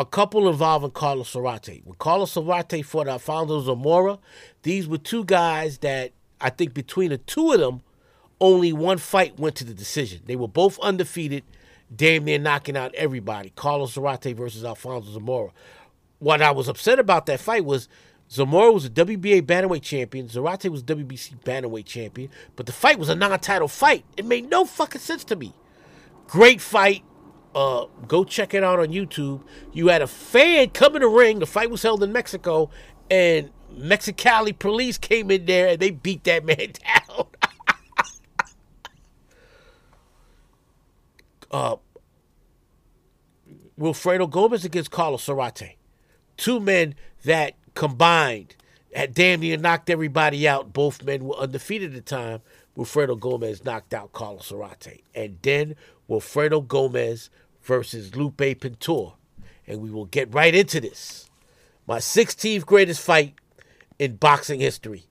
a 0.00 0.04
couple 0.06 0.48
involving 0.48 0.92
Carlos 0.92 1.34
Zarate. 1.34 1.84
When 1.84 1.94
Carlos 1.98 2.34
Zarate 2.34 2.82
fought 2.82 3.06
Alfonso 3.06 3.60
Zamora, 3.60 4.18
these 4.62 4.88
were 4.88 4.96
two 4.96 5.26
guys 5.26 5.76
that 5.78 6.12
I 6.40 6.48
think 6.48 6.72
between 6.72 7.10
the 7.10 7.18
two 7.18 7.52
of 7.52 7.60
them, 7.60 7.82
only 8.40 8.72
one 8.72 8.96
fight 8.96 9.38
went 9.38 9.56
to 9.56 9.64
the 9.64 9.74
decision. 9.74 10.22
They 10.24 10.36
were 10.36 10.48
both 10.48 10.78
undefeated, 10.78 11.44
damn 11.94 12.24
near 12.24 12.38
knocking 12.38 12.78
out 12.78 12.94
everybody. 12.94 13.52
Carlos 13.54 13.94
Zarate 13.94 14.34
versus 14.34 14.64
Alfonso 14.64 15.12
Zamora. 15.12 15.50
What 16.18 16.40
I 16.40 16.50
was 16.52 16.66
upset 16.66 16.98
about 16.98 17.26
that 17.26 17.38
fight 17.38 17.66
was 17.66 17.86
Zamora 18.30 18.72
was 18.72 18.86
a 18.86 18.90
WBA 18.90 19.42
bantamweight 19.42 19.82
champion. 19.82 20.28
Zarate 20.28 20.70
was 20.70 20.82
WBC 20.82 21.42
bantamweight 21.44 21.84
champion. 21.84 22.30
But 22.56 22.64
the 22.64 22.72
fight 22.72 22.98
was 22.98 23.10
a 23.10 23.14
non-title 23.14 23.68
fight. 23.68 24.06
It 24.16 24.24
made 24.24 24.48
no 24.48 24.64
fucking 24.64 25.02
sense 25.02 25.24
to 25.24 25.36
me. 25.36 25.52
Great 26.26 26.62
fight 26.62 27.02
uh, 27.54 27.86
go 28.06 28.24
check 28.24 28.54
it 28.54 28.62
out 28.62 28.78
on 28.78 28.88
YouTube. 28.88 29.42
You 29.72 29.88
had 29.88 30.02
a 30.02 30.06
fan 30.06 30.70
come 30.70 30.96
in 30.96 31.02
the 31.02 31.08
ring. 31.08 31.38
The 31.40 31.46
fight 31.46 31.70
was 31.70 31.82
held 31.82 32.02
in 32.02 32.12
Mexico, 32.12 32.70
and 33.10 33.50
Mexicali 33.76 34.56
police 34.58 34.98
came 34.98 35.30
in 35.30 35.46
there 35.46 35.68
and 35.68 35.80
they 35.80 35.90
beat 35.90 36.24
that 36.24 36.44
man 36.46 36.56
down. 36.56 37.26
uh, 41.50 41.76
Wilfredo 43.78 44.28
Gomez 44.28 44.64
against 44.64 44.90
Carlos 44.90 45.26
Zarate. 45.26 45.76
Two 46.36 46.60
men 46.60 46.94
that 47.24 47.54
combined 47.74 48.56
had 48.94 49.14
damn 49.14 49.40
near 49.40 49.56
knocked 49.56 49.88
everybody 49.88 50.46
out. 50.48 50.72
Both 50.72 51.02
men 51.02 51.24
were 51.24 51.36
undefeated 51.36 51.94
at 51.94 52.04
the 52.04 52.16
time. 52.16 52.40
Wilfredo 52.80 53.20
Gomez 53.20 53.62
knocked 53.62 53.92
out 53.92 54.12
Carlos 54.12 54.50
Zarate. 54.50 55.02
And 55.14 55.36
then 55.42 55.76
Wilfredo 56.08 56.66
Gomez 56.66 57.28
versus 57.62 58.16
Lupe 58.16 58.38
Pintor. 58.38 59.12
And 59.66 59.82
we 59.82 59.90
will 59.90 60.06
get 60.06 60.32
right 60.32 60.54
into 60.54 60.80
this. 60.80 61.28
My 61.86 61.98
16th 61.98 62.64
greatest 62.64 63.02
fight 63.02 63.34
in 63.98 64.16
boxing 64.16 64.60
history. 64.60 65.04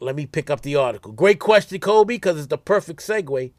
Let 0.00 0.16
me 0.16 0.24
pick 0.24 0.48
up 0.48 0.62
the 0.62 0.76
article. 0.76 1.12
Great 1.12 1.40
question, 1.40 1.78
Kobe, 1.78 2.14
because 2.14 2.38
it's 2.38 2.46
the 2.46 2.56
perfect 2.56 3.00
segue 3.00 3.52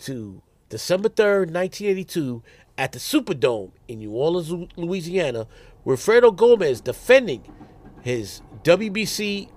to 0.00 0.42
December 0.68 1.08
3rd, 1.08 1.52
1982, 1.52 2.42
at 2.76 2.90
the 2.90 2.98
Superdome 2.98 3.70
in 3.86 4.00
New 4.00 4.10
Orleans, 4.10 4.50
Louisiana, 4.74 5.46
where 5.84 5.96
Wilfredo 5.96 6.34
Gomez 6.34 6.80
defending 6.80 7.44
his 8.02 8.42
WBC 8.64 9.48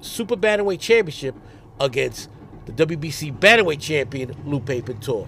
Super 0.00 0.36
Bantamweight 0.36 0.78
Championship 0.78 1.34
against 1.80 2.30
the 2.66 2.72
WBC 2.72 3.38
Bantamweight 3.38 3.80
champion 3.80 4.34
Lupe 4.44 4.66
Pintor. 4.66 5.26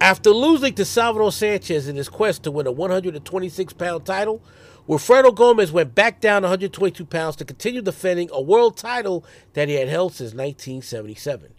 After 0.00 0.30
losing 0.30 0.74
to 0.74 0.84
Salvador 0.84 1.30
Sanchez 1.30 1.86
in 1.86 1.94
his 1.94 2.08
quest 2.08 2.42
to 2.42 2.50
win 2.50 2.66
a 2.66 2.72
126 2.72 3.72
pound 3.74 4.04
title, 4.04 4.42
Wilfredo 4.88 5.32
Gomez 5.32 5.70
went 5.70 5.94
back 5.94 6.20
down 6.20 6.42
122 6.42 7.04
pounds 7.06 7.36
to 7.36 7.44
continue 7.44 7.80
defending 7.80 8.28
a 8.32 8.42
world 8.42 8.76
title 8.76 9.24
that 9.52 9.68
he 9.68 9.74
had 9.74 9.88
held 9.88 10.12
since 10.12 10.34
1977. 10.34 11.54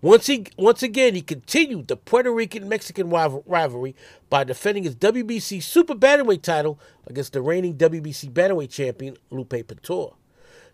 Once 0.00 0.28
he 0.28 0.46
once 0.56 0.80
again 0.84 1.16
he 1.16 1.20
continued 1.20 1.88
the 1.88 1.96
Puerto 1.96 2.30
Rican 2.30 2.68
Mexican 2.68 3.10
rivalry 3.10 3.96
by 4.30 4.44
defending 4.44 4.84
his 4.84 4.94
WBC 4.94 5.60
Super 5.60 5.96
Bantamweight 5.96 6.42
title 6.42 6.78
against 7.08 7.32
the 7.32 7.42
reigning 7.42 7.74
WBC 7.74 8.30
Bantamweight 8.30 8.70
champion 8.70 9.16
Lupe 9.30 9.50
Pintor. 9.50 10.12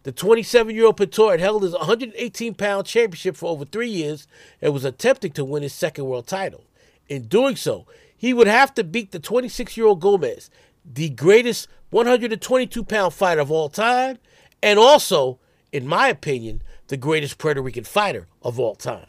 The 0.05 0.13
27 0.13 0.75
year 0.75 0.85
old 0.85 0.99
Pintor 0.99 1.31
had 1.31 1.41
held 1.41 1.63
his 1.63 1.73
118 1.73 2.55
pound 2.55 2.87
championship 2.87 3.37
for 3.37 3.51
over 3.51 3.65
three 3.65 3.89
years 3.89 4.27
and 4.61 4.73
was 4.73 4.85
attempting 4.85 5.33
to 5.33 5.45
win 5.45 5.63
his 5.63 5.73
second 5.73 6.05
world 6.05 6.27
title. 6.27 6.65
In 7.09 7.23
doing 7.23 7.57
so, 7.57 7.87
he 8.15 8.35
would 8.35 8.47
have 8.47 8.75
to 8.75 8.85
beat 8.85 9.13
the 9.13 9.19
26 9.19 9.77
year 9.79 9.87
old 9.87 10.01
Gomez, 10.01 10.51
the 10.85 11.09
greatest 11.09 11.69
122 11.89 12.85
pound 12.85 13.15
fighter 13.15 13.41
of 13.41 13.51
all 13.51 13.71
time, 13.71 14.19
and 14.63 14.79
also, 14.79 15.39
in 15.73 15.87
my 15.87 16.09
opinion, 16.09 16.63
the 16.89 16.99
greatest 16.99 17.39
Puerto 17.39 17.63
Rican 17.63 17.85
fighter 17.85 18.27
of 18.43 18.61
all 18.61 18.75
time. 18.75 19.07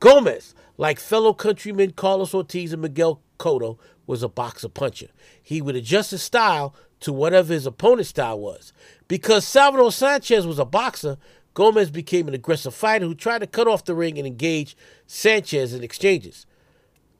Gomez, 0.00 0.56
like 0.76 0.98
fellow 0.98 1.34
countrymen 1.34 1.92
Carlos 1.92 2.34
Ortiz 2.34 2.72
and 2.72 2.82
Miguel 2.82 3.20
Cotto, 3.38 3.78
was 4.08 4.24
a 4.24 4.28
boxer 4.28 4.68
puncher. 4.68 5.08
He 5.40 5.62
would 5.62 5.76
adjust 5.76 6.10
his 6.10 6.22
style 6.22 6.74
to 7.02 7.12
whatever 7.12 7.52
his 7.52 7.66
opponent's 7.66 8.10
style 8.10 8.38
was. 8.38 8.72
Because 9.08 9.46
Salvador 9.46 9.92
Sanchez 9.92 10.46
was 10.46 10.58
a 10.58 10.64
boxer, 10.64 11.18
Gomez 11.54 11.90
became 11.90 12.28
an 12.28 12.34
aggressive 12.34 12.74
fighter 12.74 13.06
who 13.06 13.14
tried 13.14 13.40
to 13.40 13.46
cut 13.46 13.68
off 13.68 13.84
the 13.84 13.94
ring 13.94 14.18
and 14.18 14.26
engage 14.26 14.76
Sanchez 15.06 15.74
in 15.74 15.82
exchanges. 15.82 16.46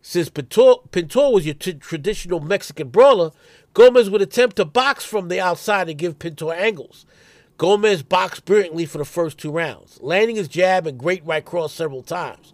Since 0.01 0.31
Pintor, 0.31 0.75
Pintor 0.91 1.31
was 1.31 1.45
your 1.45 1.55
t- 1.55 1.75
traditional 1.75 2.41
Mexican 2.41 2.89
brawler, 2.89 3.31
Gomez 3.75 4.11
would 4.11 4.23
attempt 4.23 4.57
to 4.57 4.65
box 4.65 5.05
from 5.05 5.29
the 5.29 5.41
outside 5.41 5.89
and 5.89 5.99
give 5.99 6.19
Pintor 6.19 6.53
angles. 6.53 7.07
Gomez 7.57 8.03
boxed 8.03 8.45
brilliantly 8.45 8.87
for 8.87 8.99
the 8.99 9.05
first 9.05 9.39
two 9.39 9.53
rounds, 9.53 9.99
landing 10.03 10.37
his 10.37 10.49
jab 10.49 10.87
and 10.87 10.99
great 10.99 11.25
right 11.25 11.45
cross 11.45 11.73
several 11.73 12.03
times. 12.03 12.53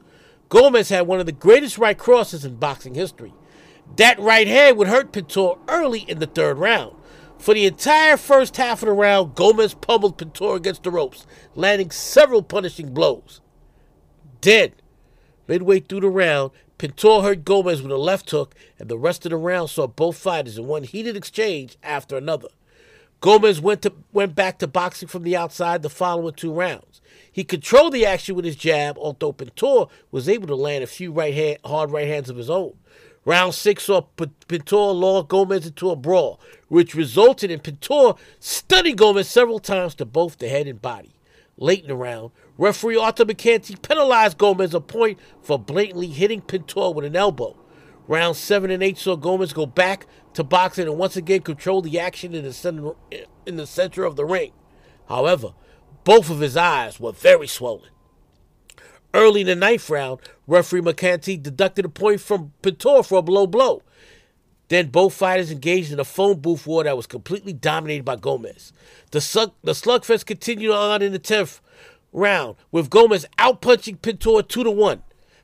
Gomez 0.48 0.90
had 0.90 1.06
one 1.06 1.20
of 1.20 1.26
the 1.26 1.32
greatest 1.32 1.78
right 1.78 1.96
crosses 1.96 2.44
in 2.44 2.56
boxing 2.56 2.94
history. 2.94 3.32
That 3.96 4.18
right 4.18 4.46
hand 4.46 4.76
would 4.76 4.88
hurt 4.88 5.12
Pintor 5.12 5.54
early 5.68 6.00
in 6.00 6.18
the 6.18 6.26
third 6.26 6.58
round. 6.58 6.94
For 7.38 7.54
the 7.54 7.66
entire 7.66 8.16
first 8.16 8.56
half 8.56 8.82
of 8.82 8.86
the 8.86 8.92
round, 8.92 9.34
Gomez 9.34 9.74
pummeled 9.74 10.18
Pintor 10.18 10.56
against 10.56 10.82
the 10.82 10.90
ropes, 10.90 11.26
landing 11.54 11.90
several 11.90 12.42
punishing 12.42 12.92
blows. 12.92 13.40
Dead. 14.40 14.74
Midway 15.46 15.80
through 15.80 16.00
the 16.00 16.10
round, 16.10 16.50
Pintor 16.76 17.22
hurt 17.22 17.44
Gomez 17.44 17.80
with 17.80 17.90
a 17.90 17.96
left 17.96 18.30
hook, 18.30 18.54
and 18.78 18.88
the 18.88 18.98
rest 18.98 19.24
of 19.24 19.30
the 19.30 19.36
round 19.36 19.70
saw 19.70 19.86
both 19.86 20.18
fighters 20.18 20.58
in 20.58 20.66
one 20.66 20.82
heated 20.82 21.16
exchange 21.16 21.76
after 21.82 22.16
another. 22.16 22.48
Gomez 23.20 23.60
went 23.60 23.82
to 23.82 23.92
went 24.12 24.34
back 24.36 24.58
to 24.58 24.68
boxing 24.68 25.08
from 25.08 25.24
the 25.24 25.36
outside 25.36 25.82
the 25.82 25.90
following 25.90 26.34
two 26.34 26.52
rounds. 26.52 27.00
He 27.32 27.42
controlled 27.42 27.92
the 27.92 28.06
action 28.06 28.36
with 28.36 28.44
his 28.44 28.54
jab, 28.56 28.96
although 28.98 29.32
Pintor 29.32 29.86
was 30.10 30.28
able 30.28 30.46
to 30.48 30.54
land 30.54 30.84
a 30.84 30.86
few 30.86 31.10
right 31.10 31.34
hand, 31.34 31.58
hard 31.64 31.90
right 31.90 32.06
hands 32.06 32.30
of 32.30 32.36
his 32.36 32.50
own. 32.50 32.76
Round 33.24 33.54
six 33.54 33.84
saw 33.84 34.02
Pintor 34.46 34.92
lull 34.92 35.24
Gomez 35.24 35.66
into 35.66 35.90
a 35.90 35.96
brawl, 35.96 36.40
which 36.68 36.94
resulted 36.94 37.50
in 37.50 37.60
Pintor 37.60 38.14
stunning 38.38 38.96
Gomez 38.96 39.28
several 39.28 39.58
times 39.58 39.94
to 39.96 40.04
both 40.04 40.38
the 40.38 40.48
head 40.48 40.66
and 40.66 40.80
body. 40.80 41.14
Late 41.56 41.82
in 41.82 41.88
the 41.88 41.96
round, 41.96 42.30
referee 42.56 42.96
Arthur 42.96 43.24
Mercante 43.24 43.74
penalized 43.76 44.38
Gomez 44.38 44.74
a 44.74 44.80
point 44.80 45.18
for 45.42 45.58
blatantly 45.58 46.08
hitting 46.08 46.40
Pintor 46.40 46.92
with 46.92 47.04
an 47.04 47.16
elbow. 47.16 47.56
Round 48.06 48.36
7 48.36 48.70
and 48.70 48.82
8 48.82 48.96
saw 48.96 49.16
Gomez 49.16 49.52
go 49.52 49.66
back 49.66 50.06
to 50.34 50.44
boxing 50.44 50.86
and 50.86 50.98
once 50.98 51.16
again 51.16 51.42
control 51.42 51.82
the 51.82 51.98
action 51.98 52.34
in 52.34 52.44
the 52.44 52.52
center, 52.52 52.92
in 53.44 53.56
the 53.56 53.66
center 53.66 54.04
of 54.04 54.16
the 54.16 54.24
ring. 54.24 54.52
However, 55.08 55.54
both 56.04 56.30
of 56.30 56.40
his 56.40 56.56
eyes 56.56 57.00
were 57.00 57.12
very 57.12 57.46
swollen. 57.46 57.90
Early 59.12 59.40
in 59.40 59.46
the 59.46 59.56
ninth 59.56 59.90
round, 59.90 60.20
referee 60.46 60.82
Mercante 60.82 61.36
deducted 61.36 61.84
a 61.84 61.88
point 61.88 62.20
from 62.20 62.52
Pintor 62.62 63.02
for 63.02 63.18
a 63.18 63.22
low 63.22 63.46
blow. 63.46 63.82
Then 64.68 64.88
both 64.88 65.14
fighters 65.14 65.50
engaged 65.50 65.92
in 65.92 66.00
a 66.00 66.04
phone 66.04 66.40
booth 66.40 66.66
war 66.66 66.84
that 66.84 66.96
was 66.96 67.06
completely 67.06 67.52
dominated 67.52 68.04
by 68.04 68.16
Gomez. 68.16 68.72
The, 69.10 69.20
slug, 69.20 69.52
the 69.64 69.72
slugfest 69.72 70.26
continued 70.26 70.72
on 70.72 71.02
in 71.02 71.12
the 71.12 71.18
10th 71.18 71.60
round, 72.12 72.56
with 72.70 72.90
Gomez 72.90 73.26
outpunching 73.38 74.02
Pintor 74.02 74.42
2 74.42 74.64
to 74.64 74.70
1. 74.70 75.02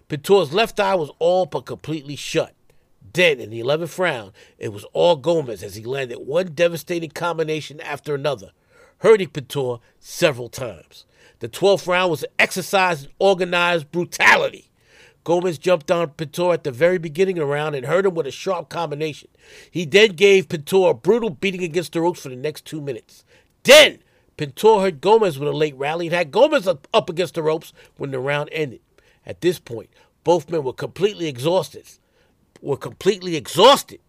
Pintor's 0.09 0.53
left 0.53 0.79
eye 0.79 0.95
was 0.95 1.11
all 1.19 1.47
but 1.47 1.65
completely 1.65 2.17
shut. 2.17 2.55
Then, 3.13 3.39
in 3.41 3.51
the 3.51 3.61
11th 3.61 3.99
round, 3.99 4.33
it 4.59 4.73
was 4.73 4.85
all 4.93 5.17
Gomez 5.17 5.63
as 5.63 5.77
he 5.77 5.85
landed 5.85 6.19
one 6.19 6.53
devastating 6.53 7.11
combination 7.11 7.81
after 7.81 8.15
another, 8.15 8.51
hurting 8.99 9.29
Pintor 9.29 9.79
several 10.01 10.49
times. 10.49 11.07
The 11.39 11.49
12th 11.49 11.87
round 11.87 12.11
was 12.11 12.23
an 12.25 12.31
exercise 12.39 13.05
in 13.05 13.11
organized 13.19 13.91
brutality. 13.91 14.71
Gomez 15.25 15.59
jumped 15.59 15.91
on 15.91 16.11
Pintor 16.11 16.53
at 16.53 16.65
the 16.65 16.71
very 16.71 16.99
beginning 16.99 17.39
of 17.39 17.49
the 17.49 17.53
round 17.53 17.75
and 17.75 17.87
hurt 17.87 18.05
him 18.05 18.15
with 18.15 18.27
a 18.27 18.31
sharp 18.31 18.69
combination. 18.69 19.31
He 19.71 19.87
then 19.87 20.13
gave 20.13 20.51
Pintor 20.51 20.91
a 20.91 20.95
brutal 20.95 21.31
beating 21.31 21.65
against 21.65 21.95
the 21.95 22.03
ropes 22.03 22.21
for 22.21 22.29
the 22.29 22.37
next 22.37 22.67
two 22.67 22.81
minutes. 22.81 23.25
Then, 23.63 24.01
Pintor 24.37 24.81
hurt 24.81 25.01
Gomez 25.01 25.39
with 25.39 25.49
a 25.49 25.53
late 25.53 25.77
rally 25.77 26.07
and 26.07 26.15
had 26.15 26.31
Gomez 26.31 26.69
up, 26.69 27.09
against 27.09 27.35
the 27.35 27.43
ropes 27.43 27.73
when 27.97 28.11
the 28.11 28.19
round 28.19 28.51
ended. 28.53 28.81
At 29.25 29.41
this 29.41 29.59
point, 29.59 29.89
both 30.25 30.51
men 30.51 30.63
were 30.63 30.75
completely 30.75 31.27
exhausted. 31.27 31.89
Were 32.61 32.77
completely 32.77 33.37
exhausted, 33.37 34.01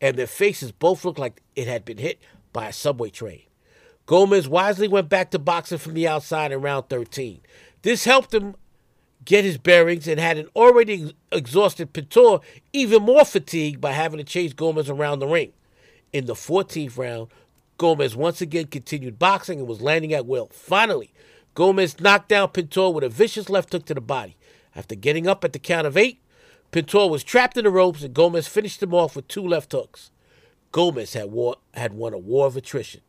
and 0.00 0.16
their 0.16 0.26
faces 0.26 0.72
both 0.72 1.04
looked 1.04 1.18
like 1.18 1.42
it 1.56 1.66
had 1.66 1.84
been 1.84 1.98
hit 1.98 2.20
by 2.52 2.68
a 2.68 2.72
subway 2.72 3.10
train. 3.10 3.42
Gomez 4.06 4.48
wisely 4.48 4.88
went 4.88 5.08
back 5.08 5.30
to 5.30 5.38
boxing 5.38 5.78
from 5.78 5.94
the 5.94 6.08
outside 6.08 6.52
in 6.52 6.60
round 6.60 6.88
13. 6.88 7.40
This 7.82 8.04
helped 8.04 8.34
him 8.34 8.56
get 9.24 9.44
his 9.44 9.58
bearings 9.58 10.08
and 10.08 10.18
had 10.18 10.38
an 10.38 10.48
already 10.56 11.14
exhausted 11.30 11.92
Pintor 11.92 12.40
even 12.72 13.02
more 13.02 13.24
fatigued 13.24 13.80
by 13.80 13.92
having 13.92 14.18
to 14.18 14.24
chase 14.24 14.52
Gomez 14.52 14.88
around 14.88 15.18
the 15.18 15.26
ring. 15.26 15.52
In 16.12 16.26
the 16.26 16.34
14th 16.34 16.96
round, 16.98 17.28
Gomez 17.78 18.16
once 18.16 18.40
again 18.40 18.66
continued 18.66 19.18
boxing 19.18 19.58
and 19.58 19.68
was 19.68 19.80
landing 19.80 20.12
at 20.12 20.26
will. 20.26 20.48
Finally, 20.52 21.12
Gomez 21.54 22.00
knocked 22.00 22.28
down 22.28 22.48
Pintor 22.48 22.90
with 22.90 23.04
a 23.04 23.08
vicious 23.08 23.48
left 23.48 23.72
hook 23.72 23.84
to 23.86 23.94
the 23.94 24.00
body. 24.00 24.36
After 24.74 24.94
getting 24.94 25.26
up 25.26 25.44
at 25.44 25.52
the 25.52 25.58
count 25.58 25.86
of 25.86 25.96
eight, 25.96 26.20
Pintor 26.70 27.08
was 27.08 27.24
trapped 27.24 27.56
in 27.56 27.64
the 27.64 27.70
ropes 27.70 28.02
and 28.02 28.14
Gomez 28.14 28.46
finished 28.46 28.82
him 28.82 28.94
off 28.94 29.16
with 29.16 29.28
two 29.28 29.46
left 29.46 29.72
hooks. 29.72 30.10
Gomez 30.72 31.14
had, 31.14 31.32
war, 31.32 31.56
had 31.74 31.92
won 31.92 32.12
a 32.12 32.18
war 32.18 32.46
of 32.46 32.56
attrition. 32.56 33.00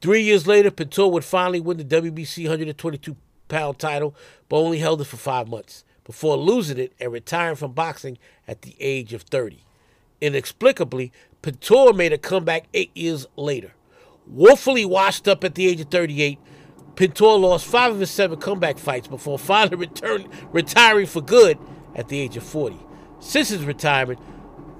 Three 0.00 0.22
years 0.22 0.46
later, 0.46 0.70
Pintor 0.70 1.08
would 1.08 1.24
finally 1.24 1.60
win 1.60 1.76
the 1.76 1.84
WBC 1.84 2.44
122 2.44 3.16
pound 3.52 3.78
title, 3.78 4.16
but 4.48 4.56
only 4.56 4.78
held 4.78 5.00
it 5.02 5.04
for 5.04 5.18
five 5.18 5.46
months 5.46 5.84
before 6.04 6.36
losing 6.36 6.78
it 6.78 6.92
and 6.98 7.12
retiring 7.12 7.54
from 7.54 7.72
boxing 7.72 8.18
at 8.48 8.62
the 8.62 8.74
age 8.80 9.12
of 9.12 9.22
30. 9.22 9.60
Inexplicably, 10.20 11.12
Pintor 11.42 11.92
made 11.92 12.12
a 12.12 12.18
comeback 12.18 12.64
eight 12.72 12.96
years 12.96 13.26
later. 13.36 13.72
Woefully 14.26 14.84
washed 14.84 15.28
up 15.28 15.44
at 15.44 15.54
the 15.54 15.68
age 15.68 15.80
of 15.80 15.90
38, 15.90 16.38
Pintor 16.96 17.38
lost 17.38 17.66
five 17.66 17.92
of 17.92 18.00
his 18.00 18.10
seven 18.10 18.40
comeback 18.40 18.78
fights 18.78 19.08
before 19.08 19.38
finally 19.38 19.76
return, 19.76 20.28
retiring 20.52 21.06
for 21.06 21.20
good 21.20 21.58
at 21.94 22.08
the 22.08 22.18
age 22.18 22.36
of 22.36 22.42
40. 22.42 22.76
Since 23.20 23.50
his 23.50 23.64
retirement, 23.64 24.18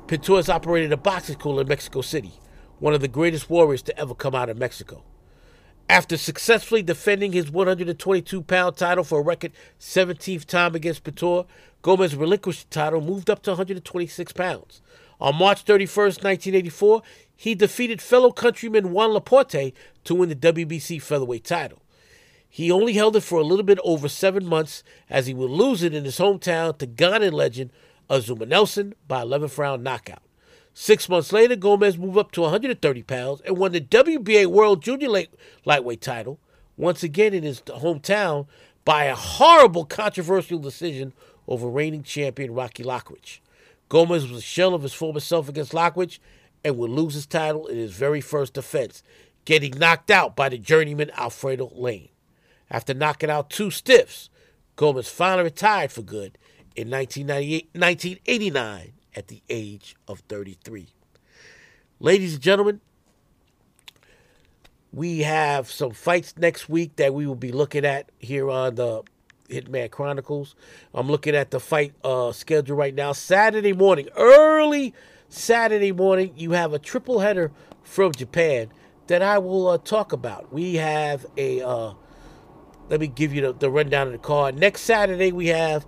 Pintor 0.07 0.37
has 0.37 0.49
operated 0.49 0.93
a 0.93 0.97
boxing 0.97 1.39
school 1.39 1.61
in 1.61 1.69
Mexico 1.69 2.01
City, 2.01 2.33
one 2.79 2.95
of 2.95 3.01
the 3.01 3.09
greatest 3.09 3.51
warriors 3.51 3.83
to 3.83 3.99
ever 3.99 4.15
come 4.15 4.35
out 4.35 4.49
of 4.49 4.57
Mexico. 4.57 5.05
After 5.93 6.17
successfully 6.17 6.83
defending 6.83 7.33
his 7.33 7.51
122 7.51 8.41
pound 8.45 8.79
title 8.79 9.05
for 9.05 9.21
a 9.21 9.23
record 9.23 9.53
17th 9.79 10.47
time 10.47 10.75
against 10.75 11.05
Pintor, 11.05 11.45
Gomez 11.83 12.17
relinquished 12.17 12.71
the 12.71 12.75
title, 12.75 13.03
moved 13.03 13.29
up 13.29 13.43
to 13.43 13.51
126 13.51 14.33
pounds. 14.33 14.81
On 15.21 15.37
March 15.37 15.67
31st, 15.67 16.25
1984, 16.25 17.03
he 17.37 17.55
defeated 17.55 18.01
fellow 18.01 18.33
countryman 18.33 18.93
Juan 18.93 19.11
Laporte 19.11 19.75
to 20.05 20.15
win 20.15 20.31
the 20.31 20.35
WBC 20.35 21.03
featherweight 21.03 21.45
title. 21.45 21.83
He 22.49 22.73
only 22.73 22.95
held 22.95 23.15
it 23.17 23.21
for 23.21 23.39
a 23.39 23.45
little 23.45 23.63
bit 23.63 23.79
over 23.85 24.09
seven 24.09 24.47
months 24.47 24.83
as 25.11 25.27
he 25.27 25.35
would 25.35 25.51
lose 25.51 25.83
it 25.83 25.93
in 25.93 26.07
his 26.07 26.17
hometown 26.17 26.79
to 26.79 26.87
Ghanaian 26.87 27.33
legend 27.33 27.71
Azuma 28.09 28.47
Nelson 28.47 28.95
by 29.07 29.23
11th 29.23 29.59
round 29.59 29.85
knockout. 29.85 30.23
Six 30.75 31.09
months 31.09 31.33
later, 31.33 31.55
Gomez 31.55 31.99
moved 31.99 32.17
up 32.17 32.33
to 32.33 32.43
130 32.43 33.03
pounds 33.03 33.43
and 33.43 33.59
won 33.59 33.73
the 33.73 33.81
WBA 33.81 34.47
World 34.47 34.83
Junior 34.83 35.09
Light- 35.09 35.35
Lightweight 35.65 36.01
title, 36.01 36.39
once 36.77 37.03
again 37.03 37.35
in 37.35 37.43
his 37.43 37.61
hometown, 37.63 38.47
by 38.85 39.05
a 39.05 39.15
horrible 39.15 39.85
controversial 39.85 40.59
decision 40.59 41.13
over 41.47 41.69
reigning 41.69 42.03
champion 42.03 42.55
Rocky 42.55 42.83
Lockridge. 42.83 43.41
Gomez 43.89 44.27
was 44.27 44.39
a 44.39 44.43
shell 44.43 44.75
of 44.75 44.83
his 44.83 44.95
former 44.95 45.21
self 45.21 45.49
against 45.49 45.73
Lockridge 45.73 46.19
and 46.65 46.79
would 46.79 46.91
lose 46.91 47.15
his 47.15 47.27
title 47.27 47.67
in 47.67 47.77
his 47.77 47.93
very 47.93 48.23
first 48.23 48.55
defense, 48.55 49.03
getting 49.45 49.79
knocked 49.79 50.11
out 50.11 50.35
by 50.35 50.49
the 50.49 50.57
journeyman 50.57 51.11
Alfredo 51.11 51.71
Layne. 51.75 52.09
After 52.71 52.95
knocking 52.95 53.29
out 53.29 53.51
two 53.51 53.71
stiffs, 53.71 54.31
Gomez 54.77 55.09
finally 55.09 55.45
retired 55.45 55.93
for 55.93 56.01
good 56.01 56.39
in 56.75 56.89
1998, 56.89 57.69
1989 57.75 58.93
at 59.15 59.29
the 59.29 59.43
age 59.49 59.97
of 60.09 60.21
33. 60.29 60.89
Ladies 62.01 62.35
and 62.35 62.43
gentlemen, 62.43 62.81
we 64.93 65.21
have 65.21 65.71
some 65.71 65.93
fights 65.93 66.35
next 66.37 66.69
week 66.69 66.97
that 66.97 67.15
we 67.15 67.27
will 67.27 67.35
be 67.35 67.53
looking 67.53 67.85
at 67.85 68.11
here 68.19 68.51
on 68.51 68.75
the 68.75 69.03
Hitman 69.49 69.91
Chronicles. 69.91 70.55
I'm 70.95 71.09
looking 71.09 71.35
at 71.35 71.51
the 71.51 71.61
fight 71.61 71.95
uh, 72.05 72.33
schedule 72.33 72.77
right 72.77 72.95
now. 72.95 73.13
Saturday 73.13 73.73
morning, 73.73 74.09
early 74.17 74.95
Saturday 75.29 75.93
morning, 75.93 76.33
you 76.37 76.53
have 76.53 76.73
a 76.73 76.79
triple 76.79 77.21
header 77.21 77.53
from 77.83 78.13
Japan 78.13 78.71
that 79.07 79.23
I 79.23 79.39
will 79.39 79.69
uh, 79.69 79.79
talk 79.79 80.13
about. 80.13 80.53
We 80.53 80.75
have 80.77 81.27
a, 81.37 81.63
uh, 81.63 81.95
let 82.89 83.01
me 83.01 83.07
give 83.07 83.33
you 83.33 83.41
the, 83.43 83.53
the 83.53 83.71
rundown 83.71 84.09
of 84.09 84.13
the 84.13 84.19
card. 84.19 84.59
Next 84.59 84.83
Saturday, 84.83 85.33
we 85.33 85.49
have 85.49 85.87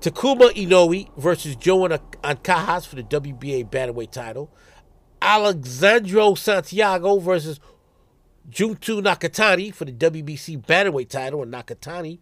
Takuma 0.00 0.50
Inoue 0.52 1.08
versus 1.16 1.56
Jerwin 1.56 1.98
Ancajas 2.22 2.86
for 2.86 2.96
the 2.96 3.02
WBA 3.02 3.68
Bantamweight 3.70 4.10
title. 4.10 4.52
Alexandro 5.22 6.34
Santiago 6.34 7.18
versus 7.18 7.58
Junto 8.48 9.00
Nakatani 9.00 9.74
for 9.74 9.86
the 9.86 9.92
WBC 9.92 10.64
Bantamweight 10.64 11.08
title. 11.08 11.42
And 11.42 11.52
Nakatani 11.52 12.18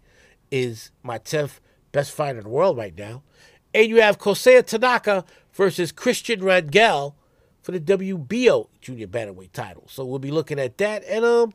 is 0.50 0.90
my 1.02 1.18
10th 1.18 1.58
best 1.92 2.12
fighter 2.12 2.38
in 2.38 2.44
the 2.44 2.50
world 2.50 2.76
right 2.76 2.96
now. 2.96 3.22
And 3.74 3.88
you 3.88 4.00
have 4.00 4.18
Kosei 4.18 4.64
Tanaka 4.64 5.24
versus 5.52 5.90
Christian 5.90 6.40
Rangel 6.40 7.14
for 7.60 7.72
the 7.72 7.80
WBO 7.80 8.68
Junior 8.80 9.08
Bantamweight 9.08 9.52
title. 9.52 9.84
So 9.88 10.04
we'll 10.04 10.20
be 10.20 10.30
looking 10.30 10.60
at 10.60 10.78
that. 10.78 11.02
And 11.08 11.24
um, 11.24 11.54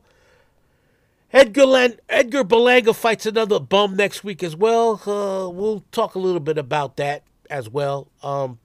Edgar 1.32 1.66
Lan- 1.66 2.00
Edgar 2.08 2.42
Berlanga 2.42 2.94
fights 2.94 3.24
another 3.24 3.60
bum 3.60 3.94
next 3.94 4.24
week 4.24 4.42
as 4.42 4.56
well. 4.56 4.94
Uh, 5.06 5.48
we'll 5.48 5.84
talk 5.92 6.16
a 6.16 6.18
little 6.18 6.40
bit 6.40 6.58
about 6.58 6.96
that 6.96 7.22
as 7.48 7.68
well. 7.68 8.08
Um, 8.22 8.58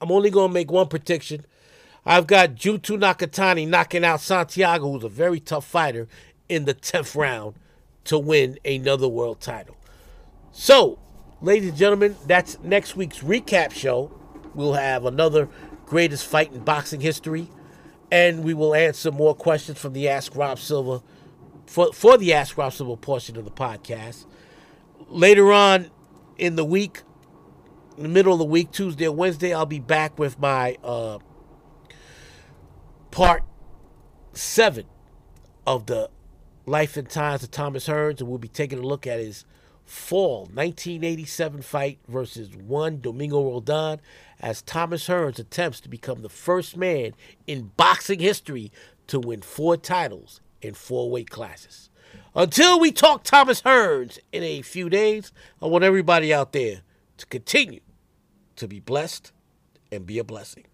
I'm 0.00 0.12
only 0.12 0.28
going 0.28 0.50
to 0.50 0.54
make 0.54 0.70
one 0.70 0.88
prediction. 0.88 1.46
I've 2.04 2.26
got 2.26 2.54
Junto 2.54 2.98
Nakatani 2.98 3.66
knocking 3.66 4.04
out 4.04 4.20
Santiago, 4.20 4.92
who's 4.92 5.04
a 5.04 5.08
very 5.08 5.40
tough 5.40 5.66
fighter, 5.66 6.08
in 6.48 6.66
the 6.66 6.74
10th 6.74 7.16
round 7.16 7.54
to 8.04 8.18
win 8.18 8.58
another 8.64 9.08
world 9.08 9.40
title. 9.40 9.76
So, 10.52 10.98
ladies 11.40 11.70
and 11.70 11.78
gentlemen, 11.78 12.16
that's 12.26 12.58
next 12.62 12.96
week's 12.96 13.20
recap 13.20 13.72
show. 13.72 14.12
We'll 14.54 14.74
have 14.74 15.06
another 15.06 15.48
greatest 15.86 16.26
fight 16.26 16.52
in 16.52 16.60
boxing 16.60 17.00
history, 17.00 17.48
and 18.12 18.44
we 18.44 18.52
will 18.52 18.74
answer 18.74 19.10
more 19.10 19.34
questions 19.34 19.78
from 19.78 19.94
the 19.94 20.08
Ask 20.08 20.36
Rob 20.36 20.58
Silva 20.58 21.02
for, 21.66 21.92
for 21.92 22.16
the 22.16 22.32
Ask 22.32 22.56
Rob 22.56 23.00
portion 23.00 23.36
of 23.36 23.44
the 23.44 23.50
podcast. 23.50 24.26
Later 25.08 25.52
on 25.52 25.90
in 26.38 26.56
the 26.56 26.64
week, 26.64 27.02
in 27.96 28.02
the 28.04 28.08
middle 28.08 28.32
of 28.32 28.38
the 28.38 28.44
week, 28.44 28.70
Tuesday 28.72 29.06
or 29.06 29.12
Wednesday, 29.12 29.52
I'll 29.52 29.66
be 29.66 29.80
back 29.80 30.18
with 30.18 30.38
my 30.38 30.76
uh, 30.82 31.18
part 33.10 33.42
seven 34.32 34.86
of 35.66 35.86
the 35.86 36.10
Life 36.66 36.96
and 36.96 37.08
Times 37.08 37.42
of 37.42 37.50
Thomas 37.50 37.88
Hearns, 37.88 38.20
and 38.20 38.28
we'll 38.28 38.38
be 38.38 38.48
taking 38.48 38.78
a 38.78 38.82
look 38.82 39.06
at 39.06 39.18
his 39.18 39.44
fall 39.84 40.40
1987 40.46 41.62
fight 41.62 42.00
versus 42.08 42.50
one 42.56 43.00
Domingo 43.00 43.42
Roldan 43.44 44.00
as 44.40 44.60
Thomas 44.62 45.06
Hearns 45.06 45.38
attempts 45.38 45.80
to 45.80 45.88
become 45.88 46.22
the 46.22 46.28
first 46.28 46.76
man 46.76 47.12
in 47.46 47.70
boxing 47.76 48.18
history 48.18 48.72
to 49.06 49.20
win 49.20 49.42
four 49.42 49.76
titles 49.76 50.40
in 50.66 50.74
four 50.74 51.10
weight 51.10 51.30
classes. 51.30 51.90
Until 52.34 52.78
we 52.78 52.92
talk 52.92 53.24
Thomas 53.24 53.62
Hearns 53.62 54.18
in 54.32 54.42
a 54.42 54.62
few 54.62 54.90
days, 54.90 55.32
I 55.62 55.66
want 55.66 55.84
everybody 55.84 56.32
out 56.32 56.52
there 56.52 56.82
to 57.18 57.26
continue 57.26 57.80
to 58.56 58.68
be 58.68 58.80
blessed 58.80 59.32
and 59.90 60.06
be 60.06 60.18
a 60.18 60.24
blessing. 60.24 60.64